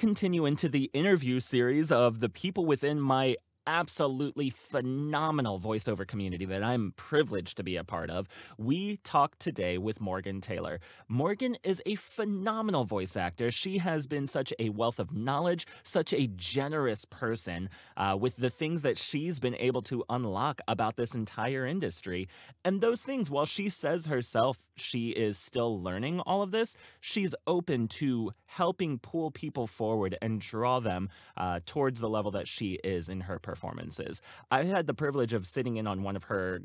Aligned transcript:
continue 0.00 0.46
into 0.46 0.66
the 0.66 0.90
interview 0.94 1.38
series 1.40 1.92
of 1.92 2.20
the 2.20 2.30
people 2.30 2.64
within 2.64 2.98
my 2.98 3.36
absolutely 3.66 4.48
phenomenal 4.48 5.60
voiceover 5.60 6.06
community 6.06 6.46
that 6.46 6.62
I'm 6.62 6.94
privileged 6.96 7.58
to 7.58 7.62
be 7.62 7.76
a 7.76 7.84
part 7.84 8.08
of. 8.08 8.26
We 8.56 8.96
talk 9.04 9.38
today 9.38 9.76
with 9.76 10.00
Morgan 10.00 10.40
Taylor. 10.40 10.80
Morgan 11.06 11.56
is 11.62 11.82
a 11.84 11.96
phenomenal 11.96 12.84
voice 12.84 13.14
actor. 13.14 13.50
She 13.50 13.76
has 13.78 14.06
been 14.06 14.26
such 14.26 14.54
a 14.58 14.70
wealth 14.70 14.98
of 14.98 15.12
knowledge, 15.12 15.66
such 15.82 16.14
a 16.14 16.28
generous 16.28 17.04
person 17.04 17.68
uh, 17.96 18.16
with 18.18 18.36
the 18.36 18.50
things 18.50 18.80
that 18.82 18.98
she's 18.98 19.38
been 19.38 19.56
able 19.56 19.82
to 19.82 20.02
unlock 20.08 20.62
about 20.66 20.96
this 20.96 21.14
entire 21.14 21.66
industry. 21.66 22.26
And 22.64 22.80
those 22.80 23.02
things, 23.02 23.30
while 23.30 23.46
she 23.46 23.68
says 23.68 24.06
herself 24.06 24.56
she 24.80 25.10
is 25.10 25.38
still 25.38 25.82
learning 25.82 26.20
all 26.20 26.42
of 26.42 26.50
this, 26.50 26.76
she's 27.00 27.34
open 27.46 27.88
to 27.88 28.32
helping 28.46 28.98
pull 28.98 29.30
people 29.30 29.66
forward 29.66 30.16
and 30.20 30.40
draw 30.40 30.80
them 30.80 31.08
uh, 31.36 31.60
towards 31.66 32.00
the 32.00 32.08
level 32.08 32.30
that 32.30 32.48
she 32.48 32.78
is 32.82 33.08
in 33.08 33.22
her 33.22 33.38
performances. 33.38 34.22
I 34.50 34.64
had 34.64 34.86
the 34.86 34.94
privilege 34.94 35.32
of 35.32 35.46
sitting 35.46 35.76
in 35.76 35.86
on 35.86 36.02
one 36.02 36.16
of 36.16 36.24
her 36.24 36.60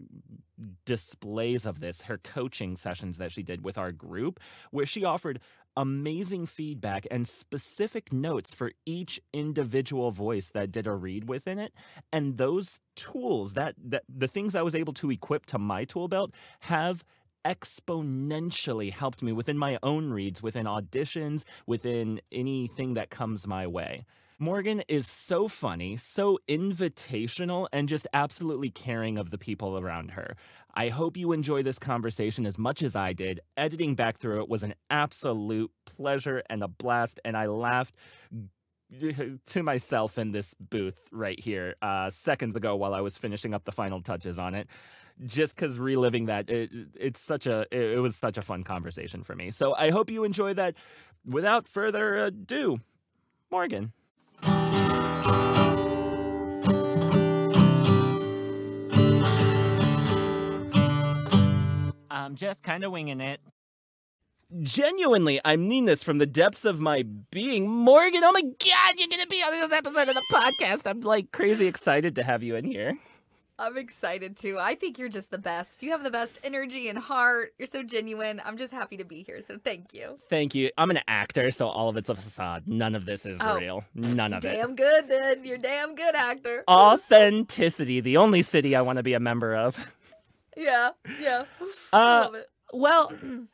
displays 0.85 1.65
of 1.65 1.79
this, 1.79 2.03
her 2.03 2.17
coaching 2.17 2.75
sessions 2.75 3.17
that 3.17 3.31
she 3.31 3.43
did 3.43 3.63
with 3.63 3.77
our 3.77 3.91
group, 3.91 4.39
where 4.71 4.85
she 4.85 5.03
offered 5.03 5.39
amazing 5.77 6.45
feedback 6.45 7.05
and 7.11 7.27
specific 7.27 8.13
notes 8.13 8.53
for 8.53 8.71
each 8.85 9.19
individual 9.33 10.11
voice 10.11 10.49
that 10.49 10.71
did 10.71 10.87
a 10.87 10.93
read 10.93 11.27
within 11.27 11.59
it 11.59 11.73
and 12.13 12.37
those 12.37 12.79
tools 12.95 13.53
that, 13.53 13.75
that 13.77 14.03
the 14.07 14.27
things 14.27 14.55
i 14.55 14.61
was 14.61 14.73
able 14.73 14.93
to 14.93 15.11
equip 15.11 15.45
to 15.45 15.59
my 15.59 15.83
tool 15.83 16.07
belt 16.07 16.31
have 16.61 17.03
exponentially 17.45 18.91
helped 18.91 19.21
me 19.21 19.31
within 19.31 19.57
my 19.57 19.77
own 19.83 20.09
reads, 20.09 20.41
within 20.41 20.65
auditions, 20.65 21.43
within 21.67 22.19
anything 22.31 22.95
that 22.95 23.09
comes 23.09 23.45
my 23.45 23.67
way. 23.67 24.05
Morgan 24.37 24.83
is 24.89 25.07
so 25.07 25.47
funny, 25.47 25.95
so 25.95 26.39
invitational, 26.49 27.67
and 27.71 27.87
just 27.87 28.05
absolutely 28.13 28.69
caring 28.69 29.17
of 29.17 29.29
the 29.29 29.37
people 29.37 29.77
around 29.79 30.11
her. 30.11 30.35
I 30.73 30.89
hope 30.89 31.15
you 31.15 31.31
enjoy 31.31 31.63
this 31.63 31.79
conversation 31.79 32.45
as 32.45 32.57
much 32.57 32.83
as 32.83 32.97
I 32.97 33.13
did. 33.13 33.39
Editing 33.55 33.95
back 33.95 34.17
through 34.17 34.41
it 34.41 34.49
was 34.49 34.63
an 34.63 34.75
absolute 34.89 35.71
pleasure 35.85 36.43
and 36.49 36.63
a 36.63 36.67
blast, 36.67 37.21
and 37.23 37.37
I 37.37 37.45
laughed 37.45 37.95
to 39.45 39.63
myself 39.63 40.17
in 40.17 40.33
this 40.33 40.53
booth 40.55 40.99
right 41.13 41.39
here 41.39 41.75
uh, 41.81 42.09
seconds 42.09 42.57
ago 42.57 42.75
while 42.75 42.93
I 42.93 42.99
was 42.99 43.17
finishing 43.17 43.53
up 43.53 43.63
the 43.63 43.71
final 43.71 44.01
touches 44.01 44.37
on 44.37 44.53
it 44.53 44.67
just 45.23 45.55
because 45.55 45.79
reliving 45.79 46.25
that 46.25 46.49
it, 46.49 46.69
it's 46.99 47.19
such 47.19 47.47
a 47.47 47.65
it, 47.71 47.99
was 47.99 48.15
such 48.15 48.37
a 48.37 48.41
fun 48.41 48.63
conversation 48.63 49.23
for 49.23 49.35
me 49.35 49.51
so 49.51 49.73
i 49.75 49.89
hope 49.89 50.09
you 50.09 50.23
enjoy 50.23 50.53
that 50.53 50.75
without 51.25 51.67
further 51.67 52.15
ado 52.15 52.79
morgan 53.51 53.93
i'm 62.11 62.35
just 62.35 62.63
kind 62.63 62.83
of 62.83 62.91
winging 62.91 63.21
it 63.21 63.39
genuinely, 64.61 65.39
I 65.43 65.55
mean 65.55 65.85
this 65.85 66.03
from 66.03 66.17
the 66.17 66.25
depths 66.25 66.65
of 66.65 66.79
my 66.79 67.03
being. 67.31 67.67
Morgan, 67.67 68.23
oh 68.23 68.31
my 68.31 68.41
God, 68.41 68.95
you're 68.97 69.07
going 69.07 69.21
to 69.21 69.27
be 69.27 69.41
on 69.41 69.51
this 69.51 69.71
episode 69.71 70.07
of 70.07 70.15
the 70.15 70.23
podcast. 70.31 70.89
I'm 70.89 71.01
like 71.01 71.31
crazy 71.31 71.67
excited 71.67 72.15
to 72.15 72.23
have 72.23 72.43
you 72.43 72.55
in 72.55 72.65
here. 72.65 72.97
I'm 73.57 73.77
excited 73.77 74.35
too. 74.35 74.57
I 74.59 74.75
think 74.75 74.99
you're 74.99 75.09
just 75.09 75.31
the 75.31 75.37
best. 75.37 75.81
You 75.81 75.91
have 75.91 76.03
the 76.03 76.11
best 76.11 76.39
energy 76.43 76.89
and 76.89 76.97
heart. 76.97 77.53
You're 77.57 77.67
so 77.67 77.83
genuine. 77.83 78.41
I'm 78.43 78.57
just 78.57 78.73
happy 78.73 78.97
to 78.97 79.05
be 79.05 79.23
here. 79.23 79.39
So 79.41 79.57
thank 79.63 79.93
you. 79.93 80.19
Thank 80.29 80.53
you. 80.53 80.71
I'm 80.77 80.91
an 80.91 80.99
actor, 81.07 81.51
so 81.51 81.67
all 81.67 81.87
of 81.87 81.95
it's 81.95 82.09
a 82.09 82.15
facade. 82.15 82.63
None 82.67 82.95
of 82.95 83.05
this 83.05 83.25
is 83.25 83.37
oh, 83.41 83.57
real. 83.57 83.83
None 83.93 84.33
of 84.33 84.43
it. 84.43 84.55
Damn 84.55 84.75
good 84.75 85.07
then. 85.07 85.43
You're 85.45 85.57
damn 85.57 85.95
good 85.95 86.15
actor. 86.15 86.63
Authenticity, 86.69 88.01
the 88.01 88.17
only 88.17 88.41
city 88.41 88.75
I 88.75 88.81
want 88.81 88.97
to 88.97 89.03
be 89.03 89.13
a 89.13 89.19
member 89.19 89.55
of. 89.55 89.77
Yeah, 90.57 90.91
yeah. 91.21 91.43
Uh, 91.91 92.21
Love 92.23 92.35
it. 92.35 92.49
Well, 92.71 93.11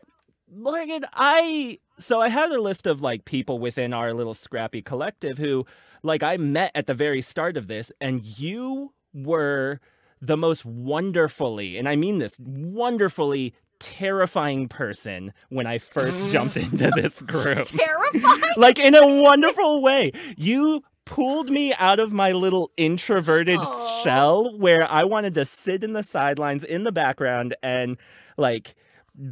Morgan, 0.53 1.03
I 1.13 1.79
so 1.97 2.21
I 2.21 2.29
had 2.29 2.51
a 2.51 2.61
list 2.61 2.85
of 2.85 3.01
like 3.01 3.25
people 3.25 3.57
within 3.57 3.91
our 3.91 4.13
little 4.13 4.33
scrappy 4.33 4.83
collective 4.83 5.39
who 5.39 5.65
like 6.03 6.21
I 6.21 6.37
met 6.37 6.71
at 6.75 6.87
the 6.87 6.93
very 6.93 7.21
start 7.21 7.57
of 7.57 7.67
this 7.67 7.91
and 7.99 8.23
you 8.23 8.93
were 9.13 9.79
the 10.21 10.37
most 10.37 10.65
wonderfully, 10.65 11.77
and 11.77 11.89
I 11.89 11.95
mean 11.95 12.19
this, 12.19 12.35
wonderfully 12.39 13.53
terrifying 13.79 14.67
person 14.67 15.33
when 15.49 15.65
I 15.65 15.79
first 15.79 16.31
jumped 16.31 16.57
into 16.57 16.91
this 16.95 17.21
group. 17.21 17.65
Terrifying? 17.65 18.43
like 18.57 18.79
in 18.79 18.95
a 18.95 19.21
wonderful 19.21 19.81
way. 19.81 20.11
You 20.37 20.83
pulled 21.05 21.49
me 21.49 21.73
out 21.73 21.99
of 21.99 22.13
my 22.13 22.31
little 22.31 22.71
introverted 22.77 23.59
Aww. 23.59 24.03
shell 24.03 24.57
where 24.57 24.89
I 24.89 25.03
wanted 25.03 25.33
to 25.33 25.45
sit 25.45 25.83
in 25.83 25.93
the 25.93 26.03
sidelines 26.03 26.63
in 26.63 26.83
the 26.83 26.91
background 26.91 27.55
and 27.63 27.97
like 28.37 28.75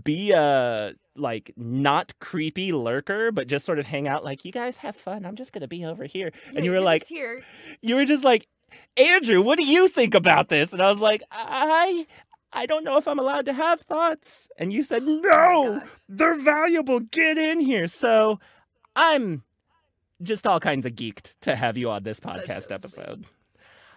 be 0.04 0.32
a 0.32 0.94
like 1.16 1.54
not 1.56 2.18
creepy 2.20 2.72
lurker, 2.72 3.32
but 3.32 3.48
just 3.48 3.66
sort 3.66 3.80
of 3.80 3.86
hang 3.86 4.08
out 4.08 4.24
like 4.24 4.44
you 4.46 4.52
guys 4.52 4.78
have 4.78 4.96
fun. 4.96 5.26
I'm 5.26 5.36
just 5.36 5.54
gonna 5.54 5.68
be 5.68 5.86
over 5.86 6.06
here. 6.06 6.32
Yeah, 6.48 6.52
and 6.56 6.66
you 6.66 6.72
were 6.72 6.82
like 6.82 7.06
here. 7.06 7.44
You 7.82 7.96
were 7.96 8.06
just 8.06 8.24
like, 8.24 8.48
Andrew, 8.98 9.42
what 9.42 9.58
do 9.58 9.66
you 9.66 9.88
think 9.88 10.14
about 10.14 10.50
this? 10.50 10.74
And 10.74 10.82
I 10.82 10.92
was 10.92 11.02
like, 11.02 11.24
I 11.32 12.06
I 12.52 12.66
don't 12.66 12.84
know 12.84 12.98
if 12.98 13.08
I'm 13.08 13.20
allowed 13.20 13.46
to 13.46 13.54
have 13.54 13.82
thoughts. 13.82 14.50
And 14.58 14.74
you 14.74 14.84
said, 14.84 15.04
oh 15.04 15.20
No, 15.22 15.82
oh 15.82 15.82
they're 16.08 16.40
valuable. 16.40 17.00
Get 17.00 17.38
in 17.38 17.60
here. 17.60 17.88
So 17.88 18.40
I'm 18.96 19.44
just 20.22 20.48
all 20.48 20.60
kinds 20.60 20.86
of 20.86 20.94
geeked 20.94 21.34
to 21.42 21.56
have 21.56 21.78
you 21.78 21.90
on 21.90 22.04
this 22.04 22.20
podcast 22.20 22.70
so 22.70 22.76
episode. 22.76 23.26
Sweet. 23.26 23.36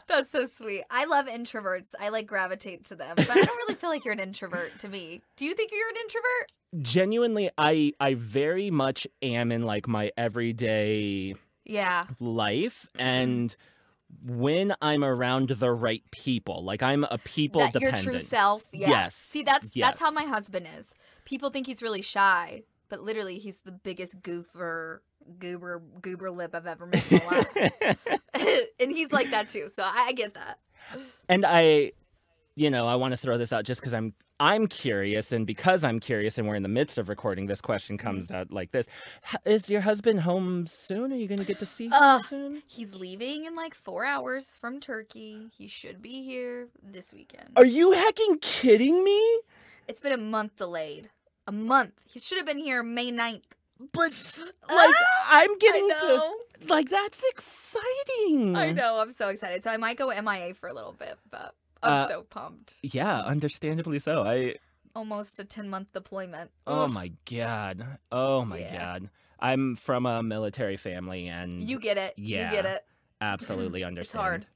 That's 0.09 0.31
so 0.31 0.47
sweet. 0.47 0.84
I 0.91 1.04
love 1.06 1.26
introverts. 1.26 1.91
I 1.98 2.10
like 2.10 2.26
gravitate 2.26 2.84
to 2.87 2.97
them, 2.97 3.15
but 3.16 3.31
I 3.31 3.34
don't 3.34 3.56
really 3.56 3.75
feel 3.75 3.88
like 3.88 4.04
you're 4.04 4.12
an 4.12 4.21
introvert 4.21 4.78
to 4.81 4.88
me. 4.88 5.22
Do 5.37 5.44
you 5.44 5.54
think 5.54 5.71
you're 5.72 5.88
an 5.88 5.97
introvert? 5.97 6.53
Genuinely, 6.82 7.50
I 7.56 7.92
I 8.00 8.15
very 8.15 8.71
much 8.71 9.06
am 9.22 9.53
in 9.53 9.62
like 9.62 9.88
my 9.88 10.10
everyday 10.16 11.34
yeah 11.65 12.04
life 12.19 12.88
mm-hmm. 12.94 13.00
and 13.00 13.56
when 14.24 14.74
I'm 14.80 15.04
around 15.04 15.48
the 15.48 15.72
right 15.72 16.02
people. 16.10 16.64
Like 16.64 16.82
I'm 16.82 17.04
a 17.04 17.18
people 17.18 17.60
that 17.60 17.72
dependent. 17.72 18.04
Your 18.04 18.12
true 18.12 18.20
self. 18.20 18.64
Yeah. 18.72 18.88
Yes. 18.90 19.14
See, 19.14 19.42
that's 19.42 19.74
yes. 19.74 19.88
that's 19.88 20.00
how 20.00 20.10
my 20.10 20.24
husband 20.24 20.68
is. 20.78 20.94
People 21.24 21.50
think 21.50 21.66
he's 21.66 21.82
really 21.82 22.02
shy, 22.02 22.62
but 22.88 23.02
literally 23.02 23.38
he's 23.38 23.60
the 23.60 23.72
biggest 23.72 24.22
goofer, 24.22 24.98
goober, 25.38 25.82
goober 26.00 26.30
lip 26.30 26.54
I've 26.54 26.66
ever 26.66 26.86
met 26.86 27.10
in 27.10 27.20
my 27.26 27.36
life. 27.36 27.98
and 28.80 28.90
he's 28.90 29.12
like 29.12 29.30
that 29.30 29.48
too. 29.48 29.68
So 29.72 29.82
I, 29.82 30.06
I 30.08 30.12
get 30.12 30.34
that. 30.34 30.58
And 31.28 31.44
I, 31.46 31.92
you 32.54 32.70
know, 32.70 32.86
I 32.86 32.96
want 32.96 33.12
to 33.12 33.16
throw 33.16 33.38
this 33.38 33.52
out 33.52 33.64
just 33.64 33.80
because 33.80 33.94
I'm 33.94 34.14
I'm 34.42 34.66
curious, 34.66 35.30
and 35.30 35.47
because 35.47 35.84
I'm 35.84 36.00
curious, 36.00 36.36
and 36.36 36.48
we're 36.48 36.56
in 36.56 36.64
the 36.64 36.69
midst 36.69 36.98
of 36.98 37.08
recording, 37.08 37.47
this 37.47 37.60
question 37.60 37.97
mm-hmm. 37.97 38.08
comes 38.08 38.32
out 38.32 38.50
like 38.50 38.72
this: 38.72 38.88
Is 39.44 39.70
your 39.70 39.80
husband 39.82 40.20
home 40.22 40.66
soon? 40.66 41.12
Are 41.12 41.16
you 41.16 41.28
going 41.28 41.38
to 41.38 41.44
get 41.44 41.60
to 41.60 41.66
see 41.66 41.86
him 41.86 41.92
uh, 41.92 42.20
soon? 42.22 42.60
He's 42.66 42.92
leaving 42.97 43.44
in 43.44 43.54
like 43.54 43.72
four 43.72 44.04
hours 44.04 44.58
from 44.58 44.80
Turkey. 44.80 45.47
He 45.56 45.69
should 45.69 46.03
be 46.03 46.25
here 46.25 46.66
this 46.82 47.12
weekend. 47.12 47.50
Are 47.54 47.64
you 47.64 47.92
hecking 47.92 48.38
kidding 48.41 49.04
me? 49.04 49.22
It's 49.86 50.00
been 50.00 50.12
a 50.12 50.16
month 50.16 50.56
delayed. 50.56 51.09
A 51.47 51.53
month. 51.53 51.92
He 52.12 52.19
should 52.19 52.38
have 52.38 52.47
been 52.47 52.59
here 52.59 52.82
May 52.82 53.12
9th. 53.12 53.42
But 53.92 54.12
like 54.69 54.94
ah, 54.97 55.28
I'm 55.30 55.56
getting 55.59 55.88
to 55.88 56.32
like 56.69 56.88
that's 56.88 57.22
exciting. 57.30 58.56
I 58.56 58.72
know. 58.72 58.98
I'm 58.98 59.12
so 59.12 59.28
excited. 59.28 59.62
So 59.62 59.70
I 59.70 59.76
might 59.76 59.97
go 59.97 60.09
MIA 60.09 60.54
for 60.54 60.69
a 60.69 60.74
little 60.74 60.94
bit, 60.98 61.16
but 61.30 61.54
I'm 61.82 61.93
uh, 61.93 62.09
so 62.09 62.22
pumped. 62.22 62.75
Yeah, 62.82 63.20
understandably 63.20 63.98
so. 63.98 64.22
I 64.22 64.56
almost 64.94 65.41
a 65.41 65.44
10 65.44 65.69
month 65.69 65.93
deployment. 65.93 66.50
Oh 66.66 66.84
Ugh. 66.84 66.91
my 66.91 67.12
god. 67.31 67.98
Oh 68.10 68.44
my 68.44 68.59
yeah. 68.59 68.78
god. 68.78 69.10
I'm 69.38 69.76
from 69.76 70.06
a 70.06 70.22
military 70.22 70.76
family 70.76 71.26
and 71.28 71.69
You 71.69 71.81
get 71.81 71.98
it. 71.98 72.15
Yeah. 72.16 72.51
You 72.51 72.56
get 72.56 72.66
it. 72.66 72.84
Absolutely 73.21 73.84
understand. 73.84 74.04
it's 74.04 74.12
hard. 74.12 74.47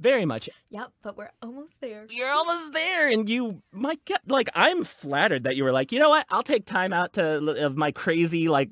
Very 0.00 0.24
much. 0.24 0.48
Yep, 0.70 0.92
but 1.02 1.18
we're 1.18 1.30
almost 1.42 1.78
there. 1.82 2.06
You're 2.08 2.30
almost 2.30 2.72
there, 2.72 3.10
and 3.10 3.28
you 3.28 3.60
might 3.70 4.02
get 4.06 4.22
like 4.26 4.48
I'm 4.54 4.82
flattered 4.82 5.44
that 5.44 5.56
you 5.56 5.64
were 5.64 5.72
like, 5.72 5.92
you 5.92 5.98
know 5.98 6.08
what? 6.08 6.24
I'll 6.30 6.42
take 6.42 6.64
time 6.64 6.94
out 6.94 7.12
to 7.14 7.64
of 7.66 7.76
my 7.76 7.92
crazy 7.92 8.48
like 8.48 8.70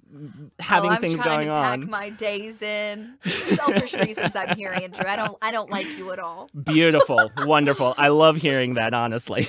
having 0.59 0.89
oh, 0.89 0.95
I'm 0.95 1.01
things 1.03 1.21
going 1.21 1.49
to 1.49 1.53
on. 1.53 1.81
Pack 1.81 1.91
my 1.91 2.09
days 2.09 2.63
in 2.63 3.19
selfish 3.25 3.93
reasons. 3.93 4.35
I'm 4.35 4.57
here, 4.57 4.73
Andrew. 4.73 5.05
I 5.07 5.17
don't 5.17 5.37
I 5.43 5.51
don't 5.51 5.71
like 5.71 5.99
you 5.99 6.11
at 6.13 6.19
all. 6.19 6.49
Beautiful, 6.65 7.31
wonderful. 7.45 7.95
I 7.99 8.09
love 8.09 8.37
hearing 8.37 8.75
that. 8.75 8.95
Honestly. 8.95 9.49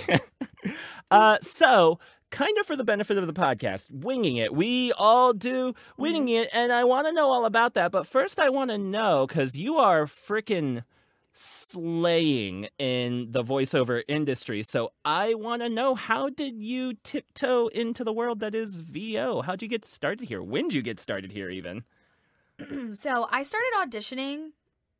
uh, 1.11 1.37
so 1.41 1.97
kind 2.29 2.57
of 2.59 2.65
for 2.65 2.75
the 2.75 2.83
benefit 2.83 3.17
of 3.17 3.25
the 3.25 3.33
podcast, 3.33 3.89
winging 3.89 4.35
it. 4.35 4.53
We 4.53 4.91
all 4.97 5.31
do 5.31 5.75
winging 5.95 6.25
mm-hmm. 6.25 6.43
it, 6.43 6.49
and 6.51 6.73
I 6.73 6.83
want 6.83 7.07
to 7.07 7.13
know 7.13 7.29
all 7.29 7.45
about 7.45 7.73
that. 7.75 7.91
But 7.91 8.05
first, 8.05 8.37
I 8.37 8.49
want 8.49 8.69
to 8.69 8.77
know 8.77 9.25
because 9.25 9.55
you 9.55 9.77
are 9.77 10.07
freaking 10.07 10.83
slaying 11.33 12.67
in 12.77 13.31
the 13.31 13.43
voiceover 13.43 14.03
industry. 14.07 14.63
So 14.63 14.91
I 15.05 15.33
want 15.35 15.61
to 15.61 15.69
know 15.69 15.95
how 15.95 16.29
did 16.29 16.57
you 16.57 16.93
tiptoe 17.03 17.67
into 17.67 18.03
the 18.03 18.13
world 18.13 18.39
that 18.39 18.55
is 18.55 18.79
VO? 18.79 19.41
How'd 19.41 19.61
you 19.61 19.67
get 19.67 19.85
started 19.85 20.27
here? 20.27 20.41
When 20.41 20.65
did 20.65 20.73
you 20.73 20.81
get 20.81 20.99
started 20.99 21.31
here, 21.31 21.49
even? 21.49 21.83
so 22.93 23.27
I 23.31 23.43
started 23.43 23.71
auditioning 23.79 24.49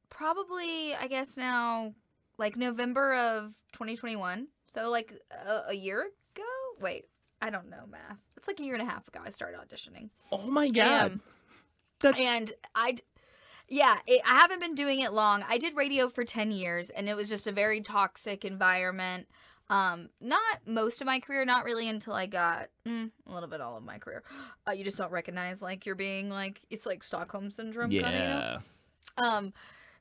probably, 0.09 0.95
I 0.95 1.07
guess 1.07 1.37
now, 1.37 1.93
like 2.37 2.55
November 2.55 3.15
of 3.15 3.53
2021. 3.73 4.47
So 4.67 4.89
like 4.89 5.13
a, 5.31 5.69
a 5.69 5.73
year 5.73 6.01
ago. 6.01 6.43
Wait, 6.79 7.05
I 7.41 7.49
don't 7.49 7.69
know 7.69 7.85
math. 7.89 8.27
It's 8.37 8.47
like 8.47 8.59
a 8.59 8.63
year 8.63 8.75
and 8.75 8.81
a 8.81 8.89
half 8.89 9.07
ago 9.07 9.19
I 9.25 9.29
started 9.29 9.59
auditioning. 9.59 10.09
Oh 10.31 10.47
my 10.47 10.69
god. 10.69 11.11
Um, 11.11 11.21
That's 11.99 12.19
and 12.19 12.51
I, 12.75 12.97
yeah, 13.69 13.97
it, 14.07 14.21
I 14.27 14.39
haven't 14.39 14.59
been 14.59 14.75
doing 14.75 14.99
it 14.99 15.13
long. 15.13 15.43
I 15.47 15.57
did 15.57 15.75
radio 15.75 16.09
for 16.09 16.25
10 16.25 16.51
years 16.51 16.89
and 16.89 17.07
it 17.07 17.15
was 17.15 17.29
just 17.29 17.47
a 17.47 17.51
very 17.51 17.81
toxic 17.81 18.43
environment. 18.43 19.27
Um, 19.69 20.09
not 20.19 20.41
most 20.65 20.99
of 20.99 21.05
my 21.05 21.19
career, 21.19 21.45
not 21.45 21.63
really 21.63 21.87
until 21.87 22.13
I 22.13 22.25
got 22.25 22.69
mm, 22.87 23.11
a 23.27 23.33
little 23.33 23.47
bit 23.47 23.61
all 23.61 23.77
of 23.77 23.83
my 23.83 23.97
career. 23.97 24.23
Uh, 24.67 24.71
you 24.71 24.83
just 24.83 24.99
don't 24.99 25.11
recognize 25.11 25.63
like 25.63 25.87
you're 25.87 25.95
being 25.95 26.29
like 26.29 26.61
it's 26.69 26.85
like 26.85 27.01
Stockholm 27.01 27.49
syndrome, 27.49 27.89
yeah. 27.89 28.01
kind 28.03 28.15
of, 28.15 28.21
you 28.21 28.27
know. 28.27 28.57
Um, 29.17 29.53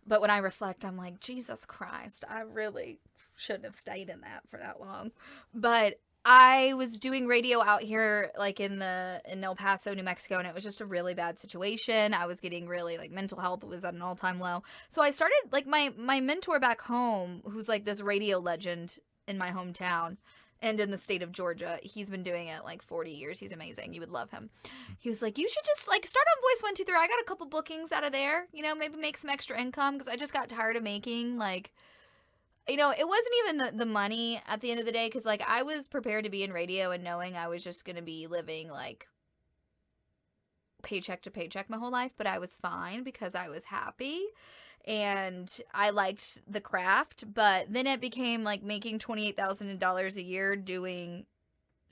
but 0.06 0.20
when 0.20 0.28
I 0.28 0.38
reflect, 0.38 0.84
I'm 0.84 0.98
like, 0.98 1.20
Jesus 1.20 1.64
Christ, 1.64 2.22
I 2.28 2.40
really 2.40 3.00
shouldn't 3.34 3.64
have 3.64 3.72
stayed 3.72 4.10
in 4.10 4.20
that 4.20 4.46
for 4.46 4.58
that 4.58 4.78
long. 4.78 5.12
But 5.54 6.00
I 6.30 6.74
was 6.74 6.98
doing 6.98 7.26
radio 7.26 7.62
out 7.62 7.80
here, 7.80 8.32
like 8.36 8.60
in 8.60 8.78
the 8.78 9.18
in 9.24 9.42
El 9.42 9.56
Paso, 9.56 9.94
New 9.94 10.02
Mexico, 10.02 10.36
and 10.36 10.46
it 10.46 10.54
was 10.54 10.62
just 10.62 10.82
a 10.82 10.84
really 10.84 11.14
bad 11.14 11.38
situation. 11.38 12.12
I 12.12 12.26
was 12.26 12.42
getting 12.42 12.68
really 12.68 12.98
like 12.98 13.10
mental 13.10 13.40
health 13.40 13.64
was 13.64 13.82
at 13.82 13.94
an 13.94 14.02
all 14.02 14.14
time 14.14 14.38
low. 14.38 14.62
So 14.90 15.00
I 15.00 15.08
started 15.08 15.38
like 15.52 15.66
my 15.66 15.90
my 15.96 16.20
mentor 16.20 16.60
back 16.60 16.82
home, 16.82 17.40
who's 17.50 17.66
like 17.66 17.86
this 17.86 18.02
radio 18.02 18.36
legend 18.36 18.98
in 19.26 19.38
my 19.38 19.52
hometown 19.52 20.18
and 20.60 20.78
in 20.80 20.90
the 20.90 20.98
state 20.98 21.22
of 21.22 21.32
Georgia. 21.32 21.78
He's 21.82 22.10
been 22.10 22.22
doing 22.22 22.48
it 22.48 22.62
like 22.62 22.82
40 22.82 23.10
years. 23.10 23.38
He's 23.38 23.52
amazing. 23.52 23.94
You 23.94 24.00
would 24.00 24.10
love 24.10 24.30
him. 24.30 24.50
Hmm. 24.66 24.92
He 24.98 25.08
was 25.08 25.22
like, 25.22 25.38
You 25.38 25.48
should 25.48 25.64
just 25.64 25.88
like 25.88 26.04
start 26.04 26.26
on 26.36 26.42
Voice 26.42 26.62
123. 26.62 26.94
I 26.94 27.08
got 27.08 27.22
a 27.22 27.24
couple 27.24 27.46
bookings 27.46 27.90
out 27.90 28.04
of 28.04 28.12
there, 28.12 28.48
you 28.52 28.62
know, 28.62 28.74
maybe 28.74 28.98
make 28.98 29.16
some 29.16 29.30
extra 29.30 29.58
income 29.58 29.94
because 29.94 30.08
I 30.08 30.16
just 30.16 30.34
got 30.34 30.50
tired 30.50 30.76
of 30.76 30.82
making 30.82 31.38
like, 31.38 31.72
you 32.68 32.76
know, 32.76 32.90
it 32.90 33.06
wasn't 33.06 33.34
even 33.44 33.56
the, 33.58 33.72
the 33.84 33.86
money 33.86 34.40
at 34.46 34.60
the 34.60 34.70
end 34.70 34.80
of 34.80 34.86
the 34.86 34.92
day 34.92 35.06
because 35.08 35.24
like 35.24 35.42
I 35.46 35.62
was 35.62 35.88
prepared 35.88 36.24
to 36.24 36.30
be 36.30 36.42
in 36.42 36.52
radio 36.52 36.90
and 36.90 37.02
knowing 37.02 37.36
I 37.36 37.48
was 37.48 37.64
just 37.64 37.84
going 37.84 37.96
to 37.96 38.02
be 38.02 38.26
living 38.26 38.68
like 38.68 39.08
paycheck 40.82 41.22
to 41.22 41.30
paycheck 41.30 41.68
my 41.68 41.78
whole 41.78 41.90
life, 41.90 42.12
but 42.16 42.26
I 42.26 42.38
was 42.38 42.56
fine 42.56 43.02
because 43.02 43.34
I 43.34 43.48
was 43.48 43.64
happy 43.64 44.22
and 44.86 45.60
I 45.74 45.90
liked 45.90 46.40
the 46.50 46.60
craft. 46.60 47.32
But 47.32 47.72
then 47.72 47.86
it 47.86 48.00
became 48.00 48.44
like 48.44 48.62
making 48.62 48.98
twenty 48.98 49.28
eight 49.28 49.36
thousand 49.36 49.78
dollars 49.78 50.16
a 50.16 50.22
year 50.22 50.56
doing 50.56 51.26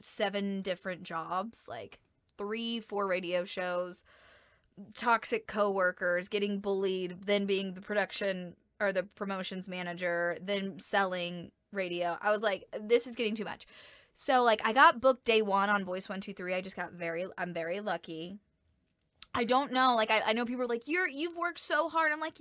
seven 0.00 0.62
different 0.62 1.02
jobs, 1.02 1.64
like 1.68 1.98
three, 2.36 2.80
four 2.80 3.06
radio 3.06 3.44
shows, 3.44 4.04
toxic 4.94 5.46
coworkers, 5.46 6.28
getting 6.28 6.60
bullied, 6.60 7.22
then 7.26 7.46
being 7.46 7.74
the 7.74 7.80
production 7.80 8.54
or 8.80 8.92
the 8.92 9.02
promotions 9.02 9.68
manager, 9.68 10.36
then 10.40 10.78
selling 10.78 11.50
radio. 11.72 12.16
I 12.20 12.30
was 12.30 12.42
like, 12.42 12.64
this 12.80 13.06
is 13.06 13.16
getting 13.16 13.34
too 13.34 13.44
much. 13.44 13.66
So 14.14 14.42
like 14.42 14.60
I 14.64 14.72
got 14.72 15.00
booked 15.00 15.24
day 15.24 15.42
one 15.42 15.68
on 15.68 15.84
Voice 15.84 16.08
One 16.08 16.20
Two 16.20 16.32
Three. 16.32 16.54
I 16.54 16.60
just 16.60 16.76
got 16.76 16.92
very 16.92 17.26
I'm 17.36 17.52
very 17.52 17.80
lucky. 17.80 18.38
I 19.34 19.44
don't 19.44 19.72
know. 19.72 19.94
Like 19.94 20.10
I, 20.10 20.22
I 20.26 20.32
know 20.32 20.46
people 20.46 20.62
are 20.62 20.68
like, 20.68 20.88
You're 20.88 21.08
you've 21.08 21.36
worked 21.36 21.60
so 21.60 21.88
hard. 21.88 22.12
I'm 22.12 22.20
like, 22.20 22.40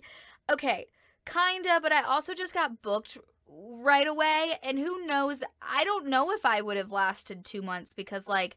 okay, 0.50 0.86
kinda, 1.26 1.80
but 1.82 1.92
I 1.92 2.04
also 2.04 2.34
just 2.34 2.54
got 2.54 2.82
booked 2.82 3.18
right 3.48 4.08
away. 4.08 4.54
And 4.64 4.80
who 4.80 5.06
knows? 5.06 5.44
I 5.62 5.84
don't 5.84 6.08
know 6.08 6.32
if 6.32 6.46
I 6.46 6.62
would 6.62 6.78
have 6.78 6.92
lasted 6.92 7.44
two 7.44 7.62
months 7.62 7.94
because 7.94 8.28
like 8.28 8.56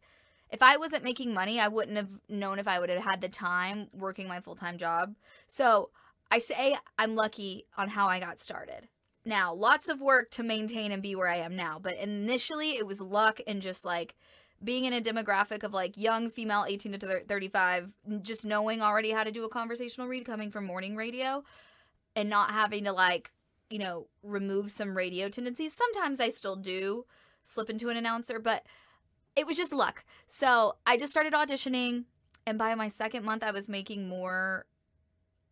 if 0.50 0.62
I 0.62 0.76
wasn't 0.76 1.04
making 1.04 1.34
money, 1.34 1.60
I 1.60 1.68
wouldn't 1.68 1.96
have 1.96 2.20
known 2.28 2.58
if 2.58 2.68
I 2.68 2.78
would 2.78 2.88
have 2.88 3.04
had 3.04 3.20
the 3.20 3.28
time 3.28 3.88
working 3.92 4.28
my 4.28 4.40
full 4.40 4.54
time 4.54 4.78
job. 4.78 5.14
So 5.46 5.90
I 6.30 6.38
say 6.38 6.76
I'm 6.98 7.14
lucky 7.14 7.66
on 7.76 7.88
how 7.88 8.08
I 8.08 8.20
got 8.20 8.40
started. 8.40 8.88
Now, 9.24 9.52
lots 9.52 9.88
of 9.88 10.00
work 10.00 10.30
to 10.32 10.42
maintain 10.42 10.92
and 10.92 11.02
be 11.02 11.14
where 11.14 11.28
I 11.28 11.36
am 11.36 11.56
now, 11.56 11.78
but 11.78 11.96
initially 11.98 12.76
it 12.76 12.86
was 12.86 13.00
luck 13.00 13.40
and 13.46 13.60
just 13.60 13.84
like 13.84 14.14
being 14.62 14.84
in 14.84 14.92
a 14.92 15.00
demographic 15.00 15.62
of 15.62 15.72
like 15.72 15.96
young 15.96 16.30
female 16.30 16.64
18 16.66 16.92
to 16.92 17.20
35, 17.26 17.94
just 18.22 18.44
knowing 18.44 18.82
already 18.82 19.10
how 19.10 19.24
to 19.24 19.30
do 19.30 19.44
a 19.44 19.48
conversational 19.48 20.08
read 20.08 20.24
coming 20.24 20.50
from 20.50 20.64
morning 20.64 20.96
radio 20.96 21.44
and 22.16 22.28
not 22.28 22.50
having 22.50 22.84
to 22.84 22.92
like, 22.92 23.32
you 23.70 23.78
know, 23.78 24.08
remove 24.22 24.70
some 24.70 24.96
radio 24.96 25.28
tendencies. 25.28 25.74
Sometimes 25.74 26.20
I 26.20 26.30
still 26.30 26.56
do 26.56 27.04
slip 27.44 27.70
into 27.70 27.88
an 27.88 27.96
announcer, 27.96 28.38
but 28.38 28.64
it 29.36 29.46
was 29.46 29.56
just 29.56 29.72
luck. 29.72 30.04
So 30.26 30.76
I 30.86 30.96
just 30.96 31.12
started 31.12 31.32
auditioning, 31.32 32.04
and 32.46 32.58
by 32.58 32.74
my 32.74 32.88
second 32.88 33.24
month, 33.24 33.44
I 33.44 33.52
was 33.52 33.68
making 33.68 34.08
more 34.08 34.66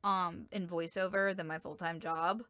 um 0.06 0.46
in 0.52 0.66
voiceover 0.66 1.36
than 1.36 1.46
my 1.46 1.58
full 1.58 1.74
time 1.74 2.00
job. 2.00 2.42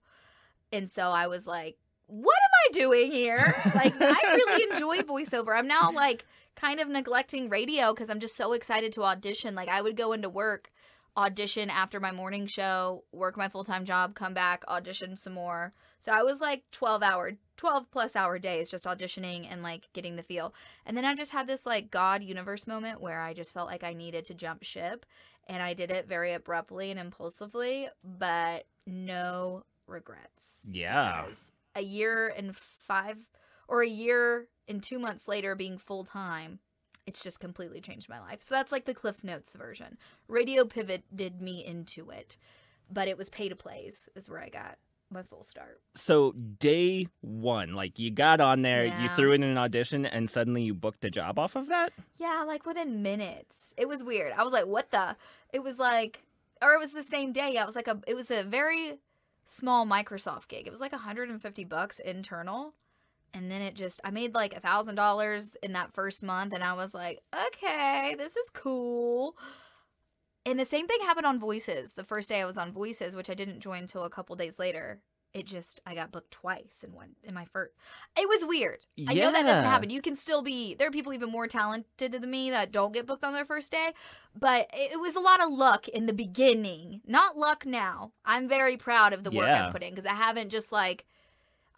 And 0.72 0.88
so 0.88 1.10
I 1.10 1.26
was 1.26 1.46
like, 1.46 1.78
what 2.06 2.36
am 2.36 2.50
I 2.68 2.78
doing 2.78 3.10
here? 3.10 3.54
Like, 3.74 3.94
I 4.00 4.20
really 4.24 4.70
enjoy 4.70 4.98
voiceover. 4.98 5.56
I'm 5.56 5.66
now 5.66 5.90
like 5.92 6.24
kind 6.54 6.80
of 6.80 6.88
neglecting 6.88 7.48
radio 7.48 7.92
because 7.92 8.10
I'm 8.10 8.20
just 8.20 8.36
so 8.36 8.52
excited 8.52 8.92
to 8.92 9.04
audition. 9.04 9.54
Like, 9.54 9.68
I 9.68 9.82
would 9.82 9.96
go 9.96 10.12
into 10.12 10.28
work, 10.28 10.70
audition 11.16 11.70
after 11.70 11.98
my 11.98 12.12
morning 12.12 12.46
show, 12.46 13.04
work 13.12 13.36
my 13.36 13.48
full 13.48 13.64
time 13.64 13.84
job, 13.84 14.14
come 14.14 14.34
back, 14.34 14.64
audition 14.68 15.16
some 15.16 15.32
more. 15.32 15.72
So 15.98 16.12
I 16.12 16.22
was 16.22 16.40
like 16.40 16.64
12 16.72 17.02
hour, 17.02 17.32
12 17.56 17.90
plus 17.90 18.14
hour 18.14 18.38
days 18.38 18.70
just 18.70 18.84
auditioning 18.84 19.46
and 19.50 19.62
like 19.62 19.88
getting 19.92 20.16
the 20.16 20.22
feel. 20.22 20.54
And 20.84 20.96
then 20.96 21.04
I 21.04 21.14
just 21.14 21.32
had 21.32 21.46
this 21.46 21.66
like 21.66 21.90
God 21.90 22.22
universe 22.22 22.66
moment 22.66 23.00
where 23.00 23.20
I 23.20 23.32
just 23.32 23.54
felt 23.54 23.68
like 23.68 23.84
I 23.84 23.94
needed 23.94 24.26
to 24.26 24.34
jump 24.34 24.62
ship. 24.62 25.06
And 25.48 25.62
I 25.62 25.74
did 25.74 25.90
it 25.90 26.08
very 26.08 26.32
abruptly 26.32 26.90
and 26.90 26.98
impulsively, 26.98 27.88
but 28.02 28.66
no 28.86 29.64
regrets. 29.86 30.66
Yeah. 30.70 31.24
A 31.76 31.82
year 31.82 32.32
and 32.36 32.54
five 32.54 33.28
or 33.68 33.82
a 33.82 33.88
year 33.88 34.48
and 34.68 34.82
two 34.82 34.98
months 34.98 35.28
later 35.28 35.54
being 35.54 35.78
full 35.78 36.04
time, 36.04 36.58
it's 37.06 37.22
just 37.22 37.40
completely 37.40 37.80
changed 37.80 38.08
my 38.08 38.20
life. 38.20 38.42
So 38.42 38.54
that's 38.54 38.72
like 38.72 38.84
the 38.84 38.94
Cliff 38.94 39.22
Notes 39.22 39.54
version. 39.54 39.96
Radio 40.28 40.64
pivoted 40.64 41.40
me 41.40 41.64
into 41.64 42.10
it, 42.10 42.36
but 42.90 43.08
it 43.08 43.16
was 43.16 43.30
pay 43.30 43.48
to 43.48 43.56
plays 43.56 44.08
is 44.14 44.28
where 44.28 44.42
I 44.42 44.48
got 44.48 44.78
my 45.10 45.22
full 45.22 45.42
start. 45.42 45.80
So 45.94 46.32
day 46.32 47.06
one, 47.20 47.74
like 47.74 47.98
you 47.98 48.10
got 48.10 48.40
on 48.40 48.62
there, 48.62 48.84
you 48.84 49.08
threw 49.10 49.32
in 49.32 49.42
an 49.42 49.56
audition, 49.56 50.04
and 50.04 50.28
suddenly 50.28 50.62
you 50.62 50.74
booked 50.74 51.04
a 51.04 51.10
job 51.10 51.38
off 51.38 51.56
of 51.56 51.68
that. 51.68 51.92
Yeah, 52.16 52.44
like 52.46 52.66
within 52.66 53.02
minutes. 53.02 53.72
It 53.76 53.88
was 53.88 54.02
weird. 54.02 54.32
I 54.32 54.42
was 54.42 54.52
like, 54.52 54.66
what 54.66 54.90
the? 54.90 55.16
It 55.52 55.62
was 55.62 55.78
like, 55.78 56.24
or 56.60 56.72
it 56.72 56.80
was 56.80 56.92
the 56.92 57.02
same 57.02 57.32
day. 57.32 57.52
Yeah, 57.54 57.62
it 57.62 57.66
was 57.66 57.76
like 57.76 57.88
a, 57.88 58.00
it 58.06 58.14
was 58.14 58.30
a 58.30 58.42
very 58.42 58.98
small 59.44 59.86
Microsoft 59.86 60.48
gig. 60.48 60.66
It 60.66 60.70
was 60.70 60.80
like 60.80 60.92
150 60.92 61.64
bucks 61.64 62.00
internal. 62.00 62.74
And 63.36 63.50
then 63.50 63.60
it 63.60 63.74
just, 63.74 64.00
I 64.02 64.10
made 64.10 64.34
like 64.34 64.56
a 64.56 64.60
thousand 64.60 64.94
dollars 64.94 65.56
in 65.62 65.74
that 65.74 65.92
first 65.92 66.22
month. 66.22 66.54
And 66.54 66.64
I 66.64 66.72
was 66.72 66.94
like, 66.94 67.20
okay, 67.48 68.14
this 68.16 68.34
is 68.34 68.48
cool. 68.48 69.36
And 70.46 70.58
the 70.58 70.64
same 70.64 70.86
thing 70.86 71.00
happened 71.02 71.26
on 71.26 71.38
Voices. 71.38 71.92
The 71.92 72.04
first 72.04 72.30
day 72.30 72.40
I 72.40 72.46
was 72.46 72.56
on 72.56 72.72
Voices, 72.72 73.14
which 73.14 73.28
I 73.28 73.34
didn't 73.34 73.60
join 73.60 73.82
until 73.82 74.04
a 74.04 74.10
couple 74.10 74.36
days 74.36 74.58
later. 74.58 75.02
It 75.34 75.44
just, 75.44 75.80
I 75.84 75.94
got 75.94 76.12
booked 76.12 76.30
twice 76.30 76.82
in 76.82 76.94
one, 76.94 77.10
in 77.22 77.34
my 77.34 77.44
first. 77.44 77.74
It 78.18 78.26
was 78.26 78.42
weird. 78.46 78.86
yeah. 78.96 79.10
I 79.10 79.14
know 79.14 79.32
that 79.32 79.42
doesn't 79.42 79.64
happen. 79.64 79.90
You 79.90 80.00
can 80.00 80.16
still 80.16 80.40
be 80.40 80.74
there 80.74 80.88
are 80.88 80.92
people 80.92 81.12
even 81.12 81.30
more 81.30 81.46
talented 81.46 82.12
than 82.12 82.30
me 82.30 82.48
that 82.50 82.72
don't 82.72 82.94
get 82.94 83.04
booked 83.04 83.22
on 83.22 83.34
their 83.34 83.44
first 83.44 83.70
day, 83.70 83.92
but 84.34 84.70
it 84.72 84.98
was 84.98 85.14
a 85.14 85.20
lot 85.20 85.42
of 85.42 85.50
luck 85.50 85.88
in 85.88 86.06
the 86.06 86.14
beginning. 86.14 87.02
Not 87.06 87.36
luck 87.36 87.66
now. 87.66 88.12
I'm 88.24 88.48
very 88.48 88.78
proud 88.78 89.12
of 89.12 89.24
the 89.24 89.30
work 89.30 89.46
Yeah. 89.46 89.66
I'm 89.66 89.72
putting 89.72 89.90
because 89.90 90.06
I 90.06 90.14
haven't 90.14 90.48
just 90.48 90.72
like 90.72 91.04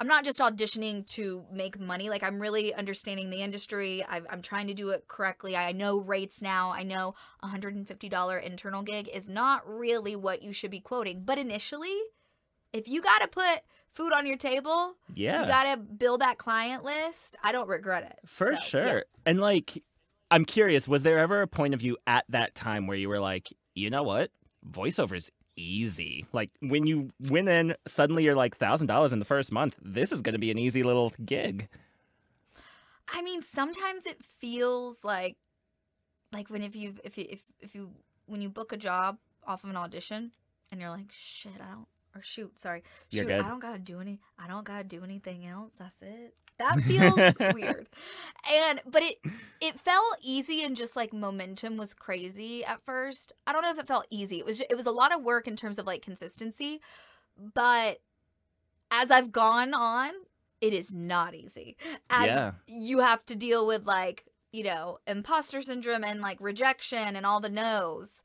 I'm 0.01 0.07
not 0.07 0.25
just 0.25 0.39
auditioning 0.39 1.07
to 1.15 1.45
make 1.53 1.79
money. 1.79 2.09
Like 2.09 2.23
I'm 2.23 2.41
really 2.41 2.73
understanding 2.73 3.31
the 3.31 3.43
industry. 3.43 4.05
i 4.09 4.21
I'm 4.31 4.43
trying 4.43 4.69
to 4.69 4.75
do 4.75 4.91
it 4.91 5.09
correctly. 5.09 5.57
I 5.57 5.73
know 5.73 5.99
rates 5.99 6.41
now. 6.41 6.71
I 6.71 6.85
know 6.85 7.15
a 7.43 7.49
$150 7.49 8.43
internal 8.43 8.83
gig 8.83 9.09
is 9.13 9.29
not 9.29 9.69
really 9.69 10.15
what 10.15 10.43
you 10.43 10.53
should 10.53 10.71
be 10.71 10.81
quoting. 10.81 11.23
But 11.25 11.39
initially, 11.39 11.95
if 12.73 12.87
you 12.87 13.03
got 13.03 13.23
to 13.23 13.29
put 13.29 13.63
food 13.91 14.13
on 14.13 14.27
your 14.27 14.37
table, 14.37 14.95
Yeah. 15.15 15.41
you 15.41 15.47
gotta 15.49 15.77
build 15.79 16.21
that 16.21 16.39
client 16.39 16.85
list. 16.85 17.37
I 17.43 17.51
don't 17.53 17.69
regret 17.69 18.05
it. 18.05 18.19
For 18.29 18.55
So, 18.55 18.61
sure. 18.61 18.85
yeah. 18.85 19.01
And 19.27 19.41
like, 19.41 19.83
I'm 20.31 20.45
curious, 20.45 20.87
was 20.87 21.03
there 21.03 21.19
ever 21.19 21.41
a 21.43 21.49
point 21.49 21.73
of 21.75 21.81
view 21.81 21.97
at 22.07 22.25
that 22.29 22.55
time 22.55 22.87
where 22.87 22.97
you 22.99 23.09
were 23.09 23.19
like, 23.19 23.49
you 23.75 23.89
know 23.91 24.03
what? 24.03 24.31
Voiceover's 24.71 25.31
easy. 25.59 26.27
Like 26.33 26.51
when 26.61 26.87
you 26.87 27.11
win 27.29 27.49
in, 27.49 27.75
suddenly 27.87 28.25
you're 28.25 28.35
like 28.35 28.57
thousand 28.57 28.87
dollars 28.87 29.13
in 29.13 29.19
the 29.19 29.25
first 29.25 29.53
month. 29.53 29.77
This 29.83 30.13
is 30.13 30.23
gonna 30.23 30.39
be 30.39 30.51
an 30.51 30.59
easy 30.59 30.83
little 30.83 31.13
gig. 31.25 31.69
I 33.13 33.23
mean, 33.23 33.43
sometimes 33.43 34.07
it 34.07 34.23
feels 34.23 35.03
like, 35.03 35.37
like 36.33 36.51
when 36.51 36.63
if 36.63 36.77
you 36.77 36.95
if 37.05 37.19
you 37.19 37.27
if 37.29 37.43
if 37.61 37.75
you 37.75 37.91
when 38.27 38.43
you 38.43 38.49
book 38.49 38.73
a 38.73 38.77
job 38.77 39.19
off 39.47 39.65
of 39.65 39.71
an 39.71 39.77
audition 39.77 40.33
and 40.71 40.81
you're 40.81 40.91
like, 40.91 41.11
shit, 41.11 41.53
I 41.57 41.73
don't 41.73 41.87
or 42.15 42.23
shoot, 42.23 42.59
sorry, 42.59 42.83
shoot. 43.11 43.31
I 43.31 43.49
don't 43.49 43.61
gotta 43.61 43.79
do 43.79 44.01
any, 44.01 44.19
I 44.39 44.49
don't 44.49 44.65
gotta 44.65 44.85
do 44.85 45.03
anything 45.05 45.47
else. 45.47 45.75
That's 45.79 46.01
it. 46.03 46.35
That 46.59 46.81
feels 46.83 47.55
weird. 47.55 47.89
And 48.53 48.81
but 48.87 49.03
it 49.03 49.19
it 49.61 49.81
felt 49.81 50.19
easy 50.23 50.63
and 50.63 50.77
just 50.77 50.97
like 50.97 51.13
momentum 51.13 51.77
was 51.77 51.95
crazy 51.95 52.65
at 52.65 52.81
first. 52.85 53.33
I 53.47 53.53
don't 53.53 53.63
know 53.63 53.71
if 53.71 53.79
it 53.79 53.87
felt 53.87 54.07
easy. 54.11 54.39
It 54.39 54.47
was 54.47 54.61
it 54.61 54.75
was 54.77 54.87
a 54.87 54.91
lot 54.91 55.15
of 55.15 55.23
work 55.23 55.47
in 55.47 55.57
terms 55.57 55.79
of 55.79 55.87
like 55.87 56.03
consistency, 56.03 56.81
but 57.55 58.01
as 58.91 59.11
I've 59.11 59.33
gone 59.33 59.75
on, 59.75 60.11
it 60.61 60.73
is 60.73 60.95
not 60.95 61.35
easy. 61.35 61.77
As 62.11 62.27
Yeah. 62.27 62.53
you 62.67 63.01
have 63.01 63.25
to 63.27 63.37
deal 63.37 63.67
with 63.67 63.87
like, 63.87 64.25
you 64.53 64.65
know, 64.65 64.99
imposter 65.07 65.61
syndrome 65.61 66.05
and 66.05 66.21
like 66.21 66.39
rejection 66.41 67.15
and 67.17 67.25
all 67.27 67.41
the 67.41 67.51
no's. 67.51 68.23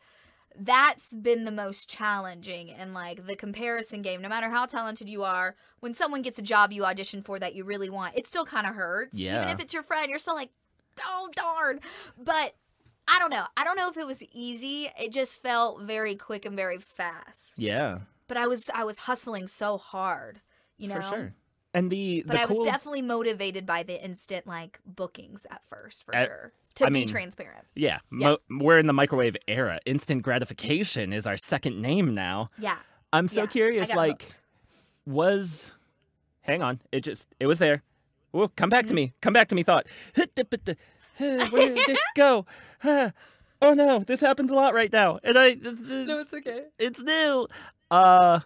That's 0.60 1.14
been 1.14 1.46
the 1.46 1.52
most 1.52 1.90
challenging 1.90 2.72
and 2.72 2.94
like 2.94 3.26
the 3.26 3.36
comparison 3.36 4.02
game. 4.02 4.22
No 4.22 4.30
matter 4.30 4.50
how 4.50 4.66
talented 4.66 5.10
you 5.10 5.24
are, 5.24 5.56
when 5.80 5.94
someone 5.94 6.22
gets 6.22 6.38
a 6.40 6.44
job 6.44 6.72
you 6.72 6.86
audition 6.86 7.22
for 7.22 7.40
that 7.40 7.56
you 7.56 7.64
really 7.64 7.90
want, 7.90 8.16
it 8.16 8.28
still 8.28 8.46
kind 8.46 8.68
of 8.68 8.76
hurts. 8.76 9.18
yeah. 9.18 9.38
Even 9.38 9.50
if 9.50 9.60
it's 9.60 9.74
your 9.74 9.84
friend, 9.84 10.10
you're 10.10 10.20
still 10.20 10.36
like, 10.36 10.50
oh 11.04 11.30
darn. 11.36 11.80
But 12.24 12.56
I 13.08 13.20
don't 13.20 13.32
know. 13.32 13.46
I 13.58 13.64
don't 13.64 13.76
know 13.78 13.90
if 13.90 13.98
it 13.98 14.06
was 14.06 14.24
easy. 14.32 14.90
It 14.98 15.12
just 15.12 15.36
felt 15.36 15.82
very 15.82 16.16
quick 16.16 16.46
and 16.46 16.56
very 16.56 16.78
fast. 16.80 17.60
Yeah, 17.60 18.00
But 18.28 18.38
I 18.38 18.48
was 18.48 18.70
I 18.74 18.84
was 18.84 19.00
hustling 19.00 19.48
so 19.48 19.78
hard, 19.78 20.40
you 20.78 20.88
know. 20.88 20.96
for 20.96 21.02
sure. 21.02 21.34
And 21.74 21.92
the 21.92 22.24
But 22.28 22.34
the 22.38 22.44
I 22.44 22.46
cool 22.46 22.60
was 22.60 22.68
definitely 22.68 23.02
motivated 23.02 23.66
by 23.66 23.82
the 23.84 24.02
instant 24.04 24.46
like 24.46 24.80
bookings 24.86 25.46
at 25.50 25.66
first, 25.66 26.04
for 26.06 26.16
At- 26.16 26.28
sure. 26.28 26.54
To 26.76 26.86
I 26.86 26.90
be 26.90 26.94
mean, 26.94 27.08
transparent. 27.08 27.66
yeah, 27.76 28.00
Yeah. 28.12 28.36
Mo- 28.50 28.60
we're 28.64 28.80
in 28.80 28.88
the 28.88 28.94
microwave 28.94 29.38
era. 29.48 29.80
Instant 29.86 30.24
gratification 30.24 31.14
is 31.14 31.28
our 31.28 31.38
second 31.38 31.82
name 31.82 32.16
now. 32.16 32.50
Yeah. 32.58 32.78
I'm 33.12 33.28
so 33.28 33.42
Yeah, 33.42 33.48
curious. 33.48 33.94
Like, 33.96 34.24
hooked. 34.24 34.38
was 35.06 35.72
hang 36.42 36.62
on, 36.64 36.82
it 36.92 37.02
just 37.02 37.28
it 37.40 37.46
was 37.48 37.60
there. 37.60 37.84
Whoa, 38.32 38.48
come 38.48 38.70
back 38.70 38.88
to 38.88 38.94
me. 38.96 39.14
Come 39.22 39.34
back 39.34 39.50
to 39.50 39.56
me. 39.56 39.62
Thought. 39.64 39.86
Where 40.16 40.28
did 40.34 41.90
it 41.90 42.00
go? 42.16 42.46
oh 42.84 43.74
no, 43.76 44.00
this 44.00 44.20
happens 44.20 44.50
a 44.50 44.56
lot 44.56 44.74
right 44.74 44.92
now, 44.92 45.20
and 45.24 45.38
I. 45.38 45.54
No, 45.64 46.20
it's, 46.22 46.34
okay. 46.34 46.66
it's 46.80 47.04
new. 47.04 47.48
Uh. 47.92 48.40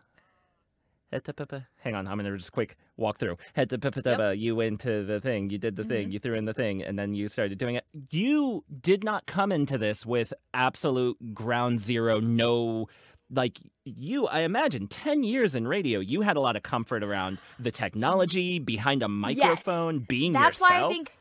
Hang 1.77 1.95
on, 1.95 2.07
I'm 2.07 2.17
gonna 2.17 2.35
just 2.37 2.51
quick 2.51 2.75
walk 2.97 3.17
through. 3.17 3.37
You 4.31 4.55
went 4.55 4.81
to 4.81 5.03
the 5.03 5.21
thing, 5.21 5.49
you 5.49 5.57
did 5.57 5.75
the 5.75 5.83
thing, 5.83 6.05
mm-hmm. 6.05 6.11
you 6.13 6.19
threw 6.19 6.35
in 6.35 6.45
the 6.45 6.53
thing, 6.53 6.83
and 6.83 6.97
then 6.97 7.13
you 7.13 7.27
started 7.27 7.57
doing 7.57 7.75
it. 7.75 7.85
You 8.09 8.63
did 8.81 9.03
not 9.03 9.25
come 9.25 9.51
into 9.51 9.77
this 9.77 10.05
with 10.05 10.33
absolute 10.53 11.33
ground 11.33 11.79
zero, 11.79 12.19
no 12.19 12.87
like 13.29 13.59
you 13.83 14.25
i 14.27 14.39
imagine 14.39 14.87
10 14.87 15.21
years 15.21 15.53
in 15.53 15.67
radio 15.67 15.99
you 15.99 16.21
had 16.21 16.37
a 16.37 16.39
lot 16.39 16.55
of 16.55 16.63
comfort 16.63 17.03
around 17.03 17.39
the 17.59 17.71
technology 17.71 18.57
behind 18.57 19.03
a 19.03 19.07
microphone 19.09 19.99
being 19.99 20.31
That's 20.31 20.61
yourself 20.61 20.81
why 20.81 20.87
I 20.87 20.89
think 20.89 21.17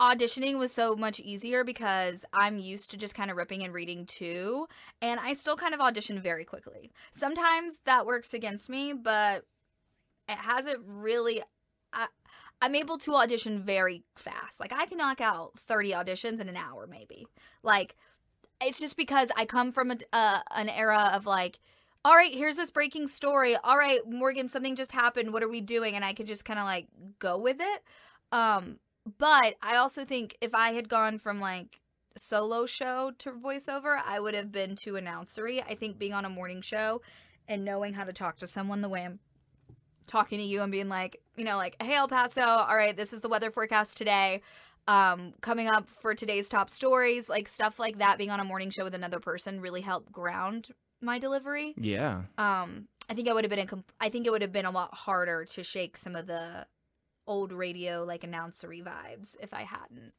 auditioning 0.00 0.58
was 0.58 0.72
so 0.72 0.94
much 0.94 1.20
easier 1.20 1.64
because 1.64 2.24
I'm 2.32 2.58
used 2.58 2.90
to 2.92 2.96
just 2.96 3.14
kind 3.14 3.30
of 3.30 3.36
ripping 3.36 3.64
and 3.64 3.74
reading 3.74 4.06
too. 4.06 4.68
And 5.02 5.18
I 5.18 5.32
still 5.32 5.56
kind 5.56 5.74
of 5.74 5.80
audition 5.80 6.20
very 6.20 6.44
quickly. 6.44 6.92
Sometimes 7.10 7.80
that 7.84 8.06
works 8.06 8.32
against 8.32 8.70
me, 8.70 8.92
but 8.92 9.44
it 10.28 10.38
hasn't 10.38 10.80
really. 10.86 11.42
I, 11.92 12.06
I'm 12.60 12.74
able 12.74 12.98
to 12.98 13.14
audition 13.14 13.62
very 13.62 14.04
fast. 14.16 14.60
Like 14.60 14.72
I 14.72 14.86
can 14.86 14.98
knock 14.98 15.20
out 15.20 15.58
30 15.58 15.92
auditions 15.92 16.40
in 16.40 16.48
an 16.48 16.56
hour, 16.56 16.86
maybe. 16.86 17.26
Like 17.62 17.96
it's 18.62 18.80
just 18.80 18.96
because 18.96 19.30
I 19.36 19.44
come 19.44 19.72
from 19.72 19.92
a, 19.92 19.96
uh, 20.12 20.40
an 20.54 20.68
era 20.68 21.12
of 21.14 21.26
like, 21.26 21.60
all 22.04 22.14
right, 22.14 22.32
here's 22.32 22.56
this 22.56 22.70
breaking 22.70 23.06
story. 23.06 23.56
All 23.56 23.78
right, 23.78 24.00
Morgan, 24.06 24.48
something 24.48 24.76
just 24.76 24.92
happened. 24.92 25.32
What 25.32 25.42
are 25.42 25.48
we 25.48 25.60
doing? 25.60 25.94
And 25.94 26.04
I 26.04 26.14
could 26.14 26.26
just 26.26 26.44
kind 26.44 26.58
of 26.58 26.64
like 26.64 26.88
go 27.18 27.38
with 27.38 27.58
it. 27.60 27.82
Um, 28.32 28.78
but 29.18 29.54
I 29.62 29.76
also 29.76 30.04
think 30.04 30.36
if 30.40 30.54
I 30.54 30.72
had 30.72 30.88
gone 30.88 31.18
from 31.18 31.40
like 31.40 31.80
solo 32.16 32.66
show 32.66 33.12
to 33.18 33.30
voiceover, 33.30 33.98
I 34.04 34.20
would 34.20 34.34
have 34.34 34.52
been 34.52 34.76
too 34.76 34.94
announcery. 34.94 35.62
I 35.66 35.74
think 35.74 35.98
being 35.98 36.12
on 36.14 36.24
a 36.24 36.30
morning 36.30 36.62
show 36.62 37.00
and 37.46 37.64
knowing 37.64 37.94
how 37.94 38.04
to 38.04 38.12
talk 38.12 38.38
to 38.38 38.46
someone 38.46 38.82
the 38.82 38.88
way 38.88 39.04
I'm 39.04 39.20
talking 40.06 40.38
to 40.38 40.44
you 40.44 40.62
and 40.62 40.72
being 40.72 40.88
like, 40.88 41.20
you 41.36 41.44
know, 41.44 41.56
like, 41.56 41.80
hey, 41.82 41.94
El 41.94 42.08
Paso, 42.08 42.42
all 42.42 42.76
right, 42.76 42.96
this 42.96 43.12
is 43.12 43.20
the 43.20 43.28
weather 43.28 43.50
forecast 43.50 43.96
today. 43.96 44.42
Um, 44.86 45.32
coming 45.42 45.68
up 45.68 45.86
for 45.86 46.14
today's 46.14 46.48
top 46.48 46.70
stories, 46.70 47.28
like 47.28 47.46
stuff 47.46 47.78
like 47.78 47.98
that, 47.98 48.16
being 48.16 48.30
on 48.30 48.40
a 48.40 48.44
morning 48.44 48.70
show 48.70 48.84
with 48.84 48.94
another 48.94 49.20
person 49.20 49.60
really 49.60 49.82
helped 49.82 50.10
ground 50.10 50.70
my 51.00 51.18
delivery. 51.18 51.74
yeah 51.76 52.22
Um, 52.38 52.88
I 53.08 53.14
think 53.14 53.28
I 53.28 53.32
would 53.32 53.44
have 53.44 53.50
been 53.50 53.60
a 53.60 53.84
I 54.00 54.08
think 54.08 54.26
it 54.26 54.30
would 54.30 54.42
have 54.42 54.52
been 54.52 54.64
a 54.64 54.70
lot 54.70 54.94
harder 54.94 55.44
to 55.44 55.62
shake 55.62 55.96
some 55.96 56.16
of 56.16 56.26
the 56.26 56.66
old 57.28 57.52
radio 57.52 58.02
like 58.04 58.22
announcery 58.22 58.82
vibes 58.82 59.36
if 59.40 59.54
I 59.54 59.62
hadn't. 59.62 60.12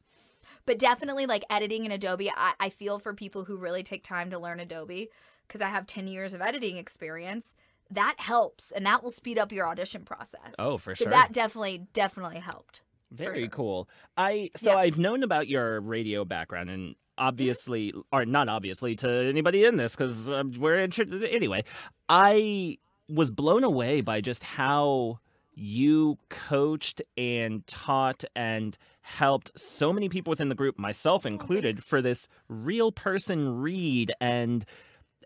But 0.66 0.80
definitely 0.80 1.26
like 1.26 1.44
editing 1.50 1.86
in 1.86 1.92
Adobe, 1.92 2.30
I, 2.30 2.54
I 2.60 2.70
feel 2.70 3.00
for 3.00 3.14
people 3.14 3.44
who 3.46 3.58
really 3.58 3.84
take 3.84 4.04
time 4.04 4.30
to 4.32 4.40
learn 4.40 4.60
Adobe 4.60 5.10
because 5.48 5.62
I 5.62 5.68
have 5.68 5.86
10 5.86 6.08
years 6.08 6.34
of 6.34 6.42
editing 6.42 6.78
experience. 6.78 7.56
That 7.92 8.16
helps 8.18 8.72
and 8.72 8.86
that 8.86 9.04
will 9.04 9.12
speed 9.12 9.40
up 9.40 9.52
your 9.52 9.68
audition 9.68 10.06
process. 10.06 10.54
oh 10.60 10.78
for 10.78 10.96
so 10.96 11.06
sure 11.06 11.12
that 11.12 11.34
definitely, 11.34 11.88
definitely 11.94 12.40
helped. 12.40 12.84
Very 13.12 13.40
sure. 13.42 13.50
cool. 13.50 13.90
I 14.16 14.52
so 14.56 14.72
Yeah. 14.72 14.78
I've 14.78 14.98
known 14.98 15.24
about 15.24 15.48
your 15.48 15.82
radio 15.82 16.24
background 16.24 16.70
and 16.70 16.96
obviously 17.18 17.94
or 18.14 18.26
not 18.26 18.48
obviously 18.48 18.96
to 18.98 19.12
anybody 19.12 19.66
in 19.66 19.78
this 19.78 19.96
cuz 19.96 20.30
um, 20.30 20.54
we're 20.58 20.80
interested 20.80 21.24
anyway. 21.24 21.64
I 22.08 22.78
was 23.08 23.32
blown 23.32 23.64
away 23.64 24.02
by 24.02 24.22
just 24.22 24.44
how 24.44 25.20
you 25.60 26.18
coached 26.30 27.02
and 27.18 27.66
taught 27.68 28.24
and 28.36 28.78
helped 29.02 29.52
so 29.60 29.92
many 29.92 30.08
people 30.08 30.32
within 30.32 30.48
the 30.50 30.56
group 30.56 30.80
myself 30.80 31.26
included 31.26 31.76
thanks. 31.76 31.88
for 31.90 32.02
this 32.02 32.28
real 32.48 32.92
person 32.92 33.60
read 33.60 34.12
and 34.22 34.64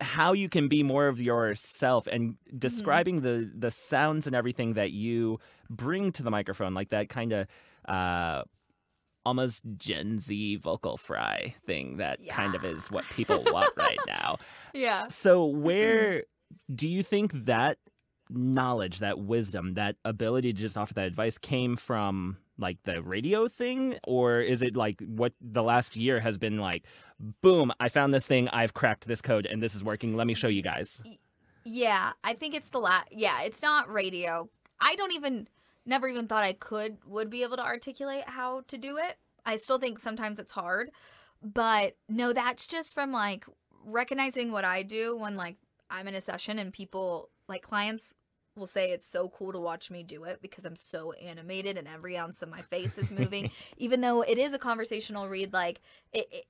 how 0.01 0.33
you 0.33 0.49
can 0.49 0.67
be 0.67 0.81
more 0.81 1.07
of 1.07 1.21
yourself 1.21 2.07
and 2.07 2.35
describing 2.57 3.21
the 3.21 3.51
the 3.55 3.69
sounds 3.69 4.25
and 4.25 4.35
everything 4.35 4.73
that 4.73 4.91
you 4.91 5.39
bring 5.69 6.11
to 6.11 6.23
the 6.23 6.31
microphone 6.31 6.73
like 6.73 6.89
that 6.89 7.09
kind 7.09 7.31
of 7.31 7.47
uh 7.87 8.41
almost 9.25 9.63
gen 9.77 10.19
z 10.19 10.55
vocal 10.55 10.97
fry 10.97 11.53
thing 11.67 11.97
that 11.97 12.19
kind 12.27 12.55
of 12.55 12.65
is 12.65 12.89
what 12.89 13.05
people 13.11 13.43
want 13.51 13.71
right 13.77 13.99
now 14.07 14.37
Yeah. 14.73 15.07
so 15.07 15.45
where 15.45 16.23
do 16.73 16.89
you 16.89 17.03
think 17.03 17.31
that 17.45 17.77
knowledge 18.33 18.99
that 18.99 19.19
wisdom 19.19 19.75
that 19.75 19.95
ability 20.03 20.53
to 20.53 20.59
just 20.59 20.77
offer 20.77 20.93
that 20.93 21.07
advice 21.07 21.37
came 21.37 21.75
from 21.75 22.37
like 22.57 22.77
the 22.83 23.01
radio 23.01 23.47
thing 23.47 23.97
or 24.05 24.39
is 24.39 24.61
it 24.61 24.75
like 24.75 25.01
what 25.01 25.33
the 25.41 25.63
last 25.63 25.95
year 25.95 26.19
has 26.19 26.37
been 26.37 26.57
like 26.57 26.83
boom 27.41 27.71
i 27.79 27.89
found 27.89 28.13
this 28.13 28.27
thing 28.27 28.47
i've 28.49 28.73
cracked 28.73 29.07
this 29.07 29.21
code 29.21 29.45
and 29.45 29.61
this 29.61 29.73
is 29.73 29.83
working 29.83 30.15
let 30.15 30.27
me 30.27 30.33
show 30.33 30.47
you 30.47 30.61
guys 30.61 31.01
Yeah, 31.65 32.11
I 32.23 32.33
think 32.33 32.53
it's 32.55 32.69
the 32.69 32.79
last 32.79 33.07
Yeah, 33.11 33.41
it's 33.43 33.61
not 33.61 33.91
radio. 33.91 34.49
I 34.79 34.95
don't 34.95 35.13
even 35.13 35.47
never 35.85 36.07
even 36.07 36.27
thought 36.27 36.43
I 36.43 36.53
could 36.53 36.97
would 37.05 37.29
be 37.29 37.43
able 37.43 37.57
to 37.57 37.63
articulate 37.63 38.27
how 38.27 38.61
to 38.67 38.77
do 38.77 38.97
it. 38.97 39.17
I 39.45 39.55
still 39.55 39.79
think 39.79 39.99
sometimes 39.99 40.39
it's 40.39 40.51
hard. 40.51 40.91
But 41.41 41.95
no, 42.09 42.33
that's 42.33 42.67
just 42.67 42.93
from 42.93 43.11
like 43.11 43.45
recognizing 43.85 44.51
what 44.51 44.65
I 44.65 44.83
do 44.83 45.17
when 45.17 45.35
like 45.35 45.57
I'm 45.89 46.07
in 46.07 46.15
a 46.15 46.21
session 46.21 46.59
and 46.59 46.73
people 46.73 47.29
like 47.47 47.61
clients 47.61 48.13
will 48.55 48.67
say 48.67 48.91
it's 48.91 49.07
so 49.07 49.29
cool 49.29 49.51
to 49.51 49.59
watch 49.59 49.89
me 49.89 50.03
do 50.03 50.23
it 50.25 50.39
because 50.41 50.65
I'm 50.65 50.75
so 50.75 51.11
animated 51.13 51.77
and 51.77 51.87
every 51.87 52.17
ounce 52.17 52.41
of 52.41 52.49
my 52.49 52.61
face 52.61 52.97
is 52.97 53.11
moving. 53.11 53.51
Even 53.77 54.01
though 54.01 54.21
it 54.21 54.37
is 54.37 54.53
a 54.53 54.59
conversational 54.59 55.27
read, 55.27 55.53
like 55.53 55.81
it, 56.11 56.27
it 56.31 56.45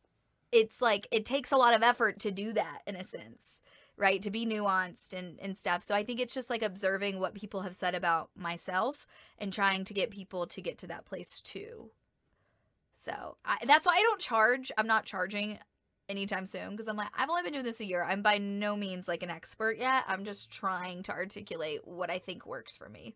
it's 0.51 0.81
like 0.81 1.07
it 1.11 1.25
takes 1.25 1.51
a 1.51 1.57
lot 1.57 1.73
of 1.73 1.81
effort 1.81 2.19
to 2.19 2.31
do 2.31 2.53
that 2.53 2.81
in 2.85 2.95
a 2.95 3.03
sense 3.03 3.61
right? 3.97 4.21
To 4.23 4.31
be 4.31 4.45
nuanced 4.45 5.13
and, 5.13 5.39
and 5.39 5.57
stuff. 5.57 5.83
So 5.83 5.93
i 5.93 6.03
think 6.03 6.19
it's 6.19 6.33
just 6.33 6.49
like 6.49 6.63
observing 6.63 7.19
what 7.19 7.35
people 7.35 7.61
have 7.61 7.75
said 7.75 7.95
about 7.95 8.29
myself 8.35 9.05
and 9.37 9.53
trying 9.53 9.83
to 9.85 9.93
get 9.93 10.09
people 10.09 10.47
to 10.47 10.61
get 10.61 10.77
to 10.79 10.87
that 10.87 11.05
place 11.05 11.39
too. 11.39 11.91
So 12.95 13.37
I, 13.45 13.57
that's 13.65 13.85
why 13.85 13.95
i 13.97 14.01
don't 14.01 14.19
charge. 14.19 14.71
I'm 14.77 14.87
not 14.87 15.05
charging 15.05 15.59
anytime 16.09 16.45
soon 16.45 16.71
because 16.71 16.87
i'm 16.87 16.97
like 16.97 17.07
i've 17.15 17.29
only 17.29 17.43
been 17.43 17.53
doing 17.53 17.65
this 17.65 17.79
a 17.79 17.85
year. 17.85 18.03
I'm 18.03 18.21
by 18.21 18.37
no 18.37 18.75
means 18.75 19.07
like 19.07 19.23
an 19.23 19.29
expert 19.29 19.77
yet. 19.77 20.03
I'm 20.07 20.25
just 20.25 20.51
trying 20.51 21.03
to 21.03 21.11
articulate 21.11 21.81
what 21.85 22.09
i 22.09 22.17
think 22.19 22.45
works 22.45 22.75
for 22.75 22.89
me. 22.89 23.15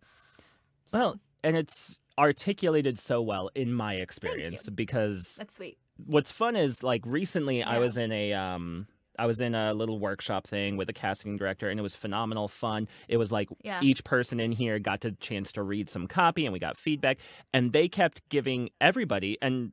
So, 0.86 1.00
well 1.00 1.20
and 1.44 1.56
it's 1.56 2.00
articulated 2.18 2.98
so 2.98 3.22
well 3.22 3.50
in 3.56 3.72
my 3.72 3.96
experience 3.96 4.68
because 4.70 5.36
that's 5.38 5.56
sweet. 5.56 5.78
what's 6.06 6.32
fun 6.32 6.56
is 6.56 6.82
like 6.82 7.04
recently 7.06 7.64
I 7.64 7.78
was 7.78 7.98
in 7.98 8.12
a 8.12 8.34
um 8.34 8.88
I 9.20 9.26
was 9.26 9.42
in 9.42 9.56
a 9.56 9.74
little 9.74 10.00
workshop 10.00 10.46
thing 10.46 10.78
with 10.78 10.90
a 10.90 10.94
casting 10.94 11.38
director 11.38 11.70
and 11.70 11.80
it 11.80 11.84
was 11.84 11.96
phenomenal 11.96 12.48
fun. 12.48 12.88
It 13.08 13.18
was 13.18 13.32
like 13.32 13.50
yeah. 13.64 13.80
each 13.82 14.04
person 14.04 14.40
in 14.40 14.52
here 14.52 14.78
got 14.80 15.02
the 15.02 15.12
chance 15.12 15.52
to 15.54 15.64
read 15.64 15.90
some 15.90 16.08
copy 16.08 16.46
and 16.46 16.54
we 16.54 16.60
got 16.60 16.78
feedback 16.78 17.18
and 17.54 17.74
they 17.74 17.88
kept 17.88 18.22
giving 18.30 18.70
everybody 18.80 19.38
and 19.42 19.72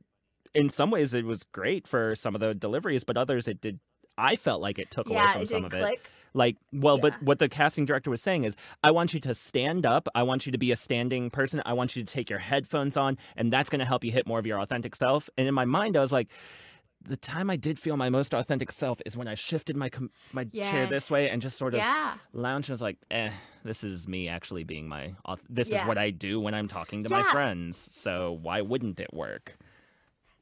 in 0.55 0.69
some 0.69 0.89
ways 0.91 1.13
it 1.13 1.25
was 1.25 1.43
great 1.43 1.87
for 1.87 2.15
some 2.15 2.33
of 2.35 2.41
the 2.41 2.53
deliveries 2.55 3.03
but 3.03 3.17
others 3.17 3.47
it 3.47 3.61
did 3.61 3.79
I 4.17 4.35
felt 4.37 4.61
like 4.61 4.79
it 4.79 4.89
took 4.91 5.09
away 5.09 5.25
from 5.33 5.41
it 5.41 5.49
some 5.49 5.65
of 5.65 5.73
it. 5.73 5.79
click 5.79 6.09
Like, 6.33 6.55
well, 6.73 6.95
Yeah. 6.97 7.01
but 7.01 7.23
what 7.23 7.39
the 7.39 7.47
casting 7.49 7.85
director 7.85 8.09
was 8.09 8.21
saying 8.21 8.43
is, 8.45 8.55
I 8.83 8.91
want 8.91 9.13
you 9.13 9.19
to 9.21 9.33
stand 9.33 9.85
up. 9.85 10.07
I 10.15 10.23
want 10.23 10.45
you 10.45 10.51
to 10.53 10.57
be 10.57 10.71
a 10.71 10.75
standing 10.75 11.29
person. 11.29 11.61
I 11.65 11.71
want 11.73 11.95
you 11.95 12.03
to 12.03 12.13
take 12.13 12.29
your 12.29 12.39
headphones 12.39 12.95
on, 12.97 13.17
and 13.37 13.51
that's 13.53 13.69
going 13.69 13.79
to 13.79 13.85
help 13.85 14.03
you 14.05 14.11
hit 14.11 14.25
more 14.27 14.37
of 14.39 14.45
your 14.45 14.59
authentic 14.59 14.95
self. 14.95 15.29
And 15.37 15.47
in 15.47 15.53
my 15.53 15.63
mind, 15.65 15.95
I 15.95 16.01
was 16.01 16.11
like, 16.11 16.27
the 17.07 17.15
time 17.17 17.49
I 17.49 17.55
did 17.55 17.77
feel 17.79 17.95
my 17.97 18.09
most 18.09 18.33
authentic 18.33 18.71
self 18.71 18.99
is 19.05 19.15
when 19.15 19.27
I 19.29 19.35
shifted 19.35 19.77
my 19.77 19.89
com- 19.89 20.11
my 20.33 20.43
chair 20.45 20.87
this 20.87 21.09
way 21.11 21.29
and 21.29 21.41
just 21.41 21.57
sort 21.57 21.73
of 21.73 21.77
Yeah. 21.79 22.15
lounged 22.33 22.67
and 22.69 22.73
was 22.73 22.81
like, 22.81 22.97
eh, 23.11 23.31
this 23.63 23.83
is 23.83 24.07
me 24.07 24.27
actually 24.27 24.63
being 24.63 24.87
my. 24.89 25.13
auth- 25.27 25.39
This 25.49 25.71
is 25.71 25.81
what 25.81 25.97
I 25.97 26.09
do 26.09 26.39
when 26.39 26.53
I'm 26.53 26.67
talking 26.67 27.03
to 27.03 27.09
my 27.09 27.23
friends. 27.31 27.77
So 27.93 28.39
why 28.41 28.61
wouldn't 28.61 28.99
it 28.99 29.13
work? 29.13 29.57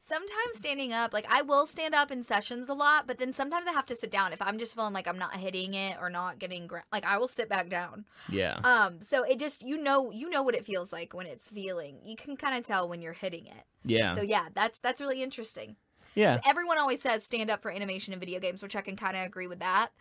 Sometimes 0.05 0.57
standing 0.57 0.91
up, 0.91 1.13
like 1.13 1.25
I 1.29 1.43
will 1.43 1.65
stand 1.65 1.95
up 1.95 2.11
in 2.11 2.23
sessions 2.23 2.67
a 2.67 2.73
lot, 2.73 3.07
but 3.07 3.19
then 3.19 3.31
sometimes 3.31 3.67
I 3.69 3.71
have 3.71 3.85
to 3.85 3.95
sit 3.95 4.11
down 4.11 4.33
if 4.33 4.41
I'm 4.41 4.57
just 4.59 4.75
feeling 4.75 4.91
like 4.91 5.07
I'm 5.07 5.17
not 5.17 5.33
hitting 5.33 5.75
it 5.75 5.95
or 5.97 6.09
not 6.09 6.39
getting 6.39 6.67
gra- 6.67 6.83
like 6.91 7.05
I 7.05 7.17
will 7.17 7.27
sit 7.29 7.47
back 7.47 7.69
down. 7.69 8.03
Yeah. 8.29 8.59
Um, 8.65 8.99
so 8.99 9.23
it 9.23 9.39
just 9.39 9.65
you 9.65 9.81
know 9.81 10.11
you 10.11 10.29
know 10.29 10.43
what 10.43 10.55
it 10.55 10.65
feels 10.65 10.91
like 10.91 11.13
when 11.13 11.25
it's 11.25 11.47
feeling. 11.49 11.99
You 12.03 12.17
can 12.17 12.35
kind 12.35 12.57
of 12.57 12.65
tell 12.65 12.89
when 12.89 13.01
you're 13.01 13.13
hitting 13.13 13.47
it. 13.47 13.63
Yeah. 13.85 14.13
So 14.13 14.21
yeah, 14.21 14.47
that's 14.53 14.79
that's 14.79 14.99
really 14.99 15.23
interesting. 15.23 15.77
yeah. 16.15 16.41
Everyone 16.45 16.77
always 16.77 17.01
says 17.01 17.23
stand 17.23 17.49
up 17.49 17.61
for 17.61 17.71
animation 17.71 18.11
and 18.13 18.19
video 18.19 18.41
games, 18.41 18.61
which 18.61 18.75
I 18.75 18.81
can 18.81 18.97
kind 18.97 19.15
of 19.15 19.25
agree 19.25 19.47
with 19.47 19.59
that. 19.59 19.91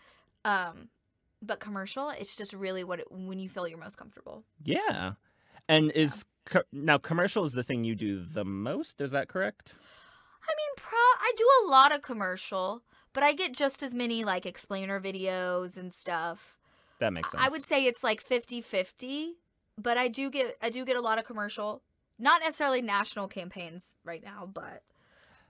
Um, 0.44 0.88
but 1.40 1.60
commercial, 1.60 2.08
it's 2.08 2.34
just 2.34 2.54
really 2.54 2.82
what 2.82 2.98
it, 2.98 3.06
when 3.10 3.38
you 3.38 3.48
feel 3.48 3.68
you're 3.68 3.78
most 3.78 3.98
comfortable. 3.98 4.42
Yeah. 4.64 5.12
And 5.68 5.92
is 5.92 6.24
co- 6.44 6.62
now 6.72 6.98
commercial 6.98 7.44
is 7.44 7.52
the 7.52 7.62
thing 7.62 7.84
you 7.84 7.94
do 7.94 8.22
the 8.24 8.44
most? 8.44 9.00
Is 9.00 9.10
that 9.12 9.28
correct? 9.28 9.74
I 9.78 10.52
mean, 10.56 10.74
pro 10.76 10.98
I 10.98 11.32
do 11.36 11.46
a 11.64 11.70
lot 11.70 11.94
of 11.94 12.02
commercial, 12.02 12.82
but 13.12 13.22
I 13.22 13.32
get 13.32 13.52
just 13.54 13.82
as 13.82 13.94
many 13.94 14.24
like 14.24 14.44
explainer 14.46 15.00
videos 15.00 15.76
and 15.76 15.92
stuff. 15.92 16.56
That 16.98 17.12
makes 17.12 17.32
sense. 17.32 17.42
I 17.44 17.48
would 17.48 17.64
say 17.64 17.84
it's 17.86 18.04
like 18.04 18.22
50-50, 18.22 19.32
but 19.78 19.96
I 19.96 20.08
do 20.08 20.30
get 20.30 20.56
I 20.62 20.70
do 20.70 20.84
get 20.84 20.96
a 20.96 21.00
lot 21.00 21.18
of 21.18 21.24
commercial. 21.24 21.82
Not 22.18 22.40
necessarily 22.42 22.82
national 22.82 23.28
campaigns 23.28 23.96
right 24.04 24.22
now, 24.22 24.48
but 24.52 24.82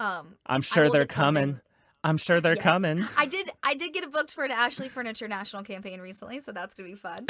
um 0.01 0.37
I'm 0.47 0.63
sure 0.63 0.91
they're 0.91 1.03
something- 1.03 1.15
coming. 1.45 1.61
I'm 2.05 2.17
sure 2.19 2.41
they're 2.41 2.57
Yes. 2.57 2.63
coming. 2.65 3.07
I 3.17 3.27
did 3.27 3.51
I 3.63 3.75
did 3.75 3.93
get 3.93 4.03
a 4.05 4.09
booked 4.09 4.33
for 4.33 4.45
an 4.45 4.51
Ashley 4.51 4.89
Furniture 4.89 5.29
national 5.29 5.63
campaign 5.63 6.01
recently, 6.01 6.41
so 6.41 6.51
that's 6.53 6.75
gonna 6.75 6.89
be 6.89 6.95
fun. 6.97 7.27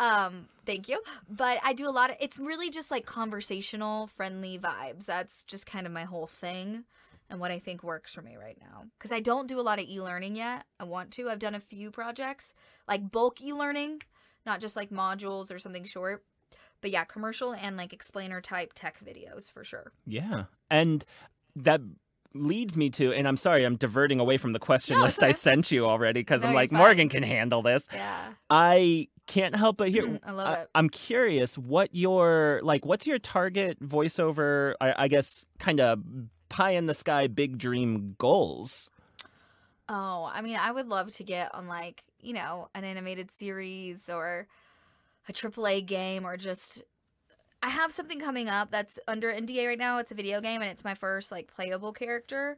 Um, 0.00 0.48
thank 0.64 0.88
you. 0.88 1.00
But 1.28 1.58
I 1.62 1.74
do 1.74 1.86
a 1.86 1.92
lot 1.92 2.10
of 2.10 2.16
it's 2.20 2.38
really 2.38 2.70
just 2.70 2.90
like 2.90 3.04
conversational, 3.04 4.06
friendly 4.06 4.58
vibes. 4.58 5.04
That's 5.04 5.42
just 5.44 5.66
kind 5.66 5.86
of 5.86 5.92
my 5.92 6.04
whole 6.04 6.26
thing 6.26 6.84
and 7.28 7.38
what 7.38 7.50
I 7.50 7.58
think 7.58 7.84
works 7.84 8.12
for 8.12 8.22
me 8.22 8.36
right 8.36 8.58
now. 8.60 8.86
Because 8.98 9.12
I 9.12 9.20
don't 9.20 9.46
do 9.46 9.60
a 9.60 9.62
lot 9.62 9.78
of 9.78 9.84
e-learning 9.86 10.36
yet. 10.36 10.64
I 10.80 10.84
want 10.84 11.10
to. 11.12 11.28
I've 11.28 11.38
done 11.38 11.54
a 11.54 11.60
few 11.60 11.90
projects, 11.90 12.54
like 12.88 13.12
bulk 13.12 13.42
e-learning, 13.42 14.02
not 14.46 14.60
just 14.60 14.74
like 14.74 14.90
modules 14.90 15.54
or 15.54 15.58
something 15.58 15.84
short. 15.84 16.24
But 16.80 16.90
yeah, 16.90 17.04
commercial 17.04 17.52
and 17.52 17.76
like 17.76 17.92
explainer 17.92 18.40
type 18.40 18.72
tech 18.74 19.04
videos 19.04 19.50
for 19.50 19.64
sure. 19.64 19.92
Yeah. 20.06 20.44
And 20.70 21.04
that 21.56 21.82
leads 22.32 22.76
me 22.76 22.88
to, 22.90 23.12
and 23.12 23.28
I'm 23.28 23.36
sorry, 23.36 23.64
I'm 23.64 23.76
diverting 23.76 24.18
away 24.18 24.38
from 24.38 24.54
the 24.54 24.58
question 24.58 24.96
No, 24.96 25.02
list 25.02 25.18
it's 25.18 25.24
I 25.24 25.32
sent 25.32 25.70
you 25.70 25.86
already 25.86 26.20
because 26.20 26.42
No, 26.42 26.48
I'm 26.48 26.54
like. 26.54 26.72
Morgan 26.72 27.10
can 27.10 27.22
handle 27.22 27.60
this. 27.60 27.86
Yeah. 27.92 28.32
I 28.48 29.08
can't 29.30 29.56
help 29.56 29.78
but 29.78 29.88
hear. 29.88 30.18
I 30.26 30.32
love 30.32 30.48
I, 30.48 30.62
it. 30.62 30.68
I'm 30.74 30.88
curious 30.88 31.56
what 31.56 31.94
your 31.94 32.60
like 32.62 32.84
what's 32.84 33.06
your 33.06 33.18
target 33.18 33.80
voiceover 33.80 34.74
I, 34.80 35.04
I 35.04 35.08
guess 35.08 35.46
kind 35.58 35.80
of 35.80 36.02
pie 36.48 36.72
in 36.72 36.86
the 36.86 36.94
sky 36.94 37.26
big 37.28 37.58
dream 37.58 38.16
goals 38.18 38.90
Oh, 39.92 40.30
I 40.32 40.40
mean, 40.40 40.54
I 40.54 40.70
would 40.70 40.86
love 40.86 41.10
to 41.16 41.24
get 41.24 41.52
on 41.52 41.66
like, 41.66 42.04
you 42.20 42.32
know, 42.32 42.68
an 42.76 42.84
animated 42.84 43.28
series 43.28 44.08
or 44.08 44.46
a 45.28 45.32
AAA 45.32 45.84
game 45.84 46.24
or 46.24 46.36
just 46.36 46.84
I 47.60 47.70
have 47.70 47.90
something 47.90 48.20
coming 48.20 48.48
up 48.48 48.70
that's 48.70 49.00
under 49.08 49.32
NDA 49.32 49.66
right 49.66 49.78
now. 49.78 49.98
It's 49.98 50.12
a 50.12 50.14
video 50.14 50.40
game 50.40 50.62
and 50.62 50.70
it's 50.70 50.84
my 50.84 50.94
first 50.94 51.32
like 51.32 51.52
playable 51.52 51.92
character. 51.92 52.56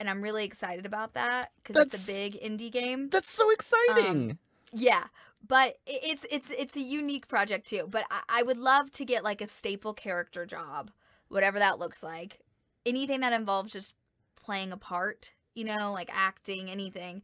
And 0.00 0.08
I'm 0.08 0.22
really 0.22 0.46
excited 0.46 0.86
about 0.86 1.12
that 1.12 1.50
cuz 1.62 1.76
it's 1.76 2.08
a 2.08 2.10
big 2.10 2.40
indie 2.40 2.72
game. 2.72 3.10
that's 3.10 3.30
so 3.30 3.50
exciting 3.50 4.30
um, 4.30 4.38
Yeah, 4.74 5.04
but 5.46 5.76
it's 5.86 6.24
it's 6.30 6.50
it's 6.50 6.76
a 6.76 6.80
unique 6.80 7.28
project 7.28 7.66
too. 7.66 7.86
But 7.88 8.04
I, 8.10 8.40
I 8.40 8.42
would 8.42 8.56
love 8.56 8.90
to 8.92 9.04
get 9.04 9.24
like 9.24 9.40
a 9.40 9.46
staple 9.46 9.92
character 9.94 10.46
job, 10.46 10.90
whatever 11.28 11.58
that 11.58 11.78
looks 11.78 12.02
like. 12.02 12.40
Anything 12.86 13.20
that 13.20 13.32
involves 13.32 13.72
just 13.72 13.94
playing 14.36 14.72
a 14.72 14.76
part, 14.76 15.34
you 15.54 15.64
know, 15.64 15.92
like 15.92 16.10
acting, 16.12 16.70
anything, 16.70 17.22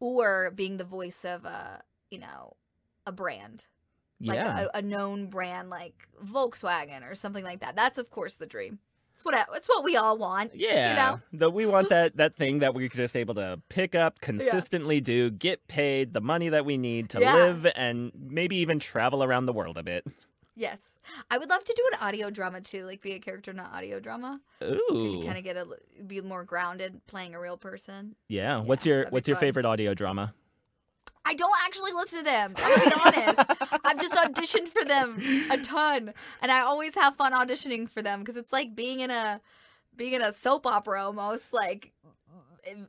or 0.00 0.50
being 0.54 0.78
the 0.78 0.84
voice 0.84 1.24
of 1.24 1.44
a 1.44 1.82
you 2.10 2.18
know 2.18 2.54
a 3.06 3.12
brand, 3.12 3.66
like 4.26 4.44
yeah 4.44 4.68
a, 4.74 4.78
a 4.78 4.82
known 4.82 5.28
brand 5.28 5.70
like 5.70 6.08
Volkswagen 6.24 7.10
or 7.10 7.14
something 7.14 7.44
like 7.44 7.60
that. 7.60 7.76
That's 7.76 7.98
of 7.98 8.10
course 8.10 8.36
the 8.36 8.46
dream. 8.46 8.80
It's 9.16 9.24
what 9.24 9.34
I, 9.34 9.44
it's 9.54 9.66
what 9.66 9.82
we 9.82 9.96
all 9.96 10.18
want. 10.18 10.54
yeah 10.54 10.90
you 10.90 10.96
know? 10.96 11.20
that 11.40 11.50
we 11.50 11.64
want 11.64 11.88
that 11.88 12.18
that 12.18 12.36
thing 12.36 12.58
that 12.58 12.74
we're 12.74 12.88
just 12.90 13.16
able 13.16 13.34
to 13.36 13.58
pick 13.70 13.94
up 13.94 14.20
consistently 14.28 15.00
do 15.00 15.30
get 15.30 15.66
paid 15.68 16.12
the 16.12 16.20
money 16.20 16.50
that 16.50 16.66
we 16.66 16.76
need 16.76 17.08
to 17.10 17.20
Yeah. 17.20 17.34
live 17.34 17.66
and 17.76 18.12
maybe 18.14 18.56
even 18.56 18.78
travel 18.78 19.24
around 19.24 19.46
the 19.46 19.54
world 19.54 19.78
a 19.78 19.82
bit 19.82 20.06
Yes, 20.58 20.92
I 21.30 21.36
would 21.36 21.50
love 21.50 21.64
to 21.64 21.74
do 21.76 21.82
an 21.92 21.98
audio 22.00 22.30
drama 22.30 22.62
too, 22.62 22.84
like 22.84 23.02
be 23.02 23.12
a 23.12 23.18
character, 23.18 23.52
not 23.52 23.74
audio 23.74 24.00
drama. 24.00 24.40
Ooh 24.64 25.18
you 25.20 25.22
kind 25.26 25.36
of 25.36 25.44
get 25.44 25.56
a 25.56 25.66
be 26.06 26.20
more 26.22 26.44
grounded 26.44 27.00
playing 27.06 27.34
a 27.34 27.40
real 27.40 27.56
person. 27.56 28.16
yeah 28.28 28.60
what's 28.60 28.84
your 28.86 29.06
what's 29.10 29.28
your 29.28 29.36
fun. 29.36 29.40
favorite 29.42 29.66
audio 29.66 29.92
drama 29.94 30.34
I 31.28 31.34
don't 31.34 31.52
actually 31.66 31.92
listen 31.92 32.20
to 32.20 32.24
them. 32.24 32.54
I'm 32.56 32.78
gonna 32.78 32.90
be 32.90 32.96
honest. 33.04 33.50
I've 33.84 33.98
just 33.98 34.14
auditioned 34.14 34.68
for 34.68 34.84
them 34.84 35.20
a 35.50 35.58
ton, 35.58 36.14
and 36.40 36.52
I 36.52 36.60
always 36.60 36.94
have 36.94 37.16
fun 37.16 37.32
auditioning 37.32 37.88
for 37.90 38.00
them 38.00 38.20
because 38.20 38.36
it's 38.36 38.52
like 38.52 38.76
being 38.76 39.00
in 39.00 39.10
a 39.10 39.40
being 39.96 40.12
in 40.12 40.22
a 40.22 40.32
soap 40.32 40.66
opera 40.66 41.02
almost, 41.02 41.52
like 41.52 41.92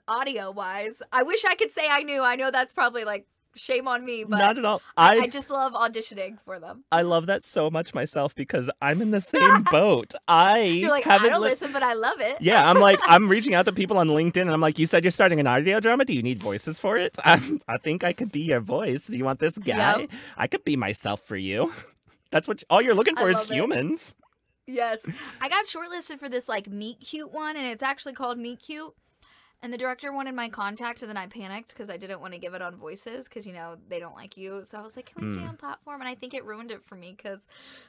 audio 0.08 0.52
wise. 0.52 1.02
I 1.12 1.23
wish 1.23 1.45
I 1.45 1.56
could 1.56 1.71
say 1.71 1.88
I 1.89 2.04
knew. 2.04 2.21
I 2.21 2.36
know 2.36 2.52
that's 2.52 2.73
probably 2.73 3.04
like 3.04 3.26
shame 3.58 3.88
on 3.88 4.06
me, 4.06 4.24
but 4.24 4.38
not 4.38 4.58
at 4.58 4.65
all 4.65 4.82
I, 4.96 5.17
I 5.17 5.20
I 5.22 5.28
just 5.28 5.50
love 5.50 5.74
auditioning 5.74 6.38
for 6.46 6.60
them. 6.60 6.84
I 6.91 7.02
love 7.02 7.26
that 7.28 7.43
so 7.43 7.70
much 7.70 7.93
myself 7.93 8.34
because 8.36 8.70
I'm 8.82 9.02
in 9.02 9.12
the 9.12 9.22
same 9.36 9.63
boat. 9.72 10.13
I 10.28 10.62
You're 10.62 10.91
like, 10.91 11.06
I 11.08 11.13
haven't 11.13 11.30
don't 11.32 11.41
li- 11.41 11.50
listen, 11.50 11.72
but 11.74 11.84
I 11.84 11.93
love 11.93 12.20
it. 12.22 12.38
Yeah, 12.39 12.70
I'm 12.70 12.80
like 12.80 13.00
I'm 13.08 13.28
reaching 13.30 13.54
out 13.56 13.65
to 13.65 13.74
people 13.74 13.98
on 13.98 14.08
LinkedIn 14.08 14.41
and 14.41 14.52
I'm 14.52 14.62
like, 14.62 14.80
you 14.80 14.86
said 14.86 15.04
you're 15.04 15.12
starting 15.12 15.39
an 15.39 15.48
audio 15.48 15.80
drama. 15.80 16.06
Do 16.06 16.13
you 16.13 16.24
need 16.24 16.39
voices 16.41 16.80
for 16.80 16.98
it? 16.98 17.15
I, 17.26 17.60
I 17.67 17.78
think 17.78 18.04
I 18.04 18.13
could 18.13 18.32
be 18.32 18.41
your 18.41 18.60
voice. 18.62 19.08
Do 19.08 19.17
you 19.17 19.26
want 19.26 19.39
this 19.39 19.58
guy? 19.58 20.00
Yep. 20.02 20.10
I 20.38 20.48
could 20.48 20.63
be 20.63 20.76
myself 20.78 21.22
for 21.22 21.36
you. 21.38 21.74
That's 22.32 22.48
what 22.48 22.63
all 22.70 22.82
you're 22.82 22.96
looking 22.96 23.17
I 23.17 23.22
for 23.22 23.30
is 23.30 23.38
love 23.38 23.52
it. 23.52 23.56
humans. 23.56 24.15
Yes. 24.65 25.10
I 25.39 25.48
got 25.48 25.65
shortlisted 25.65 26.20
for 26.20 26.28
this 26.28 26.50
like 26.50 26.67
Meet 26.67 27.00
Cute 27.00 27.32
one, 27.32 27.56
and 27.56 27.65
it's 27.65 27.82
actually 27.84 28.13
called 28.13 28.38
Meet 28.38 28.60
Cute. 28.60 28.93
And 29.63 29.74
the 29.74 29.78
director 29.78 30.13
wanted 30.13 30.36
my 30.36 30.50
contact, 30.50 31.02
and 31.02 31.10
then 31.10 31.17
I 31.17 31.26
panicked 31.26 31.70
because 31.70 31.89
I 31.89 31.98
didn't 31.98 32.22
want 32.22 32.34
to 32.34 32.39
give 32.39 32.54
it 32.54 32.62
on 32.62 32.76
voices 32.76 33.28
because, 33.28 33.48
you 33.48 33.54
know, 33.54 33.76
they 33.89 34.00
don't 34.00 34.15
like 34.15 34.38
you. 34.38 34.63
So 34.63 34.78
I 34.78 34.82
was 34.82 34.96
like, 34.96 35.12
can 35.13 35.26
we 35.26 35.32
stay 35.32 35.41
Hmm. 35.41 35.48
on 35.50 35.58
platform? 35.58 36.00
And 36.00 36.08
I 36.08 36.13
think 36.13 36.34
it 36.36 36.46
ruined 36.46 36.70
it 36.72 36.84
for 36.86 36.96
me 36.96 37.13
because 37.17 37.39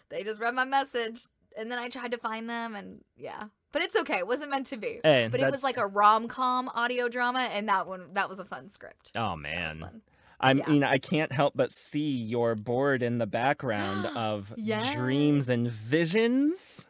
they 0.08 0.24
just 0.24 0.40
read 0.40 0.54
my 0.54 0.64
message. 0.64 1.24
And 1.58 1.70
then 1.70 1.78
I 1.78 1.88
tried 1.90 2.12
to 2.12 2.18
find 2.18 2.48
them, 2.48 2.74
and 2.74 3.04
yeah. 3.16 3.48
But 3.72 3.82
it's 3.82 3.96
okay. 3.96 4.16
It 4.18 4.26
wasn't 4.26 4.50
meant 4.50 4.66
to 4.68 4.78
be. 4.78 5.00
Hey, 5.04 5.28
But 5.30 5.40
it 5.40 5.44
was 5.44 5.60
that's- 5.60 5.62
like 5.62 5.76
a 5.76 5.86
rom 5.86 6.26
com 6.26 6.70
audio 6.74 7.08
drama, 7.08 7.40
and 7.40 7.68
that 7.68 7.86
one, 7.86 8.14
that 8.14 8.28
was 8.30 8.38
a 8.38 8.44
fun 8.46 8.68
script. 8.70 9.12
Oh 9.14 9.20
That 9.20 9.30
was 9.34 9.42
man. 9.42 9.80
fun. 9.80 10.02
I 10.40 10.52
Yeah. 10.52 10.68
mean, 10.68 10.84
I 10.84 10.98
can't 10.98 11.32
help 11.32 11.52
but 11.56 11.70
see 11.72 12.08
your 12.10 12.54
board 12.54 13.02
in 13.02 13.18
the 13.18 13.26
background 13.26 14.06
of 14.16 14.54
Yes. 14.56 14.94
dreams 14.94 15.50
and 15.50 15.68
visions. 15.70 16.86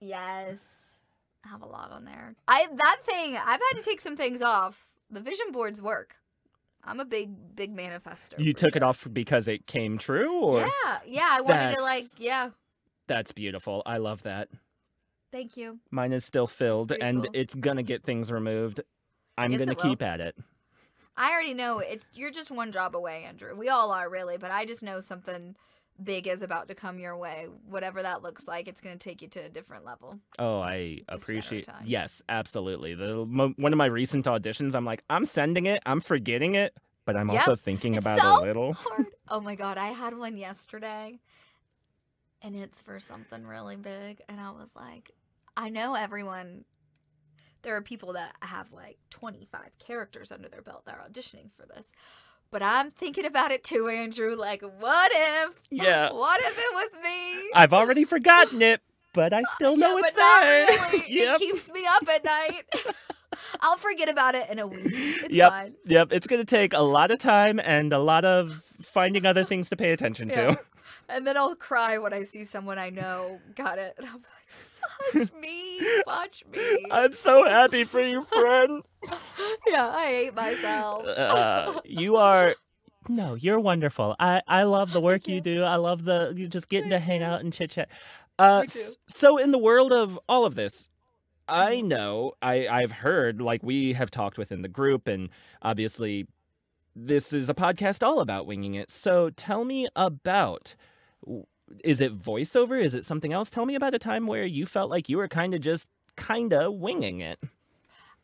Yes. 0.00 0.79
Have 1.44 1.62
a 1.62 1.66
lot 1.66 1.90
on 1.90 2.04
there. 2.04 2.34
I 2.46 2.66
that 2.76 2.96
thing, 3.02 3.36
I've 3.36 3.60
had 3.60 3.76
to 3.76 3.82
take 3.82 4.00
some 4.00 4.16
things 4.16 4.42
off. 4.42 4.86
The 5.10 5.20
vision 5.20 5.46
boards 5.52 5.80
work. 5.82 6.16
I'm 6.84 7.00
a 7.00 7.04
big, 7.04 7.54
big 7.56 7.76
manifester. 7.76 8.38
You 8.38 8.52
took 8.54 8.74
it 8.76 8.82
off 8.82 9.06
because 9.12 9.48
it 9.48 9.66
came 9.66 9.98
true, 9.98 10.40
or 10.40 10.60
Yeah, 10.60 10.98
yeah. 11.06 11.28
I 11.30 11.40
wanted 11.40 11.74
to 11.76 11.82
like, 11.82 12.04
yeah. 12.18 12.50
that's 13.06 13.32
beautiful. 13.32 13.82
I 13.84 13.98
love 13.98 14.22
that. 14.22 14.48
Thank 15.32 15.56
you. 15.56 15.78
Mine 15.90 16.12
is 16.12 16.24
still 16.24 16.46
filled, 16.46 16.92
and 16.92 17.22
cool. 17.22 17.30
it's 17.34 17.54
gonna 17.54 17.82
get 17.82 18.02
things 18.04 18.32
removed. 18.32 18.80
I'm 19.38 19.52
Yes, 19.52 19.60
gonna 19.60 19.74
keep 19.74 20.02
at 20.02 20.20
it. 20.20 20.36
I 21.16 21.30
already 21.32 21.54
know 21.54 21.78
it. 21.80 22.02
You're 22.14 22.30
just 22.30 22.50
one 22.50 22.72
job 22.72 22.96
away, 22.96 23.24
Andrew. 23.26 23.54
We 23.54 23.68
all 23.68 23.90
are 23.92 24.08
really, 24.08 24.38
but 24.38 24.50
I 24.50 24.64
just 24.64 24.82
know 24.82 25.00
something 25.00 25.54
big 26.02 26.26
is 26.26 26.42
about 26.42 26.68
to 26.68 26.74
come 26.74 26.98
your 26.98 27.16
way. 27.16 27.46
Whatever 27.68 28.02
that 28.02 28.22
looks 28.22 28.48
like, 28.48 28.68
it's 28.68 28.80
going 28.80 28.96
to 28.96 29.02
take 29.02 29.22
you 29.22 29.28
to 29.28 29.40
a 29.40 29.48
different 29.48 29.84
level. 29.84 30.18
Oh, 30.38 30.60
I 30.60 31.00
Just 31.12 31.28
a 31.30 31.32
matter 31.34 31.38
of 31.38 31.42
appreciate. 31.52 31.68
Yes, 31.86 32.22
absolutely. 32.28 32.94
The 32.94 33.24
mo- 33.26 33.54
one 33.56 33.72
of 33.72 33.76
my 33.76 33.86
recent 33.86 34.26
auditions, 34.26 34.74
I'm 34.74 34.84
like, 34.84 35.02
I'm 35.10 35.24
sending 35.24 35.66
it. 35.66 35.80
I'm 35.86 36.00
forgetting 36.00 36.54
it, 36.54 36.74
but 37.04 37.16
I'm 37.16 37.30
Yep, 37.30 37.40
also 37.40 37.56
thinking 37.56 37.94
it's 37.94 38.04
about 38.06 38.20
so 38.20 38.42
a 38.42 38.44
little. 38.44 38.72
Hard. 38.74 39.06
Oh 39.32 39.40
my 39.40 39.54
god, 39.54 39.78
I 39.78 39.88
had 39.88 40.18
one 40.18 40.36
yesterday, 40.36 41.20
and 42.42 42.56
it's 42.56 42.80
for 42.80 42.98
something 42.98 43.46
really 43.46 43.76
big, 43.76 44.20
and 44.28 44.40
I 44.40 44.50
was 44.50 44.70
like, 44.74 45.12
I 45.56 45.68
know 45.68 45.94
everyone. 45.94 46.64
There 47.62 47.76
are 47.76 47.82
people 47.82 48.14
that 48.14 48.34
have 48.40 48.72
like 48.72 48.98
25 49.10 49.78
characters 49.78 50.32
under 50.32 50.48
their 50.48 50.62
belt 50.62 50.84
that 50.86 50.94
are 50.94 51.06
auditioning 51.08 51.52
for 51.52 51.66
this. 51.66 51.86
But 52.50 52.62
I'm 52.62 52.90
thinking 52.90 53.24
about 53.24 53.52
it 53.52 53.62
too, 53.62 53.88
Andrew. 53.88 54.34
Like, 54.36 54.62
what 54.80 55.12
if? 55.14 55.60
Yeah. 55.70 56.10
What 56.12 56.40
if 56.40 56.56
it 56.58 56.72
was 56.74 56.90
me? 57.02 57.50
I've 57.54 57.72
already 57.72 58.04
forgotten 58.04 58.60
it, 58.62 58.80
but 59.12 59.32
I 59.32 59.42
still 59.44 59.76
know 59.76 59.96
yeah, 59.96 60.02
it's 60.04 60.12
there. 60.12 60.66
really. 60.66 61.04
yep. 61.14 61.36
It 61.36 61.38
keeps 61.40 61.70
me 61.70 61.84
up 61.86 62.08
at 62.08 62.24
night. 62.24 62.62
I'll 63.60 63.76
forget 63.76 64.08
about 64.08 64.34
it 64.34 64.50
in 64.50 64.58
a 64.58 64.66
week. 64.66 64.82
It's 64.86 65.32
Yep. 65.34 65.50
fine. 65.50 65.74
Yep, 65.86 66.12
it's 66.12 66.26
going 66.26 66.40
to 66.40 66.46
take 66.46 66.74
a 66.74 66.80
lot 66.80 67.10
of 67.12 67.18
time 67.20 67.60
and 67.62 67.92
a 67.92 67.98
lot 67.98 68.24
of 68.24 68.62
finding 68.82 69.24
other 69.24 69.44
things 69.44 69.68
to 69.70 69.76
pay 69.76 69.92
attention 69.92 70.28
Yeah. 70.28 70.54
to. 70.54 70.60
And 71.08 71.26
then 71.26 71.36
I'll 71.36 71.54
cry 71.56 71.98
when 71.98 72.12
I 72.12 72.22
see 72.24 72.44
someone 72.44 72.78
I 72.78 72.90
know 72.90 73.40
got 73.54 73.78
it. 73.78 73.98
Fudge 75.12 75.32
me, 75.40 75.80
fudge 76.04 76.44
me. 76.52 76.86
I'm 76.90 77.12
so 77.12 77.44
happy 77.44 77.84
for 77.84 78.00
you, 78.00 78.22
friend. 78.22 78.82
yeah, 79.66 79.88
I 79.88 80.06
hate 80.06 80.34
myself. 80.34 81.06
Uh, 81.06 81.80
you 81.84 82.16
are 82.16 82.54
no, 83.08 83.34
you're 83.34 83.60
wonderful. 83.60 84.14
I 84.20 84.42
I 84.46 84.64
love 84.64 84.92
the 84.92 85.00
work 85.00 85.26
you. 85.26 85.36
you. 85.36 85.40
do. 85.40 85.62
I 85.62 85.76
love 85.76 86.04
the 86.04 86.32
you 86.36 86.48
just 86.48 86.68
getting 86.68 86.90
to 86.90 86.98
hang 86.98 87.20
you. 87.20 87.26
out 87.26 87.40
and 87.40 87.52
chit 87.52 87.70
chat. 87.70 87.88
Uh, 88.38 88.64
so 89.06 89.36
in 89.36 89.50
the 89.50 89.58
world 89.58 89.92
of 89.92 90.18
all 90.28 90.44
of 90.46 90.54
this, 90.54 90.88
I 91.48 91.76
Mhm. 91.76 91.84
know 91.88 92.32
I 92.42 92.68
I've 92.68 92.92
heard 92.92 93.40
like 93.40 93.62
we 93.62 93.92
have 93.94 94.10
talked 94.10 94.38
within 94.38 94.62
the 94.62 94.68
group, 94.68 95.08
and 95.08 95.28
obviously 95.62 96.26
this 96.94 97.32
is 97.32 97.48
a 97.48 97.54
podcast 97.54 98.06
all 98.06 98.20
about 98.20 98.46
winging 98.46 98.74
it. 98.74 98.90
So 98.90 99.30
tell 99.30 99.64
me 99.64 99.88
about. 99.96 100.74
Is 101.84 102.00
it 102.00 102.18
voiceover? 102.18 102.82
Is 102.82 102.94
it 102.94 103.04
something 103.04 103.32
else? 103.32 103.50
Tell 103.50 103.66
me 103.66 103.74
about 103.74 103.94
a 103.94 103.98
time 103.98 104.26
where 104.26 104.44
you 104.44 104.66
felt 104.66 104.90
like 104.90 105.08
you 105.08 105.16
were 105.16 105.28
kind 105.28 105.54
of 105.54 105.60
just 105.60 105.90
kind 106.16 106.52
of 106.52 106.74
winging 106.74 107.20
it. 107.20 107.38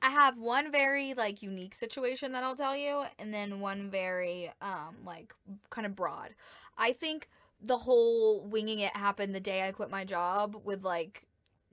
I 0.03 0.11
have 0.11 0.39
one 0.39 0.71
very 0.71 1.15
like 1.15 1.43
unique 1.43 1.75
situation 1.75 2.33
that 2.33 2.45
I'll 2.45 2.57
tell 2.57 2.77
you, 2.77 3.05
and 3.19 3.33
then 3.33 3.61
one 3.61 3.91
very 3.91 4.51
um 4.61 4.97
like 5.05 5.35
kind 5.71 5.87
of 5.87 5.97
broad. 5.97 6.35
I 6.77 6.93
think 6.93 7.29
the 7.61 7.79
whole 7.79 8.47
winging 8.47 8.81
it 8.81 8.95
happened 8.95 9.35
the 9.35 9.41
day 9.41 9.67
I 9.67 9.73
quit 9.73 9.91
my 9.91 10.05
job 10.05 10.61
with 10.65 10.85
like 10.85 11.27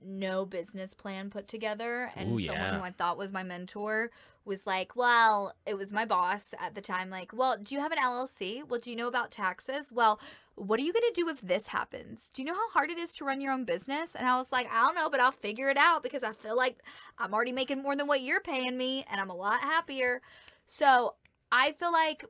no 0.04 0.44
business 0.44 0.94
plan 0.94 1.30
put 1.30 1.48
together 1.48 2.10
and 2.16 2.32
Ooh, 2.32 2.38
someone 2.38 2.64
yeah. 2.64 2.78
who 2.78 2.84
I 2.84 2.90
thought 2.90 3.18
was 3.18 3.32
my 3.32 3.42
mentor 3.42 4.10
was 4.44 4.66
like, 4.66 4.94
"Well, 4.94 5.54
it 5.66 5.76
was 5.76 5.92
my 5.92 6.04
boss 6.04 6.54
at 6.60 6.74
the 6.74 6.80
time 6.80 7.10
like, 7.10 7.32
"Well, 7.32 7.56
do 7.62 7.74
you 7.74 7.80
have 7.80 7.92
an 7.92 7.98
LLC? 7.98 8.62
Well, 8.62 8.80
do 8.80 8.90
you 8.90 8.96
know 8.96 9.08
about 9.08 9.30
taxes? 9.30 9.90
Well, 9.92 10.20
what 10.54 10.78
are 10.78 10.82
you 10.82 10.92
going 10.92 11.12
to 11.12 11.20
do 11.20 11.28
if 11.28 11.40
this 11.40 11.68
happens? 11.68 12.30
Do 12.32 12.42
you 12.42 12.46
know 12.46 12.54
how 12.54 12.68
hard 12.70 12.90
it 12.90 12.98
is 12.98 13.12
to 13.14 13.24
run 13.24 13.40
your 13.40 13.52
own 13.52 13.64
business?" 13.64 14.14
And 14.14 14.26
I 14.28 14.36
was 14.36 14.52
like, 14.52 14.70
"I 14.70 14.82
don't 14.82 14.94
know, 14.94 15.08
but 15.10 15.20
I'll 15.20 15.32
figure 15.32 15.70
it 15.70 15.76
out 15.76 16.02
because 16.02 16.22
I 16.22 16.32
feel 16.32 16.56
like 16.56 16.78
I'm 17.18 17.32
already 17.34 17.52
making 17.52 17.82
more 17.82 17.96
than 17.96 18.06
what 18.06 18.20
you're 18.20 18.40
paying 18.40 18.76
me 18.76 19.04
and 19.10 19.20
I'm 19.20 19.30
a 19.30 19.36
lot 19.36 19.60
happier." 19.60 20.20
So, 20.66 21.14
I 21.52 21.72
feel 21.72 21.92
like 21.92 22.24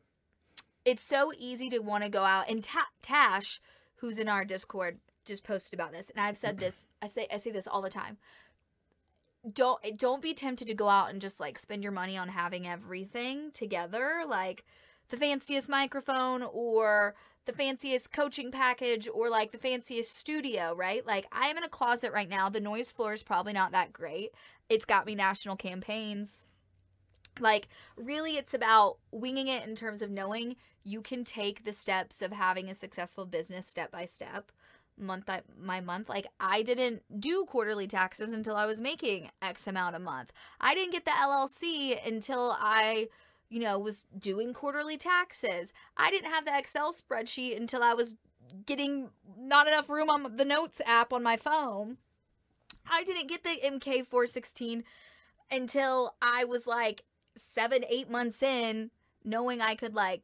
it's 0.84 1.02
so 1.02 1.32
easy 1.38 1.70
to 1.70 1.78
want 1.78 2.04
to 2.04 2.10
go 2.10 2.24
out 2.24 2.50
and 2.50 2.62
Ta- 2.62 2.90
Tash, 3.02 3.60
who's 3.96 4.18
in 4.18 4.28
our 4.28 4.44
Discord, 4.44 4.98
just 5.24 5.44
posted 5.44 5.74
about 5.78 5.92
this, 5.92 6.10
and 6.10 6.24
I've 6.24 6.36
said 6.36 6.58
this. 6.58 6.86
I 7.02 7.08
say 7.08 7.26
I 7.32 7.38
say 7.38 7.50
this 7.50 7.66
all 7.66 7.82
the 7.82 7.90
time. 7.90 8.18
Don't 9.50 9.80
don't 9.98 10.22
be 10.22 10.34
tempted 10.34 10.68
to 10.68 10.74
go 10.74 10.88
out 10.88 11.10
and 11.10 11.20
just 11.20 11.40
like 11.40 11.58
spend 11.58 11.82
your 11.82 11.92
money 11.92 12.16
on 12.16 12.28
having 12.28 12.66
everything 12.66 13.50
together, 13.52 14.22
like 14.26 14.64
the 15.08 15.16
fanciest 15.16 15.68
microphone 15.68 16.42
or 16.42 17.14
the 17.44 17.52
fanciest 17.52 18.12
coaching 18.12 18.50
package 18.50 19.08
or 19.12 19.28
like 19.28 19.52
the 19.52 19.58
fanciest 19.58 20.16
studio, 20.16 20.74
right? 20.74 21.06
Like 21.06 21.26
I 21.30 21.48
am 21.48 21.58
in 21.58 21.64
a 21.64 21.68
closet 21.68 22.12
right 22.12 22.28
now. 22.28 22.48
The 22.48 22.60
noise 22.60 22.90
floor 22.90 23.12
is 23.12 23.22
probably 23.22 23.52
not 23.52 23.72
that 23.72 23.92
great. 23.92 24.30
It's 24.68 24.84
got 24.84 25.06
me 25.06 25.14
national 25.14 25.56
campaigns. 25.56 26.46
Like 27.38 27.68
really 27.96 28.36
it's 28.36 28.54
about 28.54 28.98
winging 29.10 29.48
it 29.48 29.66
in 29.66 29.74
terms 29.74 30.00
of 30.00 30.10
knowing 30.10 30.56
you 30.84 31.00
can 31.00 31.24
take 31.24 31.64
the 31.64 31.72
steps 31.72 32.22
of 32.22 32.32
having 32.32 32.68
a 32.68 32.74
successful 32.74 33.26
business 33.26 33.66
step 33.66 33.90
by 33.90 34.06
step 34.06 34.52
month 34.98 35.26
by 35.26 35.42
my 35.60 35.80
month 35.80 36.08
like 36.08 36.26
i 36.38 36.62
didn't 36.62 37.02
do 37.20 37.44
quarterly 37.46 37.86
taxes 37.86 38.32
until 38.32 38.56
i 38.56 38.66
was 38.66 38.80
making 38.80 39.30
x 39.42 39.66
amount 39.66 39.96
a 39.96 39.98
month. 39.98 40.32
I 40.60 40.74
didn't 40.74 40.92
get 40.92 41.04
the 41.04 41.10
llc 41.10 42.06
until 42.06 42.56
i 42.58 43.08
you 43.48 43.60
know 43.60 43.78
was 43.78 44.04
doing 44.18 44.52
quarterly 44.52 44.96
taxes. 44.96 45.72
I 45.96 46.10
didn't 46.10 46.30
have 46.30 46.44
the 46.44 46.56
excel 46.56 46.92
spreadsheet 46.92 47.56
until 47.56 47.82
i 47.82 47.94
was 47.94 48.16
getting 48.66 49.10
not 49.38 49.66
enough 49.66 49.90
room 49.90 50.08
on 50.08 50.36
the 50.36 50.44
notes 50.44 50.80
app 50.86 51.12
on 51.12 51.22
my 51.22 51.36
phone. 51.36 51.98
I 52.90 53.02
didn't 53.04 53.28
get 53.28 53.42
the 53.42 53.58
mk416 53.64 54.82
until 55.50 56.14
i 56.22 56.44
was 56.44 56.66
like 56.66 57.04
seven 57.36 57.84
eight 57.88 58.08
months 58.08 58.42
in 58.42 58.90
knowing 59.24 59.60
i 59.60 59.74
could 59.74 59.94
like 59.94 60.22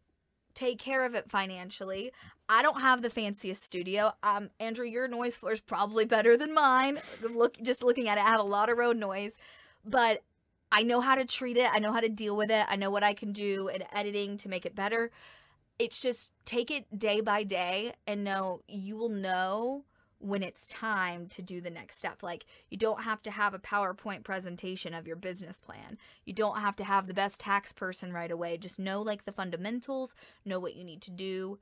take 0.55 0.79
care 0.79 1.05
of 1.05 1.15
it 1.15 1.31
financially. 1.31 2.13
I 2.49 2.63
don't 2.63 2.81
have 2.81 3.03
the 3.03 3.11
fanciest 3.11 3.63
studio. 3.63 4.13
Um, 4.23 4.51
Andrew, 4.59 4.87
your 4.87 5.07
noise 5.09 5.37
floor 5.37 5.53
is 5.53 5.61
probably 5.61 6.05
better 6.05 6.37
than 6.37 6.53
mine. 6.53 6.99
Look, 7.23 7.57
just 7.63 7.85
looking 7.85 8.09
at 8.09 8.19
it, 8.19 8.25
I 8.25 8.29
have 8.29 8.41
a 8.41 8.45
lot 8.45 8.69
of 8.69 8.77
road 8.79 8.97
noise, 8.97 9.39
but 9.85 10.23
I 10.73 10.83
know 10.83 11.01
how 11.01 11.15
to 11.15 11.25
treat 11.25 11.57
it. 11.57 11.69
I 11.73 11.79
know 11.79 11.93
how 11.93 12.01
to 12.01 12.09
deal 12.09 12.37
with 12.37 12.51
it. 12.51 12.67
I 12.69 12.77
know 12.77 12.91
what 12.91 13.03
I 13.03 13.15
can 13.15 13.33
do 13.33 13.69
in 13.69 13.85
editing 13.93 14.37
to 14.39 14.49
make 14.49 14.67
it 14.67 14.75
better. 14.75 15.11
It's 15.79 16.01
just 16.01 16.33
take 16.45 16.71
it 16.71 16.99
day 16.99 17.21
by 17.21 17.45
day 17.45 17.95
and 18.07 18.23
know 18.23 18.63
you 18.69 18.97
will 18.97 19.09
know 19.09 19.85
when 20.21 20.43
it's 20.43 20.67
time 20.67 21.27
to 21.27 21.41
do 21.41 21.61
the 21.63 21.71
next 21.71 21.99
step. 21.99 22.23
Like, 22.23 22.45
you 22.69 22.77
don't 22.77 23.03
have 23.05 23.23
to 23.23 23.31
have 23.31 23.55
a 23.55 23.59
PowerPoint 23.59 24.23
presentation 24.23 24.93
of 24.93 25.07
your 25.07 25.17
business 25.17 25.61
plan. 25.61 25.97
You 26.27 26.35
don't 26.35 26.61
have 26.61 26.77
to 26.77 26.85
have 26.85 27.07
the 27.07 27.15
best 27.15 27.41
tax 27.41 27.73
person 27.73 28.13
right 28.13 28.31
away. 28.31 28.59
Just 28.59 28.79
know, 28.79 29.01
like, 29.01 29.25
the 29.25 29.33
fundamentals, 29.33 30.15
know 30.45 30.61
what 30.61 30.77
you 30.77 30.85
need 30.85 31.01
to 31.03 31.11
do, 31.11 31.59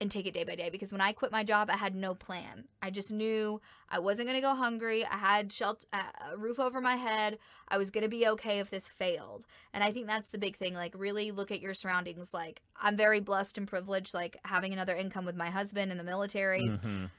and 0.00 0.08
take 0.10 0.24
it 0.24 0.32
day 0.32 0.44
by 0.44 0.54
day. 0.54 0.70
Because 0.70 0.92
when 0.92 1.00
I 1.00 1.12
quit 1.12 1.32
my 1.32 1.42
job, 1.42 1.68
I 1.68 1.76
had 1.76 1.96
no 1.96 2.14
plan. 2.14 2.68
I 2.80 2.90
just 2.90 3.12
knew 3.12 3.60
I 3.88 3.98
wasn't 3.98 4.28
going 4.28 4.36
to 4.36 4.40
go 4.40 4.54
hungry. 4.54 5.04
I 5.04 5.16
had 5.18 5.52
shelter, 5.52 5.86
a 5.92 6.38
roof 6.38 6.60
over 6.60 6.80
my 6.80 6.94
head. 6.94 7.38
I 7.68 7.76
was 7.76 7.90
going 7.90 8.04
to 8.04 8.08
be 8.08 8.26
okay 8.28 8.60
if 8.60 8.70
this 8.70 8.88
failed. 8.88 9.44
And 9.74 9.82
I 9.82 9.90
think 9.90 10.06
that's 10.06 10.30
the 10.30 10.38
big 10.38 10.56
thing. 10.56 10.74
Like, 10.74 10.94
really 10.96 11.32
look 11.32 11.50
at 11.50 11.60
your 11.60 11.74
surroundings. 11.74 12.32
Like, 12.32 12.62
I'm 12.80 12.96
very 12.96 13.20
blessed 13.20 13.58
and 13.58 13.66
privileged, 13.66 14.14
like, 14.14 14.38
having 14.44 14.72
another 14.72 14.94
income 14.94 15.24
with 15.24 15.36
my 15.36 15.50
husband 15.50 15.90
in 15.90 15.98
the 15.98 16.04
military. 16.04 16.68
Mhm. 16.68 17.10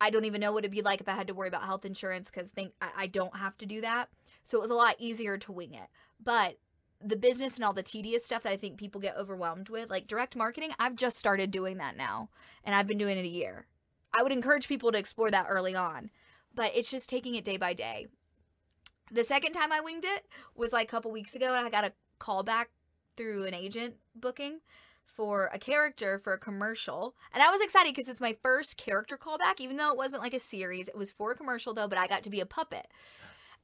I 0.00 0.10
don't 0.10 0.24
even 0.24 0.40
know 0.40 0.52
what 0.52 0.64
it'd 0.64 0.72
be 0.72 0.82
like 0.82 1.00
if 1.00 1.08
I 1.08 1.14
had 1.14 1.28
to 1.28 1.34
worry 1.34 1.48
about 1.48 1.64
health 1.64 1.84
insurance 1.84 2.30
because 2.30 2.50
think 2.50 2.72
I, 2.80 2.88
I 2.96 3.06
don't 3.06 3.36
have 3.36 3.56
to 3.58 3.66
do 3.66 3.80
that. 3.80 4.08
So 4.44 4.58
it 4.58 4.60
was 4.60 4.70
a 4.70 4.74
lot 4.74 4.96
easier 4.98 5.38
to 5.38 5.52
wing 5.52 5.74
it. 5.74 5.88
But 6.22 6.58
the 7.04 7.16
business 7.16 7.56
and 7.56 7.64
all 7.64 7.72
the 7.72 7.82
tedious 7.82 8.24
stuff 8.24 8.42
that 8.42 8.52
I 8.52 8.56
think 8.56 8.78
people 8.78 9.00
get 9.00 9.16
overwhelmed 9.16 9.68
with, 9.68 9.90
like 9.90 10.06
direct 10.06 10.36
marketing, 10.36 10.70
I've 10.78 10.96
just 10.96 11.18
started 11.18 11.50
doing 11.50 11.78
that 11.78 11.96
now, 11.96 12.30
and 12.64 12.74
I've 12.74 12.86
been 12.86 12.98
doing 12.98 13.18
it 13.18 13.24
a 13.24 13.28
year. 13.28 13.66
I 14.14 14.22
would 14.22 14.32
encourage 14.32 14.68
people 14.68 14.92
to 14.92 14.98
explore 14.98 15.30
that 15.30 15.46
early 15.48 15.74
on, 15.74 16.10
but 16.54 16.72
it's 16.74 16.90
just 16.90 17.08
taking 17.08 17.34
it 17.34 17.44
day 17.44 17.58
by 17.58 17.74
day. 17.74 18.06
The 19.12 19.24
second 19.24 19.52
time 19.52 19.72
I 19.72 19.80
winged 19.80 20.04
it 20.04 20.26
was 20.54 20.72
like 20.72 20.88
a 20.88 20.90
couple 20.90 21.12
weeks 21.12 21.34
ago, 21.34 21.54
and 21.54 21.66
I 21.66 21.70
got 21.70 21.84
a 21.84 21.92
call 22.18 22.42
back 22.42 22.70
through 23.16 23.44
an 23.44 23.54
agent 23.54 23.96
booking 24.14 24.60
for 25.06 25.50
a 25.52 25.58
character 25.58 26.18
for 26.18 26.34
a 26.34 26.38
commercial. 26.38 27.14
And 27.32 27.42
I 27.42 27.50
was 27.50 27.60
excited 27.60 27.94
because 27.94 28.08
it's 28.08 28.20
my 28.20 28.36
first 28.42 28.76
character 28.76 29.16
callback, 29.16 29.60
even 29.60 29.76
though 29.76 29.90
it 29.90 29.96
wasn't 29.96 30.22
like 30.22 30.34
a 30.34 30.38
series. 30.38 30.88
It 30.88 30.96
was 30.96 31.10
for 31.10 31.30
a 31.30 31.34
commercial 31.34 31.72
though, 31.72 31.88
but 31.88 31.98
I 31.98 32.06
got 32.06 32.22
to 32.24 32.30
be 32.30 32.40
a 32.40 32.46
puppet. 32.46 32.88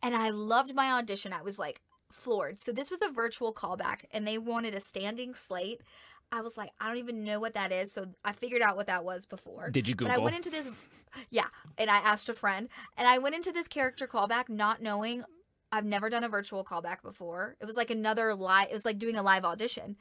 And 0.02 0.14
I 0.14 0.30
loved 0.30 0.74
my 0.74 0.92
audition. 0.92 1.32
I 1.32 1.42
was 1.42 1.58
like 1.58 1.80
floored. 2.10 2.60
So 2.60 2.72
this 2.72 2.90
was 2.90 3.02
a 3.02 3.08
virtual 3.08 3.52
callback 3.52 4.04
and 4.12 4.26
they 4.26 4.38
wanted 4.38 4.74
a 4.74 4.80
standing 4.80 5.34
slate. 5.34 5.82
I 6.30 6.40
was 6.40 6.56
like, 6.56 6.70
I 6.80 6.88
don't 6.88 6.96
even 6.96 7.24
know 7.24 7.38
what 7.38 7.54
that 7.54 7.72
is. 7.72 7.92
So 7.92 8.06
I 8.24 8.32
figured 8.32 8.62
out 8.62 8.76
what 8.76 8.86
that 8.86 9.04
was 9.04 9.26
before. 9.26 9.70
Did 9.70 9.86
you 9.86 9.94
Google? 9.94 10.14
But 10.14 10.20
I 10.20 10.24
went 10.24 10.36
into 10.36 10.48
this, 10.50 10.70
yeah, 11.30 11.48
and 11.76 11.90
I 11.90 11.98
asked 11.98 12.30
a 12.30 12.34
friend, 12.34 12.70
and 12.96 13.06
I 13.06 13.18
went 13.18 13.34
into 13.34 13.52
this 13.52 13.68
character 13.68 14.06
callback 14.06 14.48
not 14.48 14.80
knowing 14.80 15.24
I've 15.70 15.84
never 15.84 16.08
done 16.08 16.24
a 16.24 16.28
virtual 16.28 16.64
callback 16.64 17.02
before. 17.02 17.56
It 17.60 17.66
was 17.66 17.76
like 17.76 17.90
another 17.90 18.34
live, 18.34 18.68
it 18.70 18.74
was 18.74 18.84
like 18.86 18.98
doing 18.98 19.16
a 19.16 19.22
live 19.22 19.44
audition. 19.44 19.96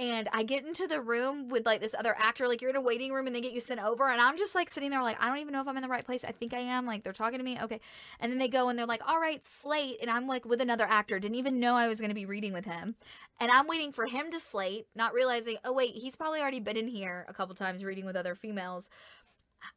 And 0.00 0.28
I 0.32 0.44
get 0.44 0.64
into 0.64 0.86
the 0.86 1.00
room 1.00 1.48
with 1.48 1.66
like 1.66 1.80
this 1.80 1.94
other 1.98 2.14
actor, 2.16 2.46
like 2.46 2.62
you're 2.62 2.70
in 2.70 2.76
a 2.76 2.80
waiting 2.80 3.12
room 3.12 3.26
and 3.26 3.34
they 3.34 3.40
get 3.40 3.52
you 3.52 3.60
sent 3.60 3.82
over. 3.82 4.08
And 4.08 4.20
I'm 4.20 4.38
just 4.38 4.54
like 4.54 4.70
sitting 4.70 4.90
there, 4.90 5.02
like, 5.02 5.20
I 5.20 5.28
don't 5.28 5.38
even 5.38 5.52
know 5.52 5.60
if 5.60 5.66
I'm 5.66 5.76
in 5.76 5.82
the 5.82 5.88
right 5.88 6.04
place. 6.04 6.24
I 6.24 6.30
think 6.30 6.54
I 6.54 6.58
am. 6.58 6.86
Like, 6.86 7.02
they're 7.02 7.12
talking 7.12 7.38
to 7.38 7.44
me. 7.44 7.58
Okay. 7.60 7.80
And 8.20 8.30
then 8.30 8.38
they 8.38 8.46
go 8.46 8.68
and 8.68 8.78
they're 8.78 8.86
like, 8.86 9.02
all 9.08 9.20
right, 9.20 9.44
slate. 9.44 9.96
And 10.00 10.08
I'm 10.08 10.28
like 10.28 10.44
with 10.44 10.60
another 10.60 10.86
actor, 10.88 11.18
didn't 11.18 11.36
even 11.36 11.58
know 11.58 11.74
I 11.74 11.88
was 11.88 12.00
going 12.00 12.10
to 12.10 12.14
be 12.14 12.26
reading 12.26 12.52
with 12.52 12.64
him. 12.64 12.94
And 13.40 13.50
I'm 13.50 13.66
waiting 13.66 13.90
for 13.90 14.06
him 14.06 14.30
to 14.30 14.38
slate, 14.38 14.86
not 14.94 15.14
realizing, 15.14 15.56
oh, 15.64 15.72
wait, 15.72 15.94
he's 15.94 16.14
probably 16.14 16.40
already 16.40 16.60
been 16.60 16.76
in 16.76 16.88
here 16.88 17.26
a 17.28 17.34
couple 17.34 17.56
times 17.56 17.84
reading 17.84 18.04
with 18.04 18.14
other 18.14 18.36
females. 18.36 18.88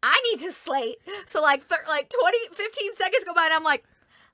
I 0.04 0.22
need 0.32 0.40
to 0.42 0.52
slate. 0.52 0.98
So 1.26 1.42
like 1.42 1.64
like 1.88 2.10
20, 2.10 2.38
15 2.54 2.94
seconds 2.94 3.24
go 3.24 3.34
by 3.34 3.46
and 3.46 3.54
I'm 3.54 3.64
like, 3.64 3.84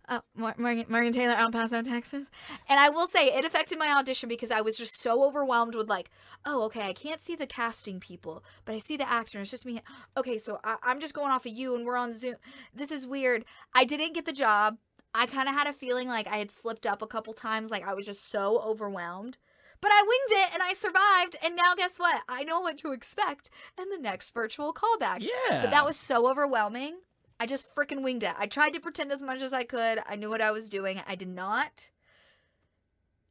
oh, 0.10 0.22
Morgan, 0.36 0.86
Morgan 0.90 1.14
Taylor, 1.14 1.36
El 1.36 1.52
Paso, 1.52 1.82
Texas. 1.82 2.30
And 2.70 2.80
I 2.80 2.90
will 2.90 3.08
say 3.08 3.28
it 3.28 3.46
affected 3.46 3.78
my 3.80 3.92
audition 3.92 4.30
because 4.30 4.52
I 4.52 4.62
was 4.62 4.78
just 4.78 5.00
so 5.02 5.24
overwhelmed 5.24 5.76
with 5.76 5.90
like, 5.90 6.10
oh, 6.46 6.64
okay, 6.64 6.82
I 6.82 6.94
can't 6.94 7.22
see 7.22 7.36
the 7.36 7.48
casting 7.48 8.00
people, 8.00 8.44
but 8.66 8.74
I 8.76 8.78
see 8.78 8.98
the 8.98 9.10
actor. 9.10 9.38
And 9.38 9.44
it's 9.44 9.52
just 9.52 9.66
me. 9.66 9.82
Okay, 10.16 10.38
so 10.38 10.60
I- 10.64 10.78
I'm 10.84 11.00
just 11.00 11.14
going 11.14 11.32
off 11.32 11.46
of 11.46 11.52
you 11.54 11.76
and 11.76 11.86
we're 11.86 11.98
on 11.98 12.14
Zoom. 12.14 12.36
This 12.74 12.92
is 12.92 13.06
weird. 13.06 13.46
I 13.74 13.84
didn't 13.84 14.14
get 14.14 14.26
the 14.26 14.34
job. 14.34 14.78
I 15.14 15.26
kind 15.26 15.50
of 15.50 15.56
had 15.56 15.68
a 15.68 15.74
feeling 15.74 16.08
like 16.08 16.28
I 16.28 16.38
had 16.38 16.52
slipped 16.52 16.86
up 16.86 17.02
a 17.02 17.08
couple 17.08 17.34
times. 17.34 17.72
Like 17.72 17.88
I 17.88 17.94
was 17.94 18.06
just 18.06 18.30
so 18.30 18.62
overwhelmed. 18.62 19.38
But 19.80 19.92
I 19.92 20.02
winged 20.02 20.44
it 20.44 20.54
and 20.54 20.64
I 20.64 20.74
survived. 20.74 21.38
And 21.44 21.56
now, 21.56 21.76
guess 21.76 22.00
what? 22.00 22.22
I 22.28 22.44
know 22.44 22.60
what 22.62 22.78
to 22.80 22.94
expect 22.94 23.50
in 23.80 23.90
the 23.90 24.00
next 24.00 24.34
virtual 24.34 24.74
callback. 24.74 25.20
Yeah. 25.20 25.62
But 25.62 25.70
that 25.72 25.86
was 25.86 25.98
so 25.98 26.28
overwhelming. 26.30 26.98
I 27.40 27.46
just 27.46 27.74
freaking 27.76 28.04
winged 28.04 28.24
it. 28.24 28.34
I 28.38 28.48
tried 28.48 28.72
to 28.74 28.80
pretend 28.80 29.12
as 29.12 29.22
much 29.22 29.42
as 29.42 29.54
I 29.54 29.64
could. 29.64 30.00
I 30.08 30.16
knew 30.16 30.30
what 30.30 30.42
I 30.42 30.52
was 30.52 30.70
doing. 30.70 31.02
I 31.08 31.16
did 31.16 31.30
not. 31.30 31.90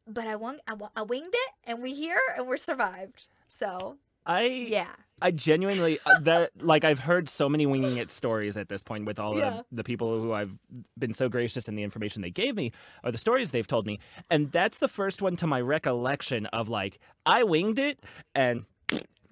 But 0.07 0.27
I 0.29 0.37
won. 0.37 0.61
I, 0.69 1.03
winged 1.03 1.35
it, 1.35 1.51
and 1.65 1.83
we're 1.83 1.95
here, 1.95 2.21
and 2.37 2.47
we're 2.47 2.57
survived. 2.57 3.27
So 3.49 3.97
I 4.25 4.43
yeah, 4.45 4.87
I 5.21 5.33
genuinely 5.33 5.99
uh, 6.07 6.21
that 6.21 6.51
like 6.63 6.85
I've 6.85 7.01
heard 7.01 7.29
so 7.29 7.49
many 7.49 7.67
winging 7.67 7.97
it 7.97 8.13
stories 8.13 8.57
at 8.57 8.69
this 8.69 8.85
point 8.85 9.05
with 9.05 9.19
all 9.19 9.37
Yeah. 9.37 9.59
of 9.59 9.65
the 9.73 9.83
people 9.83 10.21
who 10.21 10.33
I've 10.33 10.53
been 10.97 11.13
so 11.13 11.29
gracious 11.29 11.67
in 11.67 11.75
the 11.75 11.83
information 11.83 12.23
they 12.23 12.31
gave 12.31 12.55
me 12.55 12.71
or 13.03 13.11
the 13.11 13.19
stories 13.19 13.51
they've 13.51 13.67
told 13.67 13.85
me, 13.85 13.99
and 14.31 14.53
that's 14.53 14.79
the 14.79 14.87
first 14.89 15.23
one 15.23 15.35
to 15.37 15.47
my 15.49 15.61
recollection 15.61 16.47
of 16.47 16.69
like 16.69 17.01
I 17.25 17.43
winged 17.43 17.81
it 17.81 17.99
and 18.33 18.65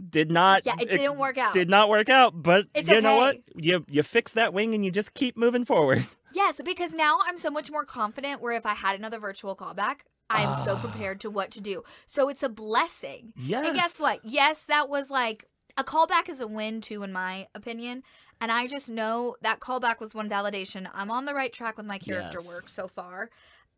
did 0.09 0.31
not. 0.31 0.63
yeah. 0.65 0.75
It 0.81 0.91
didn't 0.91 1.19
work 1.19 1.39
out. 1.39 1.55
Did 1.55 1.69
not 1.69 1.89
work 1.89 2.09
out, 2.09 2.43
but 2.43 2.67
It's 2.75 2.89
you 2.89 3.01
know 3.01 3.17
what? 3.17 3.39
You 3.57 3.85
you 3.89 4.03
fix 4.03 4.33
that 4.35 4.53
wing 4.53 4.75
and 4.75 4.85
you 4.85 4.91
just 4.91 5.15
keep 5.15 5.37
moving 5.37 5.65
forward. 5.65 6.07
Yes, 6.37 6.61
because 6.65 6.93
now 6.93 7.21
I'm 7.25 7.39
so 7.39 7.49
much 7.49 7.71
more 7.71 7.85
confident. 7.85 8.43
Where 8.43 8.51
if 8.55 8.67
I 8.67 8.75
had 8.75 8.99
another 8.99 9.21
virtual 9.21 9.55
callback, 9.55 10.01
I 10.29 10.43
am 10.43 10.53
so 10.55 10.73
Ah. 10.75 10.81
prepared 10.81 11.21
to 11.21 11.31
what 11.31 11.53
to 11.53 11.61
do. 11.61 11.85
So 12.07 12.29
it's 12.29 12.43
a 12.43 12.49
blessing. 12.49 13.33
Yes. 13.37 13.65
And 13.65 13.77
guess 13.77 14.01
what? 14.01 14.19
Yes, 14.25 14.65
that 14.65 14.89
was 14.89 15.11
like 15.11 15.45
a 15.77 15.85
callback 15.85 16.29
is 16.29 16.41
a 16.41 16.49
win 16.49 16.81
too, 16.81 17.05
in 17.05 17.13
my 17.13 17.47
opinion. 17.55 18.03
And 18.41 18.51
I 18.51 18.67
just 18.67 18.91
know 18.91 19.37
that 19.43 19.61
callback 19.61 20.01
was 20.01 20.13
one 20.13 20.29
validation. 20.29 20.91
I'm 20.93 21.09
on 21.09 21.25
the 21.25 21.35
right 21.35 21.53
track 21.53 21.77
with 21.77 21.87
my 21.87 21.99
character 21.99 22.39
Yes. 22.41 22.49
work 22.49 22.69
so 22.69 22.89
far. 22.89 23.31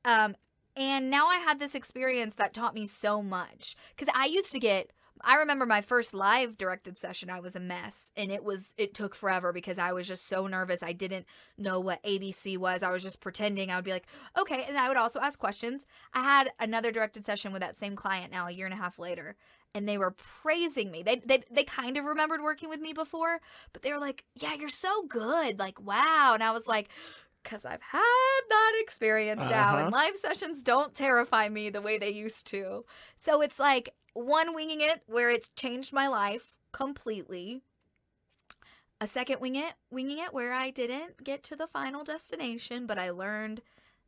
Um, 0.06 0.34
and 0.74 1.10
now 1.10 1.26
I 1.26 1.36
had 1.36 1.58
this 1.60 1.74
experience 1.74 2.36
that 2.36 2.54
taught 2.54 2.74
me 2.74 2.86
so 2.86 3.22
much. 3.22 3.76
Because 3.94 4.12
I 4.16 4.24
used 4.26 4.52
to 4.52 4.58
get, 4.58 4.92
I 5.22 5.36
remember 5.36 5.66
my 5.66 5.80
first 5.80 6.14
live 6.14 6.56
directed 6.58 6.98
session, 6.98 7.30
I 7.30 7.40
was 7.40 7.56
a 7.56 7.60
mess. 7.60 8.10
And 8.16 8.30
it 8.30 8.44
was, 8.44 8.74
it 8.76 8.94
took 8.94 9.14
forever 9.14 9.52
because 9.52 9.78
I 9.78 9.92
was 9.92 10.06
just 10.06 10.26
so 10.26 10.46
nervous. 10.46 10.82
I 10.82 10.92
didn't 10.92 11.26
know 11.56 11.80
what 11.80 12.02
ABC 12.02 12.56
was. 12.58 12.82
I 12.82 12.90
was 12.90 13.02
just 13.02 13.20
pretending. 13.20 13.70
I 13.70 13.76
would 13.76 13.84
be 13.84 13.92
like, 13.92 14.06
okay. 14.38 14.64
And 14.68 14.76
I 14.76 14.88
would 14.88 14.96
also 14.96 15.20
ask 15.20 15.38
questions. 15.38 15.86
I 16.14 16.22
had 16.22 16.50
another 16.60 16.92
directed 16.92 17.24
session 17.24 17.52
with 17.52 17.60
that 17.62 17.76
same 17.76 17.96
client 17.96 18.32
now 18.32 18.46
a 18.46 18.52
year 18.52 18.66
and 18.66 18.74
a 18.74 18.78
half 18.78 18.98
later 18.98 19.36
and 19.74 19.86
they 19.86 19.98
were 19.98 20.12
praising 20.12 20.90
me. 20.90 21.02
They, 21.02 21.16
they 21.16 21.42
they 21.50 21.64
kind 21.64 21.98
of 21.98 22.04
remembered 22.06 22.40
working 22.40 22.70
with 22.70 22.80
me 22.80 22.94
before, 22.94 23.40
but 23.74 23.82
they 23.82 23.92
were 23.92 23.98
like, 23.98 24.24
"Yeah, 24.34 24.54
you're 24.54 24.70
so 24.70 25.02
good." 25.02 25.58
Like, 25.58 25.78
"Wow." 25.82 26.30
And 26.32 26.42
I 26.42 26.50
was 26.52 26.66
like, 26.66 26.88
"Cuz 27.44 27.66
I've 27.66 27.82
had 27.82 28.40
that 28.48 28.72
experience 28.80 29.42
now 29.42 29.74
Uh-huh. 29.76 29.84
and 29.84 29.92
live 29.92 30.16
sessions 30.16 30.62
don't 30.62 30.94
terrify 30.94 31.50
me 31.50 31.68
the 31.68 31.82
way 31.82 31.98
they 31.98 32.08
used 32.08 32.46
to." 32.46 32.86
So 33.16 33.42
it's 33.42 33.58
like 33.58 33.90
one 34.16 34.54
winging 34.54 34.80
it 34.80 35.02
where 35.06 35.30
it's 35.30 35.48
changed 35.50 35.92
my 35.92 36.08
life 36.08 36.56
completely. 36.72 37.62
A 39.00 39.06
second 39.06 39.40
wing 39.40 39.56
it, 39.56 39.74
winging 39.90 40.18
it 40.18 40.32
where 40.32 40.52
I 40.52 40.70
didn't 40.70 41.22
get 41.22 41.42
to 41.44 41.56
the 41.56 41.66
final 41.66 42.02
destination, 42.02 42.86
but 42.86 42.98
I 42.98 43.10
learned 43.10 43.60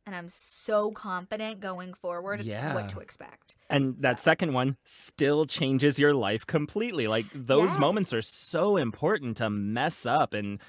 and 0.05 0.15
I'm 0.15 0.29
so 0.29 0.89
confident 0.91 1.59
going 1.59 1.93
forward 1.93 2.43
Yeah. 2.43 2.73
what 2.73 2.89
to 2.89 2.99
expect. 2.99 3.55
And 3.69 3.99
that 4.01 4.19
second 4.19 4.53
one 4.53 4.77
still 4.85 5.45
changes 5.45 5.99
your 5.99 6.15
life 6.15 6.47
completely. 6.47 7.07
Like 7.07 7.27
those 7.35 7.77
moments 7.77 8.11
are 8.13 8.23
so 8.23 8.77
important 8.77 9.37
to 9.37 9.51
mess 9.51 10.07
up 10.07 10.33
and 10.33 10.59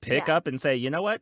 pick 0.00 0.28
Yeah. 0.28 0.36
up 0.36 0.46
and 0.46 0.58
say, 0.58 0.76
you 0.76 0.88
know 0.88 1.02
what? 1.02 1.20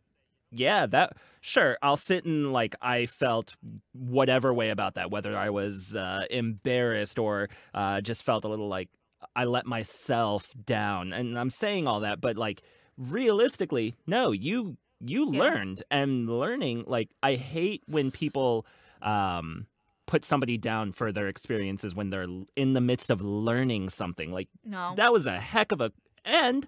Yeah, 0.55 0.87
that 0.87 1.17
sure. 1.41 1.77
I'll 1.83 1.97
sit 1.97 2.25
and 2.25 2.53
like 2.53 2.75
I 2.81 3.07
felt 3.07 3.57
whatever 3.93 4.53
way 4.55 4.71
about 4.71 4.95
that, 4.95 5.11
whether 5.11 5.37
I 5.37 5.51
was 5.51 5.95
uh, 5.97 6.25
embarrassed 6.31 7.19
or 7.19 7.49
uh, 7.75 8.01
just 8.01 8.25
felt 8.25 8.45
a 8.45 8.49
little 8.49 8.69
like 8.69 8.89
I 9.37 9.45
let 9.45 9.67
myself 9.67 10.53
down. 10.65 11.13
And 11.13 11.39
I'm 11.39 11.51
saying 11.51 11.87
all 11.87 12.01
that, 12.01 12.21
but 12.21 12.37
like 12.37 12.63
realistically, 12.97 13.95
no, 14.07 14.33
you 14.33 14.77
you 15.01 15.31
Yeah. 15.33 15.39
learned 15.41 15.83
and 15.91 16.29
learning. 16.29 16.85
Like 16.87 17.11
I 17.23 17.35
hate 17.35 17.83
when 17.87 18.11
people 18.11 18.67
um 19.03 19.67
put 20.07 20.25
somebody 20.25 20.59
down 20.59 20.93
for 20.93 21.11
their 21.13 21.29
experiences 21.29 21.95
when 21.95 22.11
they're 22.11 22.27
in 22.57 22.75
the 22.75 22.81
midst 22.81 23.11
of 23.11 23.23
learning 23.23 23.89
something. 23.91 24.31
Like 24.33 24.49
No. 24.65 24.95
that 24.97 25.13
was 25.13 25.27
a 25.27 25.41
heck 25.41 25.73
of 25.73 25.81
a 25.81 25.93
and 26.25 26.67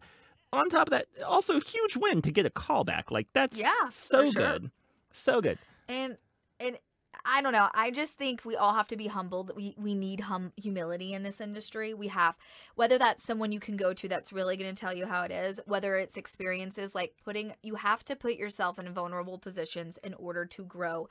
on 0.53 0.69
top 0.69 0.89
of 0.89 0.93
that, 0.93 1.07
also 1.27 1.57
a 1.57 1.61
huge 1.61 1.97
win 1.97 2.23
to 2.23 2.31
get 2.31 2.47
a 2.47 2.51
callback. 2.51 3.11
Like 3.11 3.29
that's 3.33 3.59
Yeah, 3.59 3.89
so 3.91 4.31
sure. 4.31 4.33
good. 4.33 4.71
So 5.13 5.41
good. 5.41 5.59
and 5.89 6.19
and 6.61 6.79
I 7.25 7.43
don't 7.43 7.53
know. 7.53 7.69
I 7.75 7.91
just 7.91 8.19
think 8.19 8.45
we 8.45 8.57
all 8.57 8.75
have 8.75 8.89
to 8.89 8.97
be 8.97 9.09
humbled. 9.09 9.51
We 9.57 9.75
we 9.79 9.95
need 9.95 10.21
hum 10.21 10.53
humility 10.57 11.13
in 11.13 11.23
this 11.23 11.41
industry. 11.41 11.93
We 11.95 12.09
have 12.09 12.37
whether 12.77 12.99
that's 12.99 13.23
someone 13.25 13.53
you 13.53 13.61
can 13.61 13.77
go 13.77 13.93
to 13.95 14.09
that's 14.09 14.33
really 14.33 14.57
going 14.57 14.73
to 14.75 14.79
tell 14.81 14.95
you 14.95 15.07
how 15.07 15.23
it 15.23 15.33
is, 15.33 15.61
whether 15.67 15.97
it's 15.97 16.17
experiences 16.17 16.95
like 16.95 17.15
putting 17.25 17.55
you 17.63 17.77
have 17.77 18.05
to 18.05 18.17
put 18.17 18.35
yourself 18.35 18.79
in 18.79 18.93
vulnerable 18.93 19.39
positions 19.39 19.99
in 20.05 20.15
order 20.15 20.45
to 20.47 20.65
grow. 20.65 21.09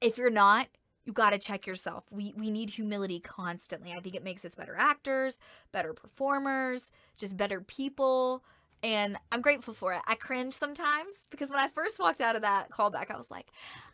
If 0.00 0.18
you're 0.18 0.30
not, 0.30 0.68
you 1.06 1.12
got 1.12 1.30
to 1.30 1.38
check 1.38 1.66
yourself. 1.66 2.04
We 2.10 2.34
we 2.36 2.50
need 2.50 2.68
humility 2.68 3.20
constantly. 3.20 3.92
I 3.92 4.00
think 4.00 4.14
it 4.14 4.24
makes 4.24 4.44
us 4.44 4.54
better 4.54 4.76
actors, 4.76 5.38
better 5.72 5.94
performers, 5.94 6.90
just 7.16 7.36
better 7.36 7.60
people. 7.60 8.42
And 8.82 9.16
I'm 9.32 9.40
grateful 9.40 9.72
for 9.72 9.92
it. 9.94 10.02
I 10.06 10.16
cringe 10.16 10.52
sometimes 10.52 11.28
because 11.30 11.50
when 11.50 11.60
I 11.60 11.68
first 11.68 11.98
walked 11.98 12.20
out 12.20 12.36
of 12.36 12.42
that 12.42 12.70
callback, 12.70 13.10
I 13.10 13.16
was 13.16 13.30
like, 13.30 13.46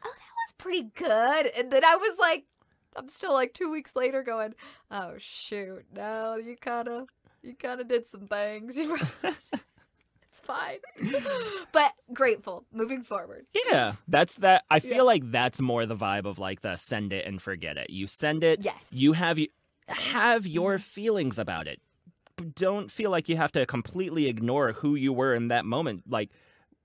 oh, 0.05 0.11
that 0.11 0.35
was 0.47 0.53
pretty 0.59 0.91
good. 0.95 1.47
And 1.57 1.71
then 1.71 1.85
I 1.85 1.97
was 1.97 2.19
like, 2.19 2.45
I'm 2.97 3.09
still 3.09 3.33
like 3.33 3.55
two 3.55 3.71
weeks 3.71 3.95
later 3.95 4.23
going, 4.23 4.55
oh, 4.91 5.15
shoot. 5.19 5.85
No, 5.95 6.37
you 6.37 6.57
kind 6.57 6.89
of, 6.89 7.09
you 7.43 7.55
kind 7.55 7.81
of 7.81 7.89
did 7.89 8.07
some 8.07 8.27
things. 8.27 8.77
it's 10.33 10.41
fine. 10.41 10.79
but 11.73 11.93
grateful 12.15 12.65
moving 12.73 13.03
forward. 13.03 13.45
Yeah, 13.71 13.95
that's 14.09 14.37
that. 14.37 14.65
I 14.71 14.79
feel 14.81 14.97
Yeah. 14.99 15.03
like 15.03 15.31
that's 15.31 15.61
more 15.61 15.85
the 15.85 15.95
vibe 15.97 16.25
of 16.25 16.39
like 16.39 16.63
the 16.63 16.77
send 16.77 17.13
it 17.13 17.27
and 17.27 17.41
forget 17.41 17.77
it. 17.77 17.91
You 17.91 18.07
send 18.07 18.43
it, 18.43 18.61
Yes. 18.65 18.75
you 18.91 19.13
have 19.13 19.39
you 19.39 19.49
have 19.89 20.47
your 20.47 20.77
Mhm. 20.77 20.81
feelings 20.81 21.39
about 21.39 21.67
it. 21.67 21.81
Don't 22.55 22.91
feel 22.91 23.11
like 23.11 23.29
you 23.29 23.37
have 23.37 23.53
to 23.53 23.67
completely 23.67 24.27
ignore 24.27 24.73
who 24.73 24.95
you 24.95 25.13
were 25.13 25.35
in 25.35 25.49
that 25.49 25.67
moment. 25.67 26.05
Like 26.09 26.31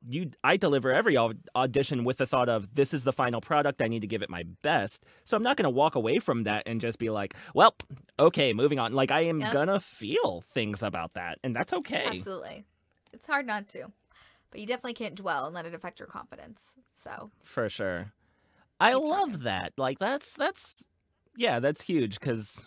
you, 0.08 0.30
I 0.44 0.58
deliver 0.58 0.92
every 0.94 1.18
audition 1.56 2.04
with 2.04 2.18
the 2.18 2.28
thought 2.28 2.50
of 2.50 2.76
this 2.76 2.94
is 2.94 3.04
the 3.04 3.12
final 3.14 3.42
product. 3.42 3.82
I 3.82 3.88
need 3.88 4.02
to 4.02 4.08
give 4.08 4.22
it 4.22 4.30
my 4.30 4.44
best. 4.62 5.06
So 5.24 5.36
I'm 5.36 5.42
not 5.44 5.58
going 5.58 5.64
to 5.64 5.70
walk 5.72 5.96
away 5.96 6.20
from 6.20 6.44
that 6.44 6.64
and 6.68 6.80
just 6.80 7.00
be 7.00 7.10
like, 7.10 7.34
well, 7.56 7.76
okay, 8.20 8.54
moving 8.54 8.78
on. 8.78 8.94
Like 8.94 9.10
I 9.12 9.22
am 9.22 9.40
Yep. 9.40 9.54
gonna 9.54 9.80
feel 9.80 10.44
things 10.50 10.84
about 10.84 11.14
that, 11.14 11.40
and 11.44 11.56
that's 11.56 11.74
okay. 11.74 12.04
Absolutely. 12.06 12.66
It's 13.14 13.28
hard 13.28 13.46
not 13.46 13.68
to. 13.70 13.92
But 14.52 14.60
you 14.62 14.68
definitely 14.68 14.94
can't 14.94 15.16
dwell 15.16 15.46
and 15.46 15.54
let 15.54 15.66
it 15.66 15.74
affect 15.74 16.00
your 16.00 16.08
confidence. 16.08 16.62
So, 16.94 17.32
For 17.44 17.70
sure. 17.70 18.14
I 18.80 18.94
love 18.94 19.44
that. 19.44 19.74
Like 19.78 20.00
that's 20.00 20.36
that's 20.36 20.88
yeah, 21.36 21.60
that's 21.60 21.82
huge 21.82 22.20
cuz 22.20 22.66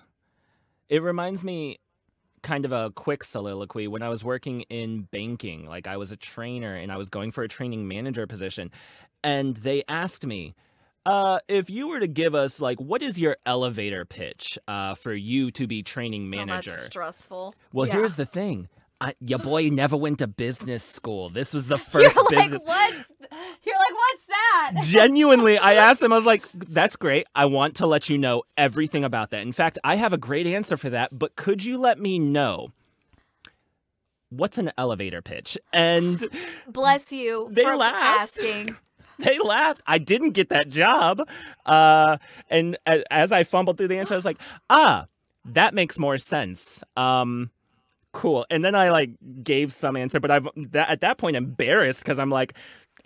it 0.88 1.02
reminds 1.02 1.44
me 1.44 1.78
kind 2.42 2.64
of 2.64 2.72
a 2.72 2.90
quick 2.90 3.22
soliloquy 3.22 3.86
when 3.86 4.02
I 4.02 4.08
was 4.08 4.24
working 4.24 4.62
in 4.62 5.02
banking. 5.02 5.66
Like 5.66 5.86
I 5.86 5.96
was 5.96 6.10
a 6.10 6.16
trainer 6.16 6.74
and 6.74 6.90
I 6.90 6.96
was 6.96 7.08
going 7.08 7.30
for 7.30 7.44
a 7.44 7.48
training 7.48 7.86
manager 7.86 8.26
position 8.26 8.70
and 9.22 9.56
they 9.58 9.84
asked 9.88 10.26
me 10.26 10.54
uh, 11.06 11.38
if 11.48 11.70
you 11.70 11.88
were 11.88 12.00
to 12.00 12.06
give 12.06 12.34
us 12.34 12.60
like 12.60 12.78
what 12.80 13.02
is 13.02 13.20
your 13.20 13.36
elevator 13.46 14.04
pitch 14.04 14.58
uh, 14.68 14.94
for 14.94 15.14
you 15.14 15.50
to 15.52 15.66
be 15.66 15.82
training 15.82 16.24
oh, 16.26 16.36
manager? 16.36 16.70
that's 16.70 16.84
stressful. 16.84 17.54
well, 17.72 17.86
Yeah. 17.86 17.94
here's 17.94 18.16
the 18.16 18.26
thing. 18.26 18.68
I, 19.02 19.14
your 19.20 19.38
boy 19.38 19.70
never 19.70 19.96
went 19.96 20.18
to 20.18 20.26
business 20.26 20.82
school. 20.84 21.30
This 21.30 21.54
was 21.54 21.68
the 21.68 21.78
first 21.92 22.02
You're 22.02 22.10
first 22.10 22.32
like, 22.32 22.50
business 22.50 22.64
what? 22.64 22.92
You're 22.92 23.76
like, 23.76 23.94
what's 23.94 24.26
that? 24.28 24.72
genuinely 24.82 25.58
i 25.58 25.74
asked 25.74 26.00
them 26.00 26.12
i 26.12 26.16
was 26.16 26.26
like 26.26 26.44
that's 26.52 26.94
great 26.96 27.26
i 27.34 27.44
want 27.44 27.74
to 27.76 27.86
let 27.86 28.08
you 28.08 28.16
know 28.18 28.42
everything 28.56 29.04
about 29.04 29.30
that 29.30 29.42
in 29.42 29.52
fact 29.52 29.78
i 29.82 29.96
have 29.96 30.12
a 30.12 30.18
great 30.18 30.46
answer 30.46 30.76
for 30.76 30.90
that 30.90 31.16
but 31.18 31.34
could 31.34 31.64
you 31.64 31.76
let 31.78 31.98
me 31.98 32.18
know 32.18 32.68
what's 34.28 34.58
an 34.58 34.70
elevator 34.78 35.22
pitch 35.22 35.58
and 35.72 36.28
Bless 36.68 37.10
you 37.12 37.48
They 37.50 37.62
for 37.64 37.76
laughed. 37.76 38.38
asking. 38.38 38.76
they 39.18 39.38
laughed 39.38 39.82
i 39.86 39.98
didn't 39.98 40.30
get 40.32 40.50
that 40.50 40.68
job 40.68 41.22
uh, 41.66 42.18
and 42.48 42.76
a- 42.86 43.12
as 43.12 43.32
i 43.32 43.42
fumbled 43.44 43.76
through 43.76 43.88
the 43.88 43.98
answer 43.98 44.14
i 44.14 44.16
was 44.16 44.24
like 44.24 44.38
ah 44.68 45.06
that 45.44 45.74
makes 45.74 45.98
more 45.98 46.18
sense 46.18 46.84
um 46.96 47.50
cool 48.12 48.44
and 48.50 48.64
then 48.64 48.74
i 48.74 48.90
like 48.90 49.10
gave 49.42 49.72
some 49.72 49.96
answer 49.96 50.18
but 50.18 50.30
i've 50.30 50.48
that, 50.56 50.88
at 50.90 51.00
that 51.00 51.18
point 51.18 51.36
embarrassed 51.36 52.02
because 52.02 52.18
i'm 52.18 52.30
like 52.30 52.54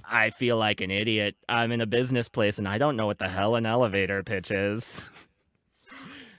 i 0.05 0.31
feel 0.31 0.57
like 0.57 0.81
an 0.81 0.91
idiot 0.91 1.37
i'm 1.49 1.73
in 1.73 1.81
a 1.81 1.87
business 1.87 2.29
place 2.29 2.59
and 2.59 2.67
i 2.67 2.79
don't 2.79 2.97
know 2.97 3.07
what 3.07 3.19
the 3.19 3.29
hell 3.29 3.55
an 3.55 3.67
elevator 3.67 4.23
pitch 4.23 4.51
is 4.51 5.03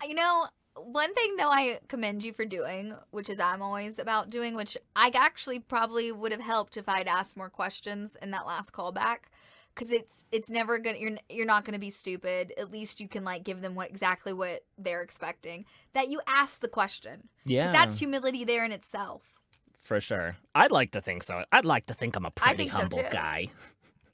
You 0.07 0.13
know, 0.13 0.45
one 0.75 1.13
thing 1.15 1.35
though 1.37 1.49
I 1.49 1.79
commend 1.87 2.23
you 2.23 2.31
for 2.33 2.45
doing, 2.45 2.93
which 3.11 3.29
is 3.29 3.39
I'm 3.39 3.61
always 3.61 3.97
about 3.97 4.29
doing, 4.29 4.55
which 4.55 4.77
I 4.95 5.11
actually 5.15 5.59
probably 5.59 6.11
would 6.11 6.31
have 6.31 6.41
helped 6.41 6.77
if 6.77 6.87
I'd 6.87 7.07
asked 7.07 7.37
more 7.37 7.49
questions 7.49 8.15
in 8.21 8.31
that 8.31 8.45
last 8.45 8.71
callback. 8.71 9.29
Because 9.75 9.91
it's 9.91 10.25
it's 10.31 10.49
never 10.49 10.79
gonna 10.79 10.97
you're 10.97 11.17
you're 11.29 11.45
not 11.45 11.65
gonna 11.65 11.79
be 11.79 11.89
stupid. 11.89 12.53
At 12.57 12.71
least 12.71 12.99
you 13.01 13.07
can 13.07 13.23
like 13.23 13.43
give 13.43 13.61
them 13.61 13.75
what 13.75 13.89
exactly 13.89 14.33
what 14.33 14.61
they're 14.77 15.01
expecting. 15.01 15.65
That 15.93 16.09
you 16.09 16.21
ask 16.27 16.61
the 16.61 16.67
question. 16.69 17.27
Yeah. 17.45 17.71
That's 17.71 17.99
humility 17.99 18.43
there 18.45 18.63
in 18.65 18.71
itself. 18.71 19.35
for 19.83 19.99
sure. 20.01 20.37
I'd 20.55 20.71
like 20.71 20.91
to 20.91 21.01
think 21.01 21.21
so. 21.23 21.43
I'd 21.51 21.65
like 21.65 21.85
to 21.87 21.93
think 21.93 22.15
I'm 22.15 22.25
a 22.25 22.31
pretty 22.31 22.55
think 22.57 22.71
so, 22.71 22.77
humble 22.79 22.97
too. 22.99 23.09
guy. 23.11 23.49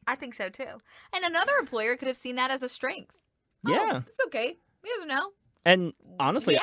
I 0.08 0.16
think 0.16 0.34
so 0.34 0.50
too. 0.50 0.66
And 1.14 1.24
another 1.24 1.54
employer 1.60 1.96
could 1.96 2.08
have 2.08 2.18
seen 2.18 2.36
that 2.38 2.52
as 2.52 2.64
a 2.64 2.68
strength. 2.70 3.24
Oh, 3.66 3.72
Yeah. 3.72 4.02
it's 4.08 4.20
okay. 4.28 4.58
He 4.84 4.90
doesn't 4.96 5.08
know. 5.08 5.30
And 5.66 5.94
honestly. 6.20 6.58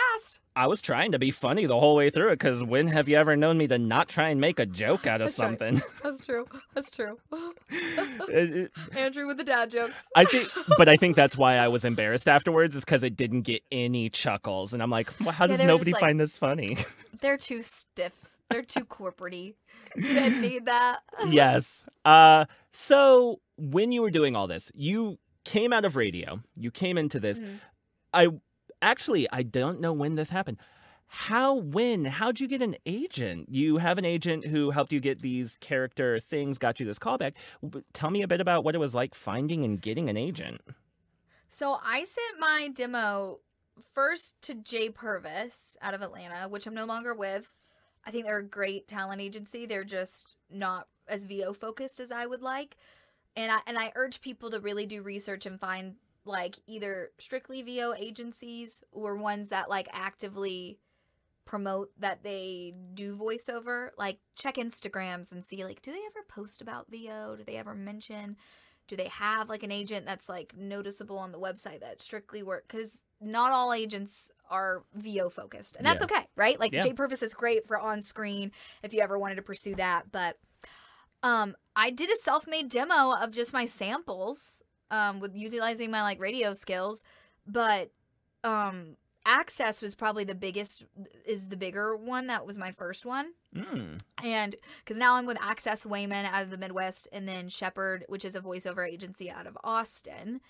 I 0.57 0.67
was 0.67 0.83
trying 0.83 1.13
to 1.13 1.21
be 1.21 1.31
funny 1.31 1.67
the 1.67 1.79
whole 1.79 1.95
way 1.95 2.11
through 2.11 2.31
it 2.31 2.41
because 2.41 2.65
when 2.65 2.89
have 2.89 3.09
you 3.09 3.15
ever 3.17 3.37
known 3.37 3.59
me 3.59 3.69
to 3.69 3.79
not 3.79 4.09
try 4.09 4.31
and 4.31 4.41
make 4.41 4.59
a 4.59 4.67
joke 4.67 5.07
out 5.07 5.21
of 5.21 5.29
That's 5.29 5.39
right. 5.39 5.51
something? 5.57 5.81
That's 6.03 6.19
true. 6.27 6.47
That's 6.75 6.91
true. 6.91 7.17
Andrew 8.97 9.29
with 9.29 9.37
the 9.37 9.45
dad 9.45 9.71
jokes. 9.71 10.07
I 10.17 10.25
think, 10.25 10.51
but 10.77 10.89
I 10.89 10.97
think 10.97 11.15
that's 11.15 11.37
why 11.37 11.59
I 11.59 11.69
was 11.69 11.85
embarrassed 11.85 12.29
afterwards, 12.29 12.75
is 12.75 12.85
because 12.85 13.05
it 13.05 13.17
didn't 13.17 13.43
get 13.43 13.63
any 13.71 14.11
chuckles, 14.11 14.73
and 14.73 14.83
I'm 14.83 14.91
like, 14.91 15.13
well, 15.21 15.31
how 15.31 15.45
Yeah, 15.45 15.49
does 15.49 15.59
they 15.59 15.67
nobody 15.67 15.93
like- 15.93 16.01
find 16.01 16.19
this 16.19 16.37
funny? 16.37 16.77
They're 17.21 17.39
too 17.39 17.63
stiff. 17.63 18.15
They're 18.51 18.63
too 18.63 18.85
corporatey. 18.85 19.55
You 19.97 20.03
didn't 20.03 20.41
need 20.41 20.67
that. 20.67 21.01
yes. 21.29 21.85
Uh, 22.05 22.47
so 22.73 23.41
when 23.57 23.93
you 23.93 24.03
were 24.03 24.11
doing 24.11 24.35
all 24.37 24.47
this, 24.47 24.71
you 24.75 25.19
came 25.45 25.73
out 25.73 25.85
of 25.85 25.97
radio. 25.97 26.41
You 26.57 26.71
came 26.71 26.99
into 26.99 27.21
this. 27.21 27.43
Mhm. 27.43 27.61
I 28.13 28.29
actually 28.83 29.29
I 29.31 29.43
don't 29.43 29.81
know 29.81 29.93
when 29.93 30.15
this 30.15 30.31
happened. 30.31 30.59
How 31.07 31.55
when 31.55 32.05
how'd 32.05 32.39
you 32.39 32.49
get 32.49 32.61
an 32.61 32.77
agent? 32.85 33.49
You 33.49 33.79
have 33.79 33.97
an 33.99 34.05
agent 34.05 34.47
who 34.47 34.71
helped 34.71 34.93
you 34.93 35.01
get 35.01 35.21
these 35.21 35.57
character 35.57 36.21
things, 36.21 36.59
got 36.59 36.79
you 36.81 36.87
this 36.87 36.99
callback. 36.99 37.33
Tell 37.95 38.11
me 38.11 38.23
a 38.23 38.29
bit 38.29 38.41
about 38.41 38.63
what 38.63 38.75
it 38.75 38.79
was 38.79 38.95
like 38.95 39.15
finding 39.15 39.65
and 39.65 39.81
getting 39.81 40.09
an 40.09 40.17
agent. 40.17 40.61
So 41.49 41.79
I 41.83 42.05
sent 42.05 42.39
my 42.39 42.69
demo 42.75 43.41
first 43.81 44.41
to 44.43 44.55
Jay 44.55 44.91
Pervis 44.91 45.77
out 45.81 45.95
of 45.95 46.03
Atlanta, 46.03 46.49
which 46.49 46.67
I'm 46.67 46.75
no 46.75 46.85
longer 46.85 47.15
with. 47.15 47.55
I 48.05 48.11
think 48.11 48.25
they're 48.25 48.39
a 48.39 48.45
great 48.45 48.87
talent 48.87 49.21
agency. 49.21 49.67
They're 49.67 49.85
just 49.85 50.37
not 50.51 50.89
as 51.09 51.25
VO 51.25 51.53
focused 51.53 52.01
as 52.01 52.13
I 52.13 52.27
would 52.27 52.43
like. 52.43 52.77
And 53.37 53.51
I 53.51 53.59
and 53.67 53.79
I 53.79 53.93
urge 53.95 54.21
people 54.21 54.51
to 54.51 54.61
really 54.61 54.87
do 54.87 55.03
research 55.03 55.47
and 55.47 55.59
find 55.59 55.95
like 56.29 56.57
either 56.67 57.11
strictly 57.19 57.63
VO 57.63 57.95
agencies 57.95 58.83
or 58.93 59.17
ones 59.17 59.49
that 59.49 59.69
like 59.69 59.89
actively 59.93 60.79
promote 61.45 61.91
that 61.99 62.23
they 62.23 62.75
do 62.95 63.17
voiceover. 63.17 63.91
Like 63.99 64.19
check 64.37 64.57
Instagrams 64.57 65.33
and 65.33 65.45
see 65.45 65.65
like 65.65 65.83
do 65.83 65.91
they 65.91 65.99
ever 65.99 66.25
post 66.29 66.63
about 66.63 66.87
VO? 66.91 67.37
Do 67.37 67.45
they 67.45 67.57
ever 67.57 67.75
mention 67.75 68.37
do 68.89 68.97
they 68.97 69.09
have 69.09 69.49
like 69.49 69.63
an 69.63 69.71
agent 69.71 70.07
that's 70.07 70.29
like 70.29 70.55
noticeable 70.57 71.19
on 71.19 71.31
the 71.31 71.39
website 71.39 71.81
that 71.81 72.01
strictly 72.01 72.43
work 72.43 72.65
because 72.67 73.05
not 73.21 73.53
all 73.53 73.73
agents 73.73 74.31
are 74.51 74.83
vo 74.95 75.29
focused 75.29 75.77
and 75.77 75.87
that's 75.87 76.01
Yeah. 76.01 76.05
okay 76.07 76.27
right 76.37 76.59
like 76.59 76.73
Yeah. 76.73 76.81
jay 76.81 76.93
pervis 76.93 77.23
is 77.23 77.35
great 77.35 77.67
for 77.67 77.79
on 77.79 78.03
screen 78.03 78.51
if 78.83 78.93
you 78.93 79.01
ever 79.01 79.19
wanted 79.19 79.37
to 79.37 79.43
pursue 79.43 79.75
that 79.77 80.11
but 80.11 80.39
um 81.23 81.55
i 81.77 81.91
did 81.91 82.11
a 82.11 82.17
self-made 82.17 82.69
demo 82.71 83.13
of 83.15 83.31
just 83.31 83.53
my 83.53 83.67
samples 83.67 84.63
um 84.91 85.21
with 85.21 85.37
utilizing 85.37 85.91
my 85.91 86.03
like 86.03 86.21
radio 86.21 86.55
skills 86.55 87.03
but 87.47 87.91
um 88.45 88.97
access 89.27 89.83
was 89.83 89.95
probably 89.95 90.25
the 90.25 90.35
biggest 90.35 90.85
is 91.27 91.49
the 91.49 91.57
bigger 91.57 91.97
one 91.97 92.29
that 92.29 92.47
was 92.47 92.59
my 92.59 92.73
first 92.73 93.05
one 93.07 93.33
Mm. 93.57 93.99
and 94.23 94.57
because 94.85 94.99
now 94.99 95.15
I'm 95.15 95.25
with 95.25 95.39
Access 95.41 95.87
Wehmann 95.87 96.27
out 96.27 96.43
of 96.43 96.51
the 96.51 96.59
Midwest, 96.59 97.09
and 97.13 97.27
then 97.27 97.49
Shepherd, 97.49 98.05
which 98.07 98.27
is 98.27 98.35
a 98.35 98.43
voiceover 98.43 98.87
agency 98.87 99.31
out 99.31 99.47
of 99.47 99.57
Austin. 99.65 100.43